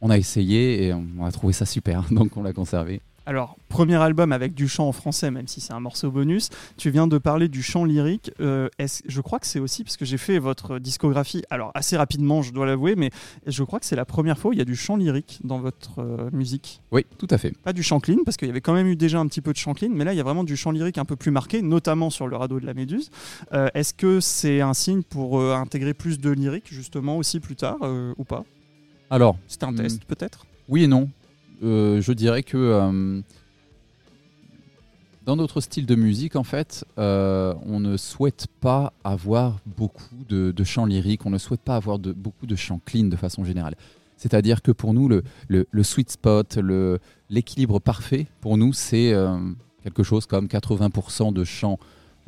on 0.00 0.10
a 0.10 0.18
essayé 0.18 0.86
et 0.86 0.94
on 0.94 1.24
a 1.24 1.32
trouvé 1.32 1.52
ça 1.52 1.66
super, 1.66 2.04
donc 2.10 2.36
on 2.36 2.42
l'a 2.42 2.52
conservé. 2.52 3.00
Alors, 3.28 3.58
premier 3.68 3.96
album 3.96 4.32
avec 4.32 4.54
du 4.54 4.68
chant 4.68 4.88
en 4.88 4.92
français, 4.92 5.30
même 5.30 5.48
si 5.48 5.60
c'est 5.60 5.74
un 5.74 5.80
morceau 5.80 6.10
bonus. 6.10 6.48
Tu 6.78 6.88
viens 6.88 7.06
de 7.06 7.18
parler 7.18 7.48
du 7.48 7.62
chant 7.62 7.84
lyrique. 7.84 8.32
Euh, 8.40 8.70
je 9.06 9.20
crois 9.20 9.38
que 9.38 9.46
c'est 9.46 9.58
aussi 9.58 9.84
parce 9.84 9.98
que 9.98 10.06
j'ai 10.06 10.16
fait 10.16 10.38
votre 10.38 10.78
discographie, 10.78 11.42
alors 11.50 11.70
assez 11.74 11.98
rapidement, 11.98 12.40
je 12.40 12.54
dois 12.54 12.64
l'avouer, 12.64 12.96
mais 12.96 13.10
je 13.46 13.62
crois 13.64 13.80
que 13.80 13.84
c'est 13.84 13.96
la 13.96 14.06
première 14.06 14.38
fois 14.38 14.48
où 14.48 14.54
il 14.54 14.58
y 14.58 14.62
a 14.62 14.64
du 14.64 14.76
chant 14.76 14.96
lyrique 14.96 15.40
dans 15.44 15.58
votre 15.58 15.98
euh, 15.98 16.30
musique. 16.32 16.80
Oui, 16.90 17.04
tout 17.18 17.26
à 17.28 17.36
fait. 17.36 17.52
Pas 17.58 17.74
du 17.74 17.82
chant 17.82 18.00
clean, 18.00 18.20
parce 18.24 18.38
qu'il 18.38 18.48
y 18.48 18.50
avait 18.50 18.62
quand 18.62 18.72
même 18.72 18.86
eu 18.86 18.96
déjà 18.96 19.18
un 19.18 19.26
petit 19.26 19.42
peu 19.42 19.52
de 19.52 19.58
chant 19.58 19.74
clean, 19.74 19.90
mais 19.90 20.06
là, 20.06 20.14
il 20.14 20.16
y 20.16 20.20
a 20.20 20.24
vraiment 20.24 20.42
du 20.42 20.56
chant 20.56 20.70
lyrique 20.70 20.96
un 20.96 21.04
peu 21.04 21.16
plus 21.16 21.30
marqué, 21.30 21.60
notamment 21.60 22.08
sur 22.08 22.28
le 22.28 22.36
radeau 22.36 22.60
de 22.60 22.64
la 22.64 22.72
Méduse. 22.72 23.10
Euh, 23.52 23.68
Est-ce 23.74 23.92
que 23.92 24.20
c'est 24.20 24.62
un 24.62 24.72
signe 24.72 25.02
pour 25.02 25.38
intégrer 25.42 25.92
plus 25.92 26.18
de 26.18 26.30
lyrique, 26.30 26.72
justement, 26.72 27.18
aussi 27.18 27.40
plus 27.40 27.56
tard, 27.56 27.76
ou 28.16 28.24
pas? 28.24 28.44
Alors, 29.10 29.36
C'était 29.46 29.64
un 29.64 29.72
Hmm. 29.72 29.76
test, 29.76 30.04
peut-être 30.04 30.44
oui 30.68 30.84
et 30.84 30.86
non. 30.86 31.08
Euh, 31.64 32.00
je 32.02 32.12
dirais 32.12 32.42
que 32.42 32.56
euh, 32.58 33.20
dans 35.24 35.36
notre 35.36 35.60
style 35.62 35.86
de 35.86 35.94
musique, 35.94 36.36
en 36.36 36.44
fait, 36.44 36.84
euh, 36.98 37.54
on 37.64 37.80
ne 37.80 37.96
souhaite 37.96 38.46
pas 38.60 38.92
avoir 39.04 39.58
beaucoup 39.66 40.14
de, 40.28 40.52
de 40.52 40.64
chants 40.64 40.84
lyriques, 40.86 41.24
on 41.26 41.30
ne 41.30 41.38
souhaite 41.38 41.60
pas 41.62 41.76
avoir 41.76 41.98
de, 41.98 42.12
beaucoup 42.12 42.46
de 42.46 42.54
chants 42.56 42.80
clean 42.84 43.04
de 43.04 43.16
façon 43.16 43.44
générale. 43.44 43.74
C'est-à-dire 44.16 44.60
que 44.62 44.72
pour 44.72 44.92
nous, 44.94 45.08
le, 45.08 45.22
le- 45.48 45.66
le 45.70 45.82
sweet 45.82 46.10
spot, 46.10 46.58
l'équilibre 47.30 47.78
parfait, 47.78 48.26
pour 48.40 48.56
nous, 48.58 48.72
c'est 48.72 49.14
quelque 49.82 50.02
chose 50.02 50.26
comme 50.26 50.46
80% 50.48 51.32
de 51.32 51.44
chants 51.44 51.78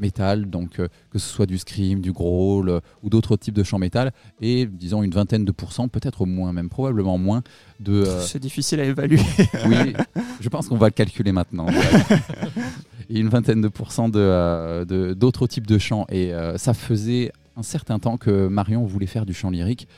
métal, 0.01 0.49
donc 0.49 0.79
euh, 0.79 0.89
que 1.11 1.19
ce 1.19 1.29
soit 1.29 1.47
du 1.47 1.59
scream, 1.59 2.01
du 2.01 2.13
growl 2.13 2.69
euh, 2.69 2.81
ou 3.03 3.11
d'autres 3.11 3.37
types 3.37 3.55
de 3.55 3.63
chants 3.63 3.79
métal, 3.79 4.13
et 4.41 4.67
disons 4.67 5.03
une 5.03 5.11
vingtaine 5.11 5.45
de 5.45 5.53
pourcents, 5.53 5.89
peut-être 5.89 6.27
moins, 6.27 6.53
même 6.53 6.69
probablement 6.69 7.19
moins, 7.19 7.43
de, 7.79 8.05
euh, 8.07 8.21
C'est 8.27 8.39
difficile 8.39 8.81
à 8.81 8.85
évaluer. 8.85 9.21
oui, 9.67 9.95
je 10.41 10.49
pense 10.49 10.69
qu'on 10.69 10.77
va 10.77 10.87
le 10.87 10.93
calculer 10.93 11.33
maintenant. 11.33 11.67
Et 13.09 13.19
une 13.19 13.29
vingtaine 13.29 13.61
de 13.61 13.69
pourcents 13.69 14.09
de, 14.09 15.15
d'autres 15.15 15.49
types 15.49 15.67
de 15.67 15.79
chants. 15.79 16.07
Et 16.11 16.33
ça 16.59 16.75
faisait 16.75 17.33
un 17.57 17.65
certain 17.65 17.99
temps 17.99 18.17
que 18.17 18.47
Marion 18.47 18.85
voulait 18.85 19.09
faire 19.09 19.27
du 19.27 19.35
chant 19.35 19.51
lyrique. 19.51 19.89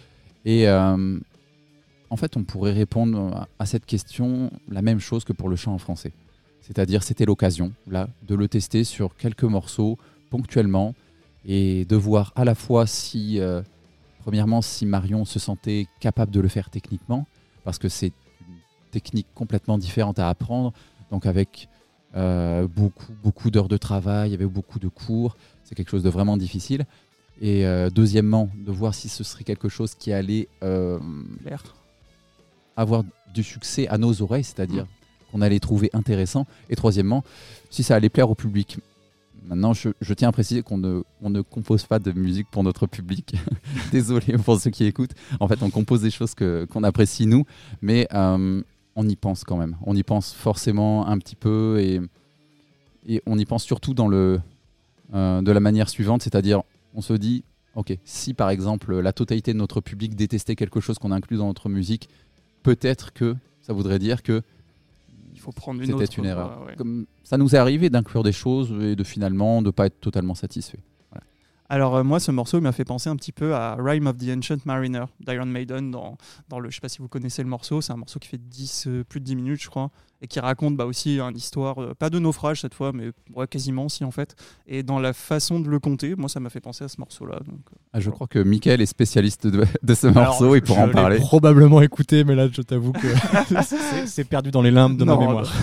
Et 0.47 0.67
en 0.67 2.17
fait, 2.17 2.39
on 2.39 2.43
pourrait 2.43 2.73
répondre 2.73 3.47
à 3.59 3.67
cette 3.67 3.85
question 3.85 4.51
la 4.71 4.81
même 4.81 4.99
chose 4.99 5.25
que 5.25 5.35
pour 5.35 5.51
le 5.51 5.57
chant 5.57 5.75
en 5.75 5.79
français. 5.79 6.13
C'est-à-dire, 6.63 7.03
c'était 7.03 7.25
l'occasion, 7.25 7.73
là, 7.89 8.09
de 8.27 8.35
le 8.35 8.49
tester 8.49 8.85
sur 8.85 9.17
quelques 9.17 9.45
morceaux, 9.45 9.99
ponctuellement, 10.31 10.95
et 11.45 11.85
de 11.85 11.97
voir 11.97 12.33
à 12.37 12.45
la 12.45 12.55
fois 12.55 12.87
si, 12.87 13.41
euh, 13.41 13.63
premièrement, 14.21 14.63
si 14.63 14.87
Marion 14.87 15.25
se 15.25 15.39
sentait 15.39 15.87
capable 16.01 16.31
de 16.31 16.41
le 16.41 16.49
faire 16.49 16.71
techniquement, 16.71 17.27
parce 17.65 17.79
que 17.79 17.89
c'est 17.89 18.13
une 18.41 18.57
technique 18.93 19.27
complètement 19.35 19.77
différente 19.77 20.21
à 20.21 20.29
apprendre, 20.29 20.73
donc 21.11 21.27
avec 21.27 21.69
euh, 22.15 22.69
beaucoup, 22.69 23.13
beaucoup 23.23 23.51
d'heures 23.51 23.69
de 23.69 23.77
travail, 23.77 24.33
avec 24.33 24.47
beaucoup 24.47 24.79
de 24.79 24.89
cours, 24.89 25.37
c'est 25.65 25.75
quelque 25.75 25.91
chose 25.91 26.05
de 26.05 26.11
vraiment 26.11 26.37
difficile. 26.37 26.87
Et 27.41 27.67
euh, 27.67 27.91
deuxièmement, 27.91 28.49
de 28.55 28.71
voir 28.71 28.95
si 28.95 29.09
ce 29.09 29.25
serait 29.25 29.43
quelque 29.43 29.69
chose 29.69 29.97
qui 29.97 30.13
allait 30.13 30.49
avoir 32.77 33.03
du 33.35 33.43
succès 33.43 33.89
à 33.89 33.99
nos 33.99 34.23
oreilles, 34.23 34.45
c'est-à-dire 34.45 34.87
qu'on 35.33 35.41
allait 35.41 35.61
trouver 35.61 35.91
intéressant. 35.93 36.47
Et 36.71 36.77
troisièmement, 36.77 37.25
si 37.71 37.83
ça 37.83 37.97
allait 37.97 38.11
plaire 38.11 38.31
au 38.31 38.35
public. 38.35 38.79
Maintenant, 39.49 39.73
je, 39.73 39.91
tiens 40.15 40.29
à 40.29 40.33
préciser 40.33 40.63
qu'on 40.63 40.79
ne, 40.79 41.41
compose 41.41 41.85
pas 41.85 41.99
de 41.99 42.13
musique 42.13 42.47
pour 42.51 42.63
notre 42.63 42.87
public. 42.87 43.35
Désolé 43.93 44.39
pour 44.39 44.61
ceux 44.61 44.71
qui 44.71 44.85
écoutent. 44.85 45.15
En 45.41 45.49
fait, 45.49 45.63
on 45.63 45.71
compose 45.71 46.03
des 46.03 46.11
choses 46.11 46.35
que, 46.35 46.65
qu'on 46.67 46.85
apprécie 46.85 47.27
nous, 47.27 47.45
mais 47.81 48.07
euh, 48.15 48.63
on 48.95 49.09
y 49.09 49.17
pense 49.17 49.43
quand 49.43 49.57
même. 49.57 49.77
On 49.83 49.97
y 49.97 50.03
pense 50.03 50.33
forcément 50.33 51.09
un 51.09 51.19
petit 51.19 51.37
peu 51.37 51.81
et, 51.81 52.01
on 53.27 53.37
y 53.37 53.45
pense 53.45 53.65
surtout 53.65 53.95
dans 53.95 54.07
le, 54.07 54.41
euh, 55.13 55.43
de 55.43 55.51
la 55.51 55.59
manière 55.59 55.89
suivante, 55.89 56.23
c'est-à-dire 56.23 56.63
on 56.95 57.01
se 57.01 57.15
dit 57.15 57.43
ok, 57.75 57.99
si 58.05 58.33
par 58.33 58.51
exemple 58.51 58.97
la 59.01 59.13
totalité 59.13 59.53
de 59.53 59.59
notre 59.59 59.81
public 59.81 60.15
détestait 60.15 60.55
quelque 60.55 60.79
chose 60.79 60.99
qu'on 60.99 61.11
a 61.11 61.17
inclus 61.17 61.39
dans 61.39 61.49
notre 61.49 61.69
musique, 61.69 62.09
peut-être 62.63 63.13
que 63.13 63.35
ça 63.61 63.73
voudrait 63.73 63.99
dire 63.99 64.23
que 64.23 64.43
faut 65.43 65.53
prendre 65.53 65.81
une 65.81 65.87
c'était 65.87 66.05
une 66.05 66.23
quoi, 66.23 66.31
erreur. 66.31 66.65
ouais. 66.67 66.75
Comme 66.77 67.07
ça 67.25 67.37
nous 67.39 67.55
est 67.55 67.59
arrivé 67.59 67.91
d'inclure 67.91 68.23
des 68.23 68.33
choses 68.33 68.73
et 68.83 68.97
de 68.97 69.05
finalement 69.05 69.63
de 69.63 69.71
pas 69.71 69.87
être 69.87 70.01
totalement 70.01 70.35
satisfait. 70.35 70.81
Alors 71.69 71.97
euh, 71.97 72.05
moi, 72.05 72.21
ce 72.21 72.31
morceau 72.31 72.61
m'a 72.61 72.73
fait 72.73 72.85
penser 72.85 73.09
un 73.09 73.17
petit 73.17 73.33
peu 73.33 73.55
à 73.55 73.77
Rime 73.79 74.07
of 74.07 74.19
the 74.19 74.29
Ancient 74.29 74.59
Mariner 74.67 75.05
d'Iron 75.21 75.47
Maiden 75.47 75.91
dans, 75.91 76.19
dans 76.51 76.61
le. 76.61 76.69
Je 76.69 76.75
sais 76.75 76.83
pas 76.83 76.91
si 76.91 76.99
vous 76.99 77.09
connaissez 77.09 77.43
le 77.43 77.49
morceau. 77.49 77.81
C'est 77.81 77.95
un 77.95 77.97
morceau 77.97 78.19
qui 78.19 78.29
fait 78.29 78.37
10, 78.37 78.89
euh, 78.89 79.05
plus 79.05 79.21
de 79.21 79.25
10 79.25 79.37
minutes, 79.37 79.63
je 79.63 79.71
crois, 79.71 79.91
et 80.23 80.29
qui 80.29 80.41
raconte 80.41 80.77
bah, 80.77 80.87
aussi 80.87 81.19
une 81.21 81.37
histoire, 81.37 81.83
euh, 81.83 81.95
pas 81.99 82.09
de 82.09 82.19
naufrage 82.19 82.61
cette 82.63 82.75
fois, 82.75 82.93
mais 82.95 83.11
ouais, 83.35 83.47
quasiment 83.49 83.89
si 83.89 84.05
en 84.05 84.11
fait. 84.13 84.35
Et 84.67 84.83
dans 84.83 84.99
la 85.01 85.13
façon 85.13 85.61
de 85.61 85.69
le 85.69 85.79
compter, 85.81 86.15
moi, 86.15 86.29
ça 86.29 86.39
m'a 86.41 86.49
fait 86.49 86.61
penser 86.61 86.85
à 86.85 86.89
ce 86.89 87.01
morceau-là. 87.01 87.41
Donc, 87.41 87.59
euh, 87.73 87.77
Ah, 87.93 88.01
je 88.01 88.09
crois 88.09 88.29
que 88.29 88.39
Michael 88.39 88.81
est 88.81 88.87
spécialiste 88.87 89.47
de, 89.49 89.65
de 89.83 89.95
ce 89.95 90.07
Alors, 90.07 90.25
morceau, 90.27 90.55
il 90.55 90.63
pourra 90.63 90.85
en 90.85 90.89
parler. 90.91 91.19
probablement 91.19 91.83
écouté, 91.83 92.23
mais 92.25 92.35
là, 92.37 92.47
je 92.51 92.63
t'avoue 92.63 92.93
que 92.93 93.09
c'est- 93.65 94.07
c'est 94.07 94.25
perdu 94.25 94.51
dans 94.53 94.63
les 94.63 94.71
limbes 94.71 94.97
de 94.97 95.05
ma 95.05 95.17
mémoire. 95.17 95.53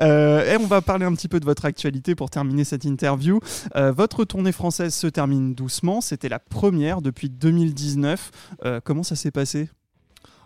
Euh, 0.00 0.50
et 0.52 0.56
on 0.56 0.66
va 0.66 0.80
parler 0.80 1.04
un 1.04 1.12
petit 1.14 1.28
peu 1.28 1.38
de 1.38 1.44
votre 1.44 1.64
actualité 1.64 2.14
pour 2.14 2.30
terminer 2.30 2.64
cette 2.64 2.84
interview. 2.84 3.38
Euh, 3.76 3.92
votre 3.92 4.24
tournée 4.24 4.52
française 4.52 4.94
se 4.94 5.06
termine 5.06 5.54
doucement. 5.54 6.00
C'était 6.00 6.28
la 6.28 6.38
première 6.38 7.02
depuis 7.02 7.28
2019. 7.28 8.30
Euh, 8.64 8.80
comment 8.82 9.02
ça 9.02 9.16
s'est 9.16 9.30
passé? 9.30 9.68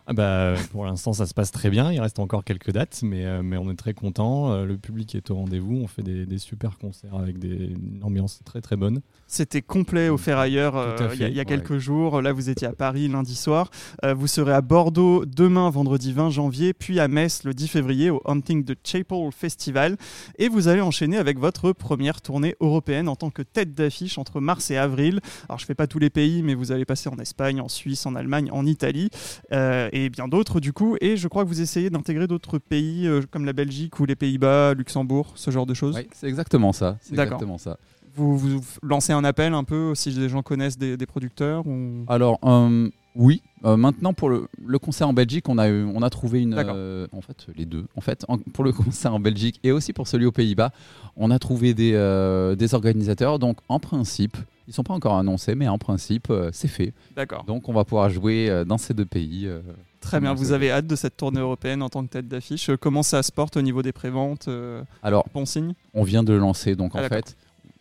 Ah 0.07 0.13
bah, 0.13 0.55
pour 0.73 0.85
l'instant, 0.85 1.13
ça 1.13 1.27
se 1.27 1.35
passe 1.35 1.51
très 1.51 1.71
bien. 1.71 1.93
Il 1.93 2.01
reste 2.01 2.19
encore 2.19 2.45
quelques 2.45 2.71
dates, 2.71 3.01
mais, 3.03 3.25
euh, 3.25 3.43
mais 3.43 3.57
on 3.57 3.71
est 3.71 3.77
très 3.77 3.95
content. 3.95 4.65
le 4.65 4.77
public 4.77 5.15
est 5.15 5.31
au 5.31 5.37
rendez-vous. 5.37 5.77
On 5.83 5.87
fait 5.87 6.03
des, 6.03 6.27
des 6.27 6.39
super 6.39 6.79
concerts 6.79 7.15
avec 7.15 7.39
des, 7.39 7.75
une 7.77 8.01
ambiance 8.03 8.41
très 8.45 8.61
très 8.61 8.77
bonne. 8.77 9.01
C'était 9.29 9.63
complet 9.63 10.09
au 10.09 10.17
Ferrailleur 10.17 10.77
euh, 10.77 10.97
il 11.15 11.21
y 11.21 11.25
a, 11.25 11.29
ouais. 11.29 11.45
quelques 11.45 11.79
jours. 11.79 12.23
Là, 12.23 12.33
vous 12.33 12.49
étiez 12.49 12.69
à 12.69 12.73
Paris 12.73 13.09
lundi 13.09 13.35
soir. 13.35 13.71
Euh, 14.05 14.15
vous 14.15 14.29
serez 14.29 14.53
à 14.53 14.61
Bordeaux 14.61 15.25
demain, 15.27 15.69
vendredi 15.71 16.13
20 16.13 16.31
janvier, 16.31 16.73
puis 16.73 17.01
à 17.01 17.09
Metz 17.09 17.43
le 17.45 17.53
10 17.53 17.67
février 17.67 18.11
au 18.11 18.23
Hunting 18.25 18.65
the 18.65 18.77
Chapel 18.85 19.31
Festival. 19.33 19.97
Et 20.39 20.49
vous 20.49 20.69
allez 20.69 20.81
enchaîner 20.81 21.17
avec 21.17 21.39
votre 21.39 21.73
première 21.73 22.21
tournée 22.21 22.55
européenne 22.61 23.09
en 23.09 23.17
tant 23.17 23.31
que 23.31 23.43
tête 23.43 23.75
d'affiche 23.75 24.17
entre 24.17 24.41
mars 24.41 24.71
et 24.71 24.77
avril. 24.77 25.21
Alors, 25.49 25.59
je 25.59 25.67
fais 25.67 25.75
pas 25.75 25.89
tous 25.89 25.99
les 25.99 26.11
pays, 26.11 26.45
mais 26.45 26.55
vous 26.55 26.71
allez 26.71 26.85
passer 26.85 27.09
en 27.09 27.19
Espagne, 27.19 27.61
en 27.61 27.69
Suisse, 27.69 28.07
en 28.07 28.15
Allemagne, 28.15 28.49
en 28.53 28.65
Italie 28.65 29.11
euh, 29.53 29.89
et 29.97 30.11
bien 30.11 30.29
d'autres 30.29 30.61
du 30.61 30.73
coup. 30.73 30.97
Et 31.01 31.17
je 31.17 31.29
crois 31.29 31.45
que 31.45 31.49
vous 31.49 31.61
essayez 31.61 31.91
d'intégrer 31.91 32.27
d'autres 32.27 32.59
pays 32.59 33.07
euh, 33.07 33.23
comme 33.31 33.45
la 33.45 33.53
Belgique 33.53 33.99
ou 34.01 34.05
les 34.05 34.17
Pays-Bas, 34.17 34.75
Luxembourg, 34.75 35.33
ce 35.35 35.51
genre 35.51 35.67
de 35.67 35.75
choses. 35.75 35.97
Oui, 35.97 36.09
c'est 36.13 36.29
exactement 36.29 36.73
ça. 36.73 36.99
C'est 37.01 37.15
D'accord. 37.15 37.35
exactement 37.35 37.59
ça. 37.59 37.79
Vous, 38.15 38.39
vous 38.39 38.61
lancez 38.83 39.13
un 39.13 39.25
appel 39.25 39.53
un 39.53 39.65
peu 39.65 39.95
si 39.95 40.15
des 40.15 40.29
gens 40.29 40.43
connaissent 40.43 40.79
des, 40.79 40.97
des 40.97 41.07
producteurs 41.07 41.67
ou... 41.67 42.05
Alors, 42.09 42.39
euh, 42.45 42.89
oui. 43.17 43.43
Euh, 43.65 43.77
maintenant, 43.77 44.13
pour 44.13 44.29
le, 44.29 44.47
le 44.65 44.79
concert 44.79 45.09
en 45.09 45.13
Belgique, 45.13 45.49
on 45.49 45.59
a, 45.59 45.69
eu- 45.69 45.85
on 45.85 46.03
a 46.03 46.11
trouvé 46.11 46.43
une. 46.43 46.55
Euh, 46.55 47.07
en 47.13 47.21
fait, 47.21 47.47
les 47.57 47.65
deux. 47.67 47.87
En 47.97 48.01
fait, 48.01 48.25
en- 48.29 48.39
pour 48.39 48.63
le 48.65 48.73
concert 48.73 49.15
en 49.15 49.21
Belgique 49.21 49.59
et 49.65 49.73
aussi 49.73 49.93
pour 49.93 50.07
celui 50.07 50.27
aux 50.27 50.33
Pays-Bas, 50.33 50.71
on 51.17 51.31
a 51.31 51.39
trouvé 51.39 51.75
des, 51.75 51.93
euh, 51.95 52.55
des 52.55 52.75
organisateurs. 52.75 53.39
Donc, 53.39 53.59
en 53.69 53.81
principe, 53.81 54.37
ils 54.69 54.75
sont 54.75 54.83
pas 54.85 54.95
encore 54.95 55.17
annoncés, 55.17 55.55
mais 55.55 55.67
en 55.69 55.79
principe, 55.79 56.33
c'est 56.53 56.69
fait. 56.69 56.93
D'accord. 57.17 57.45
Donc, 57.45 57.69
on 57.69 57.73
va 57.73 57.85
pouvoir 57.85 58.11
jouer 58.11 58.65
dans 58.67 58.79
ces 58.79 58.95
deux 58.95 59.07
pays. 59.07 59.49
Très 60.01 60.21
bien. 60.21 60.35
Vous 60.35 60.53
avez 60.53 60.71
hâte 60.71 60.87
de 60.87 60.95
cette 60.97 61.17
tournée 61.17 61.41
européenne 61.41 61.83
en 61.83 61.89
tant 61.89 62.05
que 62.05 62.11
tête 62.11 62.29
d'affiche. 62.29 62.71
Comment 62.81 63.03
ça 63.03 63.23
se 63.23 63.33
porte 63.33 63.57
au 63.57 63.63
niveau 63.63 63.83
des 63.83 63.93
préventes 63.93 64.49
Alors, 65.03 65.27
Bon 65.35 65.47
signe 65.47 65.73
on 65.95 66.03
vient 66.05 66.23
de 66.23 66.33
le 66.33 66.39
lancer. 66.39 66.77
Donc, 66.77 66.93
Ah, 66.95 67.05
en 67.05 67.09
fait, 67.09 67.37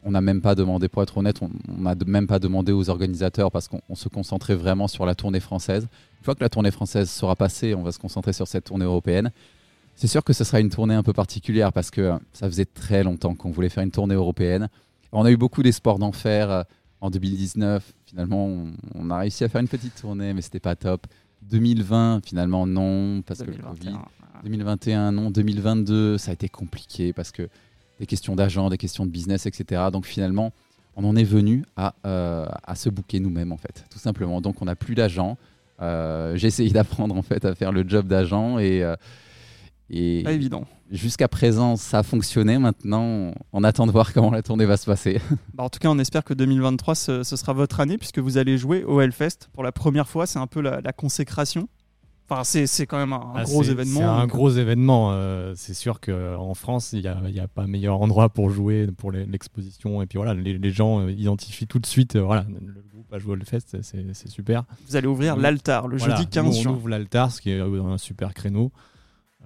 on 0.06 0.12
n'a 0.12 0.22
même 0.22 0.42
pas 0.42 0.54
demandé, 0.54 0.88
pour 0.88 1.02
être 1.02 1.18
honnête, 1.18 1.42
on 1.42 1.50
n'a 1.82 1.96
même 2.06 2.28
pas 2.28 2.38
demandé 2.38 2.72
aux 2.72 2.90
organisateurs 2.92 3.52
parce 3.52 3.68
qu'on 3.68 3.82
on 3.90 3.96
se 3.96 4.08
concentrait 4.08 4.54
vraiment 4.54 4.88
sur 4.88 5.06
la 5.06 5.16
tournée 5.16 5.40
française. 5.40 5.88
Une 6.20 6.24
fois 6.24 6.36
que 6.36 6.44
la 6.44 6.50
tournée 6.50 6.70
française 6.70 7.10
sera 7.10 7.36
passée, 7.36 7.74
on 7.74 7.82
va 7.82 7.92
se 7.92 7.98
concentrer 7.98 8.32
sur 8.32 8.48
cette 8.48 8.66
tournée 8.66 8.86
européenne. 8.86 9.32
C'est 9.96 10.08
sûr 10.08 10.24
que 10.24 10.32
ce 10.32 10.44
sera 10.44 10.60
une 10.60 10.70
tournée 10.70 10.94
un 10.94 11.02
peu 11.02 11.14
particulière 11.14 11.74
parce 11.74 11.90
que 11.90 12.14
ça 12.34 12.48
faisait 12.48 12.66
très 12.66 13.04
longtemps 13.04 13.34
qu'on 13.34 13.50
voulait 13.50 13.70
faire 13.70 13.84
une 13.84 13.92
tournée 13.92 14.14
européenne. 14.14 14.70
On 15.12 15.26
a 15.26 15.32
eu 15.32 15.38
beaucoup 15.38 15.64
d'espoir 15.64 15.98
d'en 15.98 16.12
faire 16.12 16.52
euh, 16.52 16.64
en 17.02 17.10
2019. 17.10 17.94
Finalement, 18.06 18.46
on, 18.46 18.74
on 18.94 19.10
a 19.10 19.18
réussi 19.18 19.44
à 19.44 19.50
faire 19.50 19.62
une 19.62 19.68
petite 19.68 19.96
tournée, 20.00 20.34
mais 20.34 20.42
c'était 20.42 20.60
pas 20.60 20.76
top. 20.76 21.08
2020, 21.44 22.22
finalement, 22.24 22.68
non, 22.68 23.24
parce 23.24 23.40
que 23.40 23.46
le 23.46 23.54
2021. 23.54 23.92
Covid. 23.92 24.00
2021, 24.44 25.12
non. 25.14 25.32
2022, 25.32 26.18
ça 26.20 26.32
a 26.32 26.34
été 26.34 26.50
compliqué 26.50 27.14
parce 27.14 27.32
que 27.32 27.50
des 28.00 28.06
questions 28.06 28.36
d'agents, 28.36 28.70
des 28.70 28.78
questions 28.78 29.06
de 29.06 29.12
business, 29.12 29.46
etc. 29.46 29.84
Donc 29.92 30.06
finalement, 30.06 30.52
on 30.96 31.04
en 31.04 31.16
est 31.16 31.24
venu 31.24 31.64
à, 31.76 31.94
euh, 32.06 32.46
à 32.64 32.76
se 32.76 32.90
booker 32.90 33.20
nous-mêmes, 33.20 33.52
en 33.52 33.58
fait, 33.58 33.86
tout 33.90 34.00
simplement. 34.00 34.42
Donc 34.42 34.62
on 34.62 34.66
n'a 34.66 34.76
plus 34.76 34.96
d'agents. 34.96 35.38
Euh, 35.82 36.36
J'ai 36.38 36.48
essayé 36.48 36.70
d'apprendre 36.70 37.16
en 37.16 37.22
fait 37.22 37.44
à 37.46 37.54
faire 37.56 37.72
le 37.74 37.84
job 37.88 38.08
d'agent 38.08 38.60
et, 38.60 38.82
euh, 38.82 38.96
et 39.90 40.24
Pas 40.24 40.32
évident. 40.32 40.66
jusqu'à 40.90 41.28
présent 41.28 41.76
ça 41.76 42.00
a 42.00 42.04
fonctionné. 42.04 42.58
Maintenant, 42.58 43.34
on 43.52 43.64
attend 43.66 43.86
de 43.86 43.92
voir 43.92 44.14
comment 44.14 44.32
la 44.32 44.42
tournée 44.42 44.66
va 44.66 44.78
se 44.78 44.86
passer. 44.86 45.20
Bah, 45.54 45.64
en 45.66 45.70
tout 45.70 45.80
cas, 45.80 45.90
on 45.90 46.00
espère 46.00 46.24
que 46.24 46.34
2023, 46.34 46.96
ce, 46.96 47.24
ce 47.24 47.36
sera 47.36 47.52
votre 47.54 47.82
année 47.82 47.98
puisque 47.98 48.20
vous 48.20 48.38
allez 48.38 48.58
jouer 48.58 48.84
au 48.86 49.02
Hellfest 49.02 49.50
pour 49.54 49.64
la 49.64 49.72
première 49.74 50.08
fois. 50.08 50.26
C'est 50.28 50.40
un 50.40 50.48
peu 50.48 50.62
la, 50.62 50.80
la 50.82 50.94
consécration. 50.94 51.68
Enfin, 52.28 52.44
c'est 52.44 52.66
c'est 52.66 52.88
quand 52.88 52.98
même 52.98 53.14
un, 53.14 53.34
Ah, 53.36 53.44
gros 53.44 53.62
événement. 53.64 54.00
C'est 54.00 54.04
un 54.06 54.22
donc, 54.22 54.30
gros 54.32 54.50
événement. 54.50 55.10
euh, 55.12 55.54
c'est 55.56 55.76
sûr 55.76 56.00
qu'en 56.02 56.54
France, 56.56 56.92
il 56.94 57.02
n'y 57.02 57.08
a, 57.08 57.18
y 57.30 57.40
a 57.40 57.48
pas 57.48 57.68
meilleur 57.68 58.02
endroit 58.02 58.30
pour 58.30 58.50
jouer 58.50 58.88
pour 58.98 59.12
l'exposition. 59.12 60.02
Et 60.02 60.08
puis 60.08 60.18
voilà, 60.18 60.34
les, 60.34 60.58
les 60.58 60.72
gens 60.72 61.02
euh, 61.02 61.12
identifient 61.12 61.68
tout 61.68 61.78
de 61.80 61.86
suite. 61.86 62.16
euh, 62.16 62.22
voilà, 62.24 62.46
le 62.50 62.82
groupe 62.94 63.14
a 63.14 63.20
joué 63.20 63.34
au 63.34 63.36
Hellfest, 63.36 63.82
c'est- 63.84 64.28
super. 64.28 64.64
Vous 64.88 64.96
allez 64.96 65.06
ouvrir 65.08 65.36
l'altar 65.38 65.88
le 65.88 65.98
Voilà, 65.98 66.16
jeudi 66.16 66.26
nous, 66.40 66.44
15 66.46 66.58
on 66.58 66.62
juin. 66.64 66.72
ouvre 66.72 66.90
l'altar, 66.90 67.32
ce 67.32 67.42
qui 67.42 67.52
est 67.52 67.60
euh, 67.60 67.84
un 67.84 68.00
super 68.00 68.34
créneau. 68.34 68.72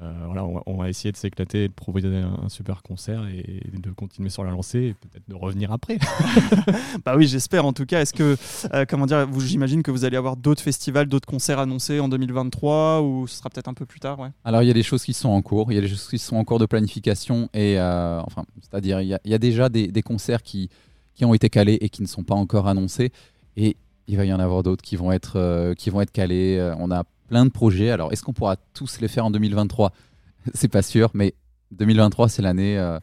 Euh, 0.01 0.13
voilà, 0.27 0.45
on 0.45 0.53
va, 0.53 0.63
on 0.65 0.77
va 0.77 0.87
essayer 0.89 1.11
de 1.11 1.17
s'éclater, 1.17 1.67
de 1.67 1.73
proposer 1.73 2.07
un, 2.07 2.39
un 2.43 2.47
super 2.49 2.81
concert 2.83 3.25
et, 3.27 3.61
de 3.77 3.91
continuer 3.91 4.29
sur 4.29 4.45
la 4.45 4.51
lancée 4.51 4.79
et 4.79 4.93
peut-être 4.93 5.27
de 5.27 5.35
revenir 5.35 5.71
après. 5.73 5.97
Bah 7.05 7.15
oui, 7.17 7.27
j'espère 7.27 7.65
en 7.65 7.73
tout 7.73 7.85
cas. 7.85 8.01
Est-ce 8.01 8.13
que, 8.13 8.37
euh, 8.73 8.85
comment 8.87 9.05
dire, 9.05 9.27
vous, 9.27 9.41
j'imagine 9.41 9.83
que 9.83 9.91
vous 9.91 10.05
allez 10.05 10.15
avoir 10.17 10.37
d'autres 10.37 10.61
festivals, 10.61 11.07
d'autres 11.07 11.27
concerts 11.27 11.59
annoncés 11.59 11.99
en 11.99 12.07
2023 12.09 13.01
ou 13.01 13.27
ce 13.27 13.37
sera 13.37 13.49
peut-être 13.49 13.67
un 13.67 13.73
peu 13.73 13.85
plus 13.85 13.99
tard, 13.99 14.19
ouais? 14.19 14.29
Alors 14.45 14.61
il 14.63 14.67
y 14.67 14.71
a 14.71 14.73
des 14.73 14.83
choses 14.83 15.03
qui 15.03 15.13
sont 15.13 15.29
en 15.29 15.41
cours, 15.41 15.71
il 15.71 15.75
y 15.75 15.77
a 15.77 15.81
des 15.81 15.87
choses 15.89 16.07
qui 16.07 16.17
sont 16.17 16.37
en 16.37 16.43
cours 16.45 16.59
de 16.59 16.65
planification 16.65 17.49
et 17.53 17.77
euh, 17.79 18.21
enfin, 18.21 18.45
c'est-à-dire 18.61 19.01
il 19.01 19.07
y, 19.09 19.13
a- 19.13 19.19
il 19.25 19.31
y 19.31 19.33
a 19.33 19.37
déjà 19.39 19.69
des, 19.69 19.87
des 19.87 20.01
concerts 20.01 20.43
qui, 20.43 20.69
qui 21.13 21.25
ont 21.25 21.33
été 21.33 21.49
calés 21.49 21.77
et 21.81 21.89
qui 21.89 22.01
ne 22.01 22.07
sont 22.07 22.23
pas 22.23 22.35
encore 22.35 22.67
annoncés 22.67 23.11
et 23.57 23.75
il 24.09 24.17
va 24.17 24.25
y 24.25 24.33
en 24.33 24.39
avoir 24.39 24.63
d'autres 24.63 24.81
qui 24.83 24.95
vont 24.97 25.11
être 25.11 25.33
euh, 25.37 25.73
qui 25.75 25.89
vont 25.89 26.01
être 26.01 26.11
calés. 26.11 26.57
Euh, 26.59 26.73
On 26.79 26.89
a 26.91 27.03
plein 27.29 27.45
de 27.45 27.51
projets. 27.51 27.91
Alors 27.91 28.11
est-ce 28.11 28.23
qu'on 28.23 28.33
pourra 28.33 28.55
tous 28.73 28.99
les 29.01 29.07
faire 29.07 29.25
en 29.25 29.31
2023 29.31 29.93
C'est 30.53 30.67
pas 30.67 30.81
sûr, 30.81 31.11
mais 31.13 31.35
2023 31.71 32.27
c'est 32.29 32.41
l'année. 32.41 32.77
euh, 32.77 32.99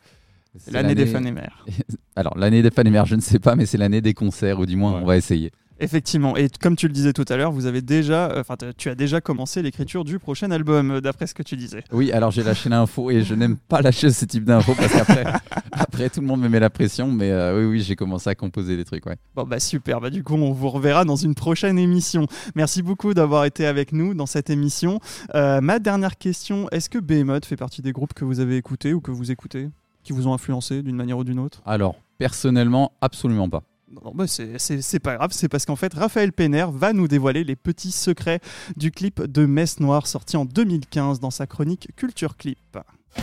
L'année 0.70 0.94
des 0.94 1.07
fans 1.07 1.22
et 1.24 1.30
mères. 1.32 1.64
Alors 2.16 2.36
l'année 2.38 2.62
des 2.62 2.70
fans 2.70 2.82
et 2.82 2.90
mères, 2.90 3.04
je 3.07 3.14
ne 3.14 3.20
sais 3.20 3.38
pas, 3.38 3.54
mais 3.57 3.66
c'est 3.66 3.76
l'année 3.78 4.00
des 4.00 4.14
concerts 4.14 4.59
ou 4.59 4.64
du 4.66 4.74
moins 4.74 4.94
Ouais. 4.94 5.00
on 5.02 5.07
va 5.07 5.16
essayer. 5.18 5.52
Effectivement. 5.78 6.36
Et 6.36 6.48
comme 6.60 6.76
tu 6.76 6.86
le 6.86 6.92
disais 6.92 7.12
tout 7.12 7.24
à 7.28 7.36
l'heure, 7.36 7.52
vous 7.52 7.66
avez 7.66 7.82
déjà, 7.82 8.30
euh, 8.30 8.40
enfin, 8.40 8.56
tu 8.76 8.88
as 8.88 8.94
déjà 8.94 9.20
commencé 9.20 9.60
l'écriture 9.62 10.04
du 10.04 10.18
prochain 10.18 10.50
album, 10.50 10.90
euh, 10.90 11.00
d'après 11.00 11.26
ce 11.26 11.34
que 11.34 11.42
tu 11.42 11.56
disais. 11.56 11.84
Oui, 11.92 12.12
alors 12.12 12.30
j'ai 12.30 12.42
lâché 12.42 12.68
l'info 12.68 13.10
et 13.10 13.22
je 13.22 13.34
n'aime 13.34 13.56
pas 13.56 13.82
lâcher 13.82 14.10
ce 14.10 14.24
type 14.24 14.44
d'infos 14.44 14.74
parce 14.74 14.92
qu'après 14.92 15.24
après, 15.72 16.08
tout 16.08 16.20
le 16.20 16.26
monde 16.26 16.40
me 16.40 16.48
met 16.48 16.60
la 16.60 16.70
pression, 16.70 17.10
mais 17.10 17.30
euh, 17.30 17.58
oui, 17.58 17.66
oui, 17.66 17.80
j'ai 17.80 17.96
commencé 17.96 18.30
à 18.30 18.34
composer 18.34 18.76
des 18.76 18.84
trucs, 18.84 19.04
ouais. 19.06 19.16
Bon 19.34 19.44
bah 19.44 19.60
super, 19.60 20.00
bah 20.00 20.10
du 20.10 20.22
coup 20.22 20.34
on 20.34 20.52
vous 20.52 20.70
reverra 20.70 21.04
dans 21.04 21.16
une 21.16 21.34
prochaine 21.34 21.78
émission. 21.78 22.26
Merci 22.54 22.82
beaucoup 22.82 23.12
d'avoir 23.12 23.44
été 23.44 23.66
avec 23.66 23.92
nous 23.92 24.14
dans 24.14 24.26
cette 24.26 24.50
émission. 24.50 25.00
Ma 25.34 25.78
dernière 25.78 26.16
question, 26.16 26.68
est-ce 26.70 26.88
que 26.88 26.98
Behemoth 26.98 27.44
fait 27.44 27.56
partie 27.56 27.82
des 27.82 27.92
groupes 27.92 28.14
que 28.14 28.24
vous 28.24 28.40
avez 28.40 28.56
écoutés 28.56 28.94
ou 28.94 29.00
que 29.00 29.10
vous 29.10 29.30
écoutez, 29.30 29.68
qui 30.02 30.12
vous 30.12 30.26
ont 30.26 30.34
influencé 30.34 30.82
d'une 30.82 30.96
manière 30.96 31.18
ou 31.18 31.24
d'une 31.24 31.38
autre? 31.38 31.62
Alors, 31.66 31.96
personnellement, 32.18 32.92
absolument 33.00 33.48
pas. 33.48 33.62
Non, 34.05 34.12
bah 34.14 34.26
c'est- 34.26 34.99
pas 35.01 35.16
grave, 35.16 35.30
c'est 35.32 35.49
parce 35.49 35.64
qu'en 35.64 35.76
fait 35.76 35.94
Raphaël 35.94 36.32
Penner 36.32 36.66
va 36.72 36.92
nous 36.92 37.09
dévoiler 37.09 37.44
les 37.44 37.57
petits 37.57 37.92
secrets 37.92 38.40
du 38.76 38.90
clip 38.90 39.22
de 39.22 39.47
Messe 39.47 39.80
Noire 39.80 40.07
sorti 40.07 40.36
en 40.36 40.44
2015 40.44 41.20
dans 41.20 41.30
sa 41.30 41.47
chronique 41.47 41.88
Culture 41.97 42.36
Clip. 42.36 42.59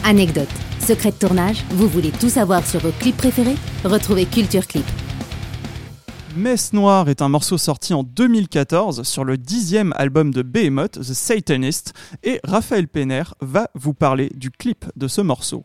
Anecdote, 0.03 0.49
secret 0.86 1.11
de 1.11 1.17
tournage, 1.17 1.63
vous 1.71 1.88
voulez 1.88 2.09
tout 2.11 2.30
savoir 2.30 2.65
sur 2.65 2.80
vos 2.80 2.91
clips 2.91 3.17
préférés? 3.17 3.55
Retrouvez 3.84 4.26
Culture 4.26 4.65
Clip. 4.65 4.86
Messe 6.36 6.74
Noire 6.74 7.09
est 7.09 7.21
un 7.21 7.30
morceau 7.30 7.59
sorti 7.59 7.93
en 7.93 8.01
2014 8.01 9.03
sur 9.03 9.24
le 9.24 9.38
dixième 9.38 9.93
album 9.97 10.34
de 10.34 10.41
Behemoth, 10.41 10.93
The 10.93 11.13
Satanist, 11.13 11.93
et 12.24 12.39
Raphaël 12.43 12.88
Penner 12.88 13.24
va 13.39 13.69
vous 13.76 13.93
parler 13.93 14.32
du 14.34 14.49
clip 14.49 14.86
de 14.95 15.07
ce 15.07 15.21
morceau. 15.21 15.63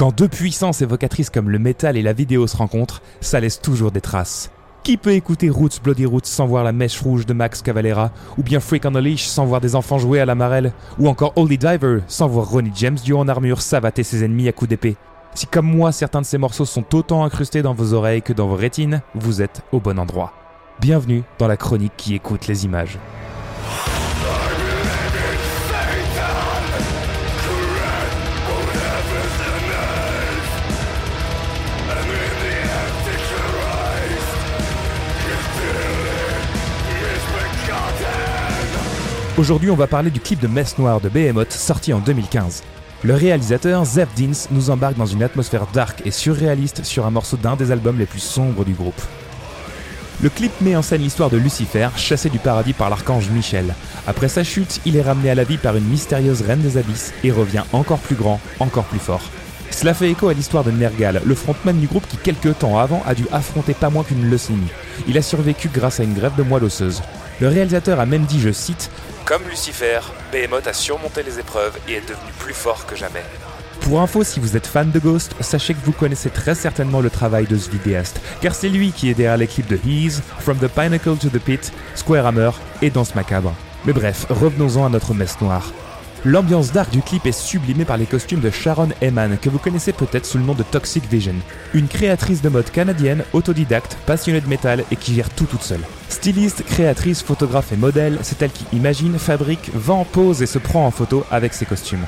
Quand 0.00 0.16
deux 0.16 0.28
puissances 0.28 0.80
évocatrices 0.80 1.28
comme 1.28 1.50
le 1.50 1.58
métal 1.58 1.98
et 1.98 2.00
la 2.00 2.14
vidéo 2.14 2.46
se 2.46 2.56
rencontrent, 2.56 3.02
ça 3.20 3.38
laisse 3.38 3.60
toujours 3.60 3.90
des 3.90 4.00
traces. 4.00 4.50
Qui 4.82 4.96
peut 4.96 5.12
écouter 5.12 5.50
Roots 5.50 5.82
Bloody 5.84 6.06
Roots 6.06 6.24
sans 6.24 6.46
voir 6.46 6.64
la 6.64 6.72
mèche 6.72 7.02
rouge 7.02 7.26
de 7.26 7.34
Max 7.34 7.60
Cavalera 7.60 8.10
Ou 8.38 8.42
bien 8.42 8.60
Freak 8.60 8.86
on 8.86 8.94
a 8.94 9.00
Leash 9.02 9.26
sans 9.26 9.44
voir 9.44 9.60
des 9.60 9.76
enfants 9.76 9.98
jouer 9.98 10.18
à 10.18 10.24
la 10.24 10.34
marelle 10.34 10.72
Ou 10.98 11.06
encore 11.06 11.34
Holy 11.36 11.58
Diver 11.58 11.98
sans 12.06 12.28
voir 12.28 12.48
Ronnie 12.48 12.72
James 12.76 12.94
Dio 12.94 13.18
en 13.18 13.28
armure 13.28 13.60
savater 13.60 14.02
ses 14.02 14.24
ennemis 14.24 14.48
à 14.48 14.52
coups 14.52 14.70
d'épée? 14.70 14.96
Si 15.34 15.46
comme 15.46 15.66
moi 15.66 15.92
certains 15.92 16.22
de 16.22 16.26
ces 16.26 16.38
morceaux 16.38 16.64
sont 16.64 16.94
autant 16.94 17.22
incrustés 17.22 17.60
dans 17.60 17.74
vos 17.74 17.92
oreilles 17.92 18.22
que 18.22 18.32
dans 18.32 18.48
vos 18.48 18.56
rétines, 18.56 19.02
vous 19.14 19.42
êtes 19.42 19.60
au 19.70 19.80
bon 19.80 19.98
endroit. 19.98 20.32
Bienvenue 20.80 21.24
dans 21.38 21.46
la 21.46 21.58
chronique 21.58 21.92
qui 21.98 22.14
écoute 22.14 22.46
les 22.46 22.64
images. 22.64 22.98
Aujourd'hui, 39.38 39.70
on 39.70 39.76
va 39.76 39.86
parler 39.86 40.10
du 40.10 40.20
clip 40.20 40.40
de 40.40 40.48
Messe 40.48 40.76
Noire 40.76 41.00
de 41.00 41.08
Behemoth 41.08 41.52
sorti 41.52 41.92
en 41.92 42.00
2015. 42.00 42.62
Le 43.04 43.14
réalisateur, 43.14 43.84
Zev 43.84 44.08
Dins, 44.16 44.48
nous 44.50 44.70
embarque 44.70 44.96
dans 44.96 45.06
une 45.06 45.22
atmosphère 45.22 45.66
dark 45.72 46.02
et 46.04 46.10
surréaliste 46.10 46.84
sur 46.84 47.06
un 47.06 47.10
morceau 47.10 47.36
d'un 47.36 47.56
des 47.56 47.70
albums 47.70 47.98
les 47.98 48.06
plus 48.06 48.20
sombres 48.20 48.64
du 48.64 48.72
groupe. 48.72 49.00
Le 50.20 50.28
clip 50.28 50.52
met 50.60 50.76
en 50.76 50.82
scène 50.82 51.00
l'histoire 51.00 51.30
de 51.30 51.38
Lucifer, 51.38 51.88
chassé 51.96 52.28
du 52.28 52.38
paradis 52.38 52.72
par 52.72 52.90
l'archange 52.90 53.30
Michel. 53.30 53.74
Après 54.06 54.28
sa 54.28 54.44
chute, 54.44 54.80
il 54.84 54.96
est 54.96 55.02
ramené 55.02 55.30
à 55.30 55.34
la 55.34 55.44
vie 55.44 55.58
par 55.58 55.76
une 55.76 55.86
mystérieuse 55.86 56.42
reine 56.42 56.60
des 56.60 56.76
abysses 56.76 57.14
et 57.24 57.30
revient 57.30 57.64
encore 57.72 58.00
plus 58.00 58.16
grand, 58.16 58.40
encore 58.58 58.84
plus 58.84 58.98
fort. 58.98 59.22
Cela 59.70 59.94
fait 59.94 60.10
écho 60.10 60.28
à 60.28 60.34
l'histoire 60.34 60.64
de 60.64 60.72
Nergal, 60.72 61.22
le 61.24 61.34
frontman 61.34 61.78
du 61.78 61.86
groupe 61.86 62.06
qui 62.08 62.16
quelques 62.16 62.58
temps 62.58 62.78
avant 62.78 63.02
a 63.06 63.14
dû 63.14 63.26
affronter 63.32 63.72
pas 63.72 63.88
moins 63.88 64.02
qu'une 64.02 64.28
leucémie. 64.28 64.66
Il 65.08 65.16
a 65.16 65.22
survécu 65.22 65.70
grâce 65.72 66.00
à 66.00 66.02
une 66.02 66.14
grève 66.14 66.36
de 66.36 66.42
moelle 66.42 66.64
osseuse. 66.64 67.00
Le 67.40 67.48
réalisateur 67.48 67.98
a 68.00 68.04
même 68.04 68.24
dit, 68.24 68.40
je 68.40 68.52
cite, 68.52 68.90
Comme 69.24 69.42
Lucifer, 69.48 70.00
Behemoth 70.32 70.66
a 70.66 70.72
surmonté 70.72 71.22
les 71.22 71.38
épreuves 71.38 71.78
et 71.88 71.94
est 71.94 72.00
devenu 72.00 72.32
plus 72.38 72.54
fort 72.54 72.86
que 72.86 72.96
jamais. 72.96 73.22
Pour 73.80 74.00
info, 74.00 74.24
si 74.24 74.40
vous 74.40 74.56
êtes 74.56 74.66
fan 74.66 74.90
de 74.90 74.98
Ghost, 74.98 75.34
sachez 75.40 75.74
que 75.74 75.84
vous 75.84 75.92
connaissez 75.92 76.30
très 76.30 76.54
certainement 76.54 77.00
le 77.00 77.10
travail 77.10 77.46
de 77.46 77.56
ce 77.56 77.70
vidéaste, 77.70 78.20
car 78.40 78.54
c'est 78.54 78.68
lui 78.68 78.92
qui 78.92 79.10
est 79.10 79.14
derrière 79.14 79.48
clips 79.48 79.68
de 79.68 79.78
He's, 79.84 80.20
From 80.40 80.58
the 80.58 80.68
Pinnacle 80.68 81.16
to 81.16 81.28
the 81.28 81.38
Pit, 81.38 81.72
Square 81.94 82.26
Hammer 82.26 82.50
et 82.82 82.90
Danse 82.90 83.14
Macabre. 83.14 83.54
Mais 83.84 83.92
bref, 83.92 84.26
revenons-en 84.28 84.86
à 84.86 84.88
notre 84.88 85.14
messe 85.14 85.40
noire. 85.40 85.72
L'ambiance 86.26 86.70
dark 86.70 86.90
du 86.90 87.00
clip 87.00 87.24
est 87.24 87.32
sublimée 87.32 87.86
par 87.86 87.96
les 87.96 88.04
costumes 88.04 88.40
de 88.40 88.50
Sharon 88.50 88.90
Eman, 89.00 89.38
que 89.40 89.48
vous 89.48 89.58
connaissez 89.58 89.94
peut-être 89.94 90.26
sous 90.26 90.36
le 90.36 90.44
nom 90.44 90.52
de 90.52 90.62
Toxic 90.62 91.08
Vision, 91.10 91.34
une 91.72 91.88
créatrice 91.88 92.42
de 92.42 92.50
mode 92.50 92.70
canadienne, 92.70 93.24
autodidacte, 93.32 93.96
passionnée 94.04 94.42
de 94.42 94.48
métal 94.48 94.84
et 94.90 94.96
qui 94.96 95.14
gère 95.14 95.30
tout 95.30 95.46
toute 95.46 95.62
seule. 95.62 95.80
Styliste, 96.10 96.62
créatrice, 96.64 97.22
photographe 97.22 97.72
et 97.72 97.76
modèle, 97.78 98.18
c'est 98.20 98.42
elle 98.42 98.52
qui 98.52 98.66
imagine, 98.76 99.18
fabrique, 99.18 99.70
vend, 99.72 100.04
pose 100.04 100.42
et 100.42 100.46
se 100.46 100.58
prend 100.58 100.86
en 100.86 100.90
photo 100.90 101.24
avec 101.30 101.54
ses 101.54 101.64
costumes. 101.64 102.04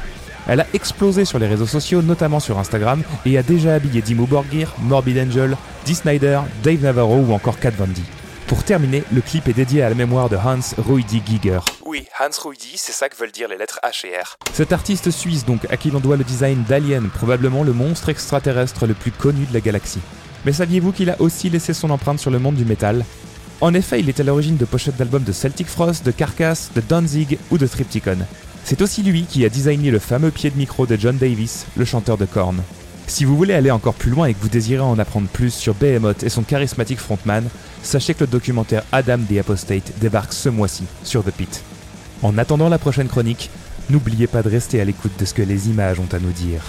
Elle 0.47 0.61
a 0.61 0.67
explosé 0.75 1.25
sur 1.25 1.39
les 1.39 1.47
réseaux 1.47 1.67
sociaux, 1.67 2.03
notamment 2.03 2.41
sur 2.41 2.59
Instagram, 2.59 3.03
et 3.25 3.39
a 3.39 3.43
déjà 3.43 3.77
habillé 3.77 4.03
Dimmu 4.03 4.27
Borgir, 4.27 4.75
Morbid 4.83 5.17
Angel, 5.17 5.57
Dee 5.87 5.95
Snyder, 5.95 6.41
Dave 6.63 6.83
Navarro 6.83 7.17
ou 7.17 7.33
encore 7.33 7.59
Kat 7.59 7.71
Von 7.71 7.87
D. 7.87 8.03
Pour 8.47 8.63
terminer, 8.63 9.05
le 9.11 9.23
clip 9.23 9.49
est 9.49 9.55
dédié 9.55 9.83
à 9.83 9.89
la 9.89 9.95
mémoire 9.95 10.29
de 10.29 10.37
Hans 10.37 10.61
Ruidi 10.77 11.23
Giger. 11.27 11.61
Oui, 11.93 12.07
Hans 12.19 12.31
Ruidi, 12.43 12.73
c'est 12.77 12.93
ça 12.93 13.11
que 13.11 13.17
veulent 13.17 13.33
dire 13.33 13.49
les 13.49 13.59
lettres 13.59 13.79
H 13.85 14.07
et 14.07 14.17
R. 14.19 14.39
Cet 14.55 14.73
artiste 14.73 15.11
suisse 15.11 15.45
donc, 15.45 15.67
à 15.71 15.77
qui 15.77 15.91
l'on 15.91 16.01
doit 16.01 16.17
le 16.17 16.25
design 16.25 16.65
d'Alien, 16.67 17.11
probablement 17.11 17.65
le 17.65 17.75
monstre 17.75 18.09
extraterrestre 18.09 18.87
le 18.87 18.95
plus 18.95 19.11
connu 19.11 19.45
de 19.45 19.53
la 19.53 19.61
galaxie. 19.61 20.01
Mais 20.47 20.55
saviez-vous 20.55 20.93
qu'il 20.93 21.11
a 21.11 21.21
aussi 21.21 21.51
laissé 21.51 21.75
son 21.75 21.91
empreinte 21.91 22.19
sur 22.19 22.31
le 22.31 22.39
monde 22.39 22.55
du 22.55 22.65
métal? 22.65 23.05
En 23.61 23.75
effet, 23.75 24.01
il 24.01 24.09
est 24.09 24.19
à 24.21 24.23
l'origine 24.23 24.57
de 24.57 24.65
pochettes 24.65 24.97
d'albums 24.97 25.23
de 25.23 25.33
Celtic 25.33 25.67
Frost, 25.67 26.03
de 26.07 26.13
Carcass, 26.13 26.71
de 26.75 26.81
Danzig 26.81 27.37
ou 27.51 27.59
de 27.59 27.67
Triptychon. 27.67 28.21
C'est 28.65 28.81
aussi 28.81 29.03
lui 29.03 29.25
qui 29.25 29.45
a 29.45 29.51
designé 29.51 29.91
le 29.91 29.99
fameux 29.99 30.31
pied 30.31 30.49
de 30.49 30.57
micro 30.57 30.87
de 30.87 30.97
John 30.97 31.19
Davis, 31.19 31.67
le 31.77 31.85
chanteur 31.85 32.17
de 32.17 32.25
Korn. 32.25 32.63
Si 33.07 33.27
vous 33.27 33.37
voulez 33.37 33.53
aller 33.53 33.71
encore 33.71 33.93
plus 33.93 34.13
loin 34.13 34.29
et 34.29 34.33
que 34.33 34.41
vous 34.41 34.49
désirez 34.49 34.81
en 34.81 34.99
apprendre 34.99 35.29
plus 35.29 35.53
sur 35.53 35.75
Behemoth 35.75 36.23
et 36.23 36.31
son 36.31 36.43
charismatique 36.43 37.01
frontman, 37.01 37.47
sachez 37.83 38.15
que 38.15 38.21
le 38.21 38.29
documentaire 38.29 38.85
Adam 38.93 39.19
the 39.19 39.37
Apostate 39.37 39.93
débarque 40.01 40.33
ce 40.33 40.49
mois-ci 40.49 40.85
sur 41.05 41.23
The 41.23 41.33
Pit. 41.33 41.63
En 42.23 42.39
attendant 42.39 42.69
la 42.69 42.79
prochaine 42.79 43.09
chronique, 43.09 43.51
n'oubliez 43.91 44.29
pas 44.29 44.43
de 44.43 44.49
rester 44.49 44.81
à 44.81 44.85
l'écoute 44.85 45.13
de 45.19 45.25
ce 45.25 45.35
que 45.35 45.43
les 45.43 45.69
images 45.69 45.99
ont 45.99 46.09
à 46.13 46.21
nous 46.21 46.31
dire. 46.31 46.63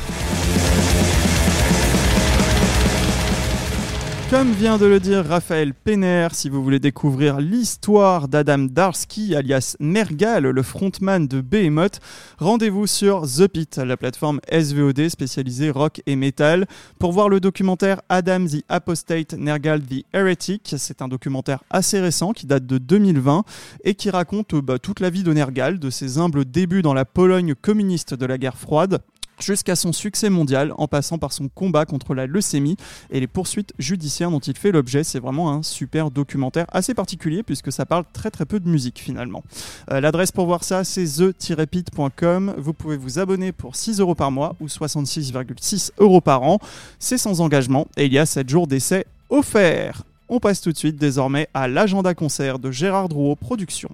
Comme 4.33 4.51
vient 4.53 4.79
de 4.79 4.87
le 4.87 4.99
dire 4.99 5.23
Raphaël 5.23 5.75
Penner, 5.75 6.29
si 6.31 6.49
vous 6.49 6.63
voulez 6.63 6.79
découvrir 6.79 7.39
l'histoire 7.39 8.27
d'Adam 8.27 8.57
Darsky, 8.57 9.35
alias 9.35 9.75
Nergal, 9.79 10.45
le 10.45 10.63
frontman 10.63 11.27
de 11.27 11.39
Behemoth, 11.39 11.99
rendez-vous 12.39 12.87
sur 12.87 13.27
The 13.27 13.47
Pit, 13.47 13.77
la 13.77 13.95
plateforme 13.95 14.39
SVOD 14.51 15.07
spécialisée 15.09 15.69
rock 15.69 16.01
et 16.07 16.15
metal, 16.15 16.65
pour 16.97 17.11
voir 17.11 17.29
le 17.29 17.39
documentaire 17.39 18.01
Adam 18.09 18.47
the 18.47 18.63
Apostate, 18.69 19.33
Nergal 19.33 19.83
the 19.83 20.03
Heretic. 20.13 20.73
C'est 20.79 21.03
un 21.03 21.07
documentaire 21.07 21.63
assez 21.69 21.99
récent 21.99 22.33
qui 22.33 22.47
date 22.47 22.65
de 22.65 22.79
2020 22.79 23.43
et 23.83 23.93
qui 23.93 24.09
raconte 24.09 24.55
bah, 24.55 24.79
toute 24.79 24.99
la 24.99 25.11
vie 25.11 25.21
de 25.21 25.31
Nergal, 25.31 25.77
de 25.77 25.91
ses 25.91 26.17
humbles 26.17 26.45
débuts 26.45 26.81
dans 26.81 26.95
la 26.95 27.05
Pologne 27.05 27.53
communiste 27.53 28.15
de 28.15 28.25
la 28.25 28.39
guerre 28.39 28.57
froide 28.57 28.97
jusqu'à 29.39 29.75
son 29.75 29.93
succès 29.93 30.29
mondial 30.29 30.73
en 30.77 30.87
passant 30.87 31.17
par 31.17 31.33
son 31.33 31.47
combat 31.47 31.85
contre 31.85 32.13
la 32.13 32.27
leucémie 32.27 32.77
et 33.09 33.19
les 33.19 33.27
poursuites 33.27 33.73
judiciaires 33.79 34.31
dont 34.31 34.39
il 34.39 34.57
fait 34.57 34.71
l'objet. 34.71 35.03
C'est 35.03 35.19
vraiment 35.19 35.51
un 35.51 35.63
super 35.63 36.11
documentaire 36.11 36.65
assez 36.71 36.93
particulier 36.93 37.43
puisque 37.43 37.71
ça 37.71 37.85
parle 37.85 38.05
très 38.13 38.31
très 38.31 38.45
peu 38.45 38.59
de 38.59 38.69
musique 38.69 38.99
finalement. 38.99 39.43
Euh, 39.91 39.99
L'adresse 39.99 40.31
pour 40.31 40.45
voir 40.45 40.63
ça 40.63 40.83
c'est 40.83 41.05
the-pit.com. 41.05 42.53
Vous 42.57 42.73
pouvez 42.73 42.97
vous 42.97 43.19
abonner 43.19 43.51
pour 43.51 43.75
6 43.75 43.99
euros 43.99 44.15
par 44.15 44.31
mois 44.31 44.55
ou 44.59 44.67
66,6 44.67 45.91
euros 45.99 46.21
par 46.21 46.43
an. 46.43 46.59
C'est 46.99 47.17
sans 47.17 47.41
engagement 47.41 47.87
et 47.97 48.05
il 48.05 48.13
y 48.13 48.19
a 48.19 48.25
7 48.25 48.49
jours 48.49 48.67
d'essai 48.67 49.05
offerts. 49.29 50.03
On 50.29 50.39
passe 50.39 50.61
tout 50.61 50.71
de 50.71 50.77
suite 50.77 50.95
désormais 50.95 51.47
à 51.53 51.67
l'agenda 51.67 52.13
concert 52.13 52.59
de 52.59 52.71
Gérard 52.71 53.09
Drouot 53.09 53.35
Productions. 53.35 53.91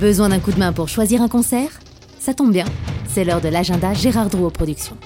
Besoin 0.00 0.30
d'un 0.30 0.40
coup 0.40 0.50
de 0.50 0.58
main 0.58 0.72
pour 0.72 0.88
choisir 0.88 1.22
un 1.22 1.28
concert? 1.28 1.70
Ça 2.24 2.32
tombe 2.32 2.52
bien, 2.52 2.64
c'est 3.06 3.22
l'heure 3.22 3.42
de 3.42 3.48
l'agenda 3.48 3.92
Gérard 3.92 4.30
Drouot 4.30 4.48
Productions. 4.48 4.96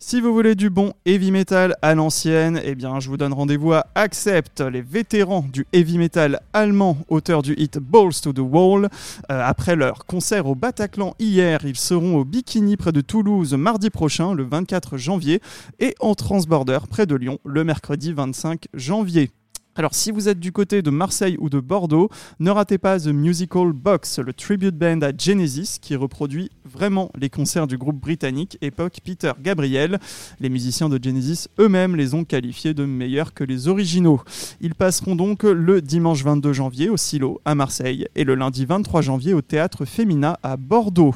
Si 0.00 0.20
vous 0.20 0.32
voulez 0.32 0.56
du 0.56 0.68
bon 0.68 0.92
heavy 1.06 1.30
metal 1.30 1.76
à 1.82 1.94
l'ancienne, 1.94 2.60
eh 2.64 2.74
bien 2.74 2.98
je 2.98 3.08
vous 3.08 3.16
donne 3.16 3.32
rendez-vous 3.32 3.74
à 3.74 3.86
Accept, 3.94 4.60
les 4.60 4.82
vétérans 4.82 5.44
du 5.52 5.68
heavy 5.72 5.98
metal 5.98 6.40
allemand, 6.52 6.98
auteurs 7.10 7.42
du 7.42 7.54
hit 7.56 7.78
Balls 7.78 8.20
to 8.20 8.32
the 8.32 8.40
Wall. 8.40 8.88
Euh, 9.30 9.40
après 9.40 9.76
leur 9.76 10.04
concert 10.04 10.48
au 10.48 10.56
Bataclan 10.56 11.14
hier, 11.20 11.60
ils 11.64 11.78
seront 11.78 12.16
au 12.16 12.24
Bikini 12.24 12.76
près 12.76 12.90
de 12.90 13.02
Toulouse 13.02 13.54
mardi 13.54 13.88
prochain, 13.88 14.34
le 14.34 14.42
24 14.42 14.96
janvier, 14.96 15.40
et 15.78 15.94
en 16.00 16.16
Transborder 16.16 16.80
près 16.90 17.06
de 17.06 17.14
Lyon, 17.14 17.38
le 17.44 17.62
mercredi 17.62 18.12
25 18.12 18.64
janvier. 18.74 19.30
Alors 19.76 19.94
si 19.94 20.10
vous 20.10 20.28
êtes 20.28 20.40
du 20.40 20.50
côté 20.50 20.82
de 20.82 20.90
Marseille 20.90 21.36
ou 21.38 21.48
de 21.48 21.60
Bordeaux, 21.60 22.10
ne 22.40 22.50
ratez 22.50 22.76
pas 22.76 22.98
The 22.98 23.06
Musical 23.06 23.72
Box, 23.72 24.18
le 24.18 24.32
tribute 24.32 24.76
band 24.76 25.00
à 25.00 25.12
Genesis 25.16 25.78
qui 25.80 25.94
reproduit 25.94 26.50
vraiment 26.64 27.10
les 27.16 27.30
concerts 27.30 27.68
du 27.68 27.78
groupe 27.78 28.00
britannique 28.00 28.58
époque 28.62 28.98
Peter 29.04 29.30
Gabriel. 29.40 30.00
Les 30.40 30.48
musiciens 30.48 30.88
de 30.88 30.98
Genesis 31.02 31.46
eux-mêmes 31.60 31.94
les 31.94 32.14
ont 32.14 32.24
qualifiés 32.24 32.74
de 32.74 32.84
meilleurs 32.84 33.32
que 33.32 33.44
les 33.44 33.68
originaux. 33.68 34.20
Ils 34.60 34.74
passeront 34.74 35.14
donc 35.14 35.44
le 35.44 35.80
dimanche 35.80 36.24
22 36.24 36.52
janvier 36.52 36.88
au 36.88 36.96
Silo 36.96 37.40
à 37.44 37.54
Marseille 37.54 38.08
et 38.16 38.24
le 38.24 38.34
lundi 38.34 38.66
23 38.66 39.02
janvier 39.02 39.34
au 39.34 39.40
Théâtre 39.40 39.84
Femina 39.84 40.40
à 40.42 40.56
Bordeaux. 40.56 41.14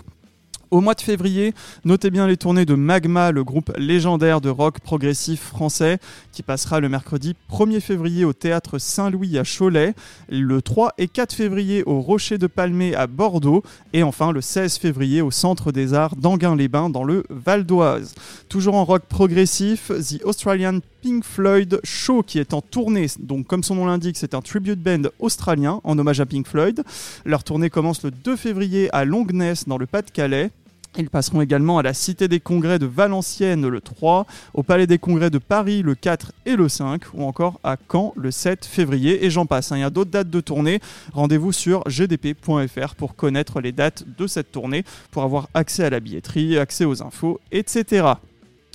Au 0.75 0.81
mois 0.81 0.95
de 0.95 1.03
février, 1.03 1.55
notez 1.85 2.11
bien 2.11 2.27
les 2.27 2.37
tournées 2.37 2.65
de 2.65 2.75
Magma, 2.75 3.31
le 3.31 3.45
groupe 3.45 3.71
légendaire 3.79 4.41
de 4.41 4.49
rock 4.49 4.81
progressif 4.81 5.41
français, 5.41 5.99
qui 6.33 6.43
passera 6.43 6.81
le 6.81 6.89
mercredi 6.89 7.37
1er 7.49 7.79
février 7.79 8.25
au 8.25 8.33
théâtre 8.33 8.81
Saint-Louis 8.81 9.39
à 9.39 9.45
Cholet, 9.45 9.95
le 10.29 10.61
3 10.63 10.95
et 10.99 11.07
4 11.07 11.33
février 11.33 11.85
au 11.87 12.01
Rocher 12.01 12.39
de 12.39 12.49
Palmé 12.49 12.93
à 12.97 13.07
Bordeaux, 13.07 13.63
et 13.93 14.03
enfin 14.03 14.33
le 14.33 14.41
16 14.41 14.79
février 14.79 15.23
au 15.23 15.31
Centre 15.31 15.71
des 15.71 15.95
Arts 15.95 16.17
d'Anguin-les-Bains 16.17 16.91
dans 16.91 17.05
le 17.05 17.23
Val 17.31 17.63
d'Oise. 17.63 18.17
Toujours 18.49 18.75
en 18.75 18.85
rock 18.85 19.05
progressif, 19.09 19.93
The 19.93 20.25
Australian 20.25 20.81
Pink 21.03 21.23
Floyd 21.23 21.79
Show 21.85 22.25
qui 22.25 22.41
est 22.41 22.53
en 22.53 22.63
tournée. 22.63 23.07
Donc 23.21 23.47
comme 23.47 23.63
son 23.63 23.77
nom 23.77 23.87
l'indique, 23.87 24.17
c'est 24.17 24.35
un 24.35 24.41
tribute 24.41 24.83
band 24.83 25.09
australien 25.21 25.81
en 25.85 25.97
hommage 25.97 26.19
à 26.19 26.27
Pink 26.27 26.49
Floyd. 26.49 26.83
Leur 27.25 27.45
tournée 27.45 27.71
commence 27.71 28.03
le 28.03 28.11
2 28.11 28.35
février 28.35 28.89
à 28.93 29.05
Longness 29.05 29.69
dans 29.69 29.79
le 29.79 29.87
Pas-de-Calais. 29.87 30.51
Ils 30.97 31.11
passeront 31.11 31.41
également 31.41 31.79
à 31.79 31.83
la 31.83 31.93
Cité 31.93 32.29
des 32.29 32.39
Congrès 32.39 32.79
de 32.79 32.87
Valenciennes 32.87 33.67
le 33.67 33.81
3, 33.81 34.27
au 34.55 34.63
Palais 34.63 34.87
des 34.87 34.99
Congrès 34.99 35.31
de 35.31 35.39
Paris 35.39 35.83
le 35.83 35.97
4 35.97 36.33
et 36.47 36.55
le 36.55 36.69
5, 36.69 37.03
ou 37.15 37.25
encore 37.25 37.59
à 37.65 37.77
Caen 37.91 38.13
le 38.17 38.31
7 38.31 38.65
février. 38.65 39.25
Et 39.25 39.31
j'en 39.31 39.47
passe, 39.47 39.73
hein. 39.73 39.77
il 39.77 39.81
y 39.81 39.85
a 39.85 39.91
d'autres 39.91 40.13
dates 40.13 40.31
de 40.31 40.41
tournée. 40.41 40.81
Rendez-vous 41.13 41.51
sur 41.51 41.83
gdp.fr 41.89 42.95
pour 42.95 43.17
connaître 43.17 43.61
les 43.61 43.73
dates 43.73 44.05
de 44.17 44.27
cette 44.29 44.53
tournée, 44.53 44.85
pour 45.11 45.25
avoir 45.25 45.49
accès 45.55 45.83
à 45.83 45.91
la 45.91 45.99
billetterie, 45.99 46.59
accès 46.59 46.85
aux 46.85 47.03
infos, 47.03 47.41
etc. 47.51 48.15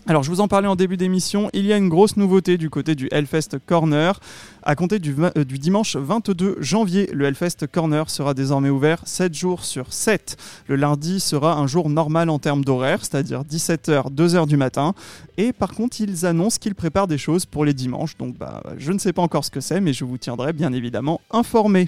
Alors 0.10 0.24
je 0.24 0.32
vous 0.32 0.41
en 0.41 0.47
parlais 0.47 0.68
en 0.68 0.76
début 0.76 0.97
d'émission, 0.97 1.51
il 1.53 1.68
y 1.68 1.72
a 1.72 1.78
une 1.78 1.88
grosse 1.88 2.18
nouveauté 2.18 2.57
du 2.57 2.72
côté 2.72 2.95
du 2.95 3.07
Hellfest 3.12 3.60
Corner. 3.64 4.20
À 4.64 4.74
compter 4.74 4.97
du, 4.97 5.16
euh, 5.20 5.43
dimanche 5.43 5.97
22 5.97 6.55
janvier, 6.60 7.12
le 7.14 7.26
Hellfest 7.26 7.68
Corner 7.72 8.10
sera 8.10 8.34
désormais 8.34 8.72
ouvert 8.72 9.03
7 9.05 9.36
jours 9.36 9.64
sur 9.64 9.93
7. 9.93 10.36
Le 10.68 10.78
lundi 10.78 11.20
sera 11.20 11.57
un 11.57 11.68
jour 11.68 11.91
normal 11.91 12.32
en 12.32 12.39
termes 12.39 12.66
d'horaire, 12.66 13.05
c'est-à-dire 13.05 13.43
17h, 13.43 14.12
2h 14.12 14.47
du 14.47 14.57
matin. 14.57 14.95
Et 15.38 15.53
par 15.53 15.76
contre, 15.76 16.01
ils 16.01 16.26
annoncent 16.26 16.57
qu'ils 16.60 16.74
préparent 16.74 17.07
des 17.07 17.20
choses 17.20 17.45
pour 17.45 17.64
les 17.64 17.76
dimanches. 17.76 18.18
Donc 18.18 18.36
bah, 18.36 18.64
je 18.80 18.91
ne 18.91 18.97
sais 18.97 19.14
pas 19.14 19.22
encore 19.22 19.45
ce 19.45 19.51
que 19.51 19.62
c'est, 19.62 19.80
mais 19.80 19.93
je 19.93 20.05
vous 20.05 20.18
tiendrai 20.18 20.53
bien 20.53 20.74
évidemment 20.74 21.22
informé. 21.30 21.88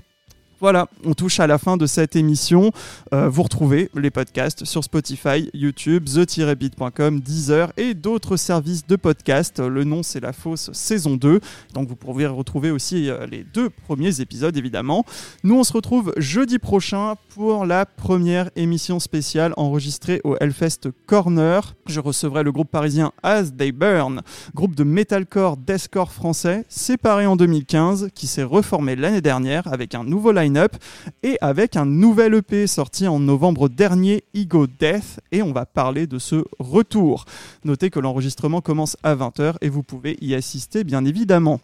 Voilà, 0.62 0.88
on 1.04 1.16
touche 1.16 1.40
à 1.40 1.48
la 1.48 1.58
fin 1.58 1.76
de 1.76 1.88
cette 1.88 2.16
émission. 2.16 2.72
Euh, 3.16 3.28
vous 3.30 3.42
retrouvez 3.42 3.90
les 3.96 4.12
podcasts 4.12 4.64
sur 4.64 4.84
Spotify, 4.84 5.50
YouTube, 5.56 6.06
the-beat.com, 6.06 7.20
Deezer 7.20 7.74
et 7.78 7.96
d'autres 7.96 8.38
services 8.38 8.86
de 8.86 8.96
podcast. 8.96 9.60
Le 9.60 9.84
nom 9.84 10.04
c'est 10.04 10.20
La 10.20 10.34
Fosse 10.34 10.70
saison 10.72 11.16
2. 11.16 11.40
Donc 11.74 11.88
vous 11.88 11.96
pourrez 11.96 12.28
retrouver 12.28 12.70
aussi 12.70 13.10
euh, 13.10 13.26
les 13.26 13.44
deux 13.44 13.72
premiers 13.72 14.22
épisodes 14.22 14.56
évidemment. 14.56 15.04
Nous 15.44 15.58
on 15.58 15.64
se 15.64 15.74
retrouve 15.74 16.14
jeudi 16.18 16.60
prochain 16.60 17.16
pour 17.30 17.66
la 17.66 17.88
première 17.88 18.52
émission 18.56 19.00
spéciale 19.00 19.56
enregistrée 19.58 20.22
au 20.24 20.36
Hellfest 20.40 20.92
Corner. 21.08 21.74
Je 21.88 22.00
recevrai 22.00 22.44
le 22.44 22.52
groupe 22.52 22.70
parisien 22.70 23.14
As 23.24 23.46
They 23.50 23.72
Burn, 23.72 24.22
groupe 24.54 24.76
de 24.76 24.84
metalcore 24.84 25.58
deathcore 25.58 26.12
français 26.12 26.66
séparé 26.70 27.26
en 27.26 27.36
2015 27.36 28.10
qui 28.14 28.28
s'est 28.28 28.44
reformé 28.44 28.96
l'année 28.96 29.22
dernière 29.22 29.66
avec 29.66 29.96
un 29.96 30.04
nouveau 30.04 30.32
line-up 30.52 30.76
et 31.24 31.38
avec 31.42 31.76
un 31.78 31.86
nouvel 31.86 32.34
EP 32.36 32.68
sorti 32.68 33.08
en 33.08 33.20
novembre 33.20 33.70
dernier, 33.70 34.24
Ego 34.34 34.68
Death, 34.68 35.20
et 35.32 35.42
on 35.42 35.54
va 35.54 35.66
parler 35.66 36.08
de 36.08 36.20
ce 36.20 36.44
retour. 36.60 37.26
Notez 37.64 37.90
que 37.90 38.00
l'enregistrement 38.00 38.62
commence 38.62 38.98
à 39.04 39.16
20h 39.16 39.56
et 39.62 39.70
vous 39.70 39.84
pouvez 39.84 40.18
y 40.22 40.36
assister 40.36 40.84
bien 40.84 41.06
évidemment. 41.06 41.60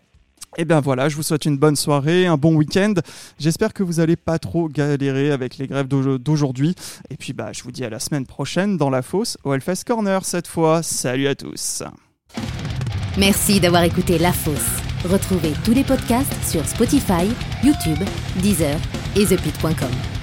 Et 0.58 0.64
bien 0.66 0.80
voilà, 0.80 1.10
je 1.10 1.16
vous 1.18 1.24
souhaite 1.24 1.46
une 1.46 1.58
bonne 1.58 1.76
soirée, 1.76 2.26
un 2.26 2.38
bon 2.38 2.56
week-end. 2.56 2.94
J'espère 3.38 3.74
que 3.74 3.84
vous 3.84 4.00
allez 4.00 4.16
pas 4.16 4.40
trop 4.40 4.70
galérer 4.70 5.32
avec 5.32 5.58
les 5.58 5.68
grèves 5.68 5.88
d'au- 5.88 6.18
d'aujourd'hui. 6.18 6.74
Et 7.10 7.18
puis 7.18 7.34
bah 7.34 7.52
je 7.52 7.64
vous 7.64 7.72
dis 7.72 7.84
à 7.84 7.90
la 7.90 8.00
semaine 8.00 8.26
prochaine 8.26 8.78
dans 8.78 8.90
la 8.90 9.02
fosse 9.02 9.38
au 9.44 9.54
Hellfest 9.54 9.84
Corner 9.86 10.24
cette 10.24 10.48
fois. 10.48 10.82
Salut 10.84 11.28
à 11.28 11.36
tous. 11.36 11.84
Merci 13.18 13.60
d'avoir 13.60 13.84
écouté 13.84 14.18
La 14.18 14.32
Fosse. 14.32 14.87
Retrouvez 15.06 15.54
tous 15.64 15.74
les 15.74 15.84
podcasts 15.84 16.34
sur 16.44 16.66
Spotify, 16.66 17.30
YouTube, 17.64 18.04
Deezer 18.42 18.78
et 19.16 19.26
ThePit.com. 19.26 20.17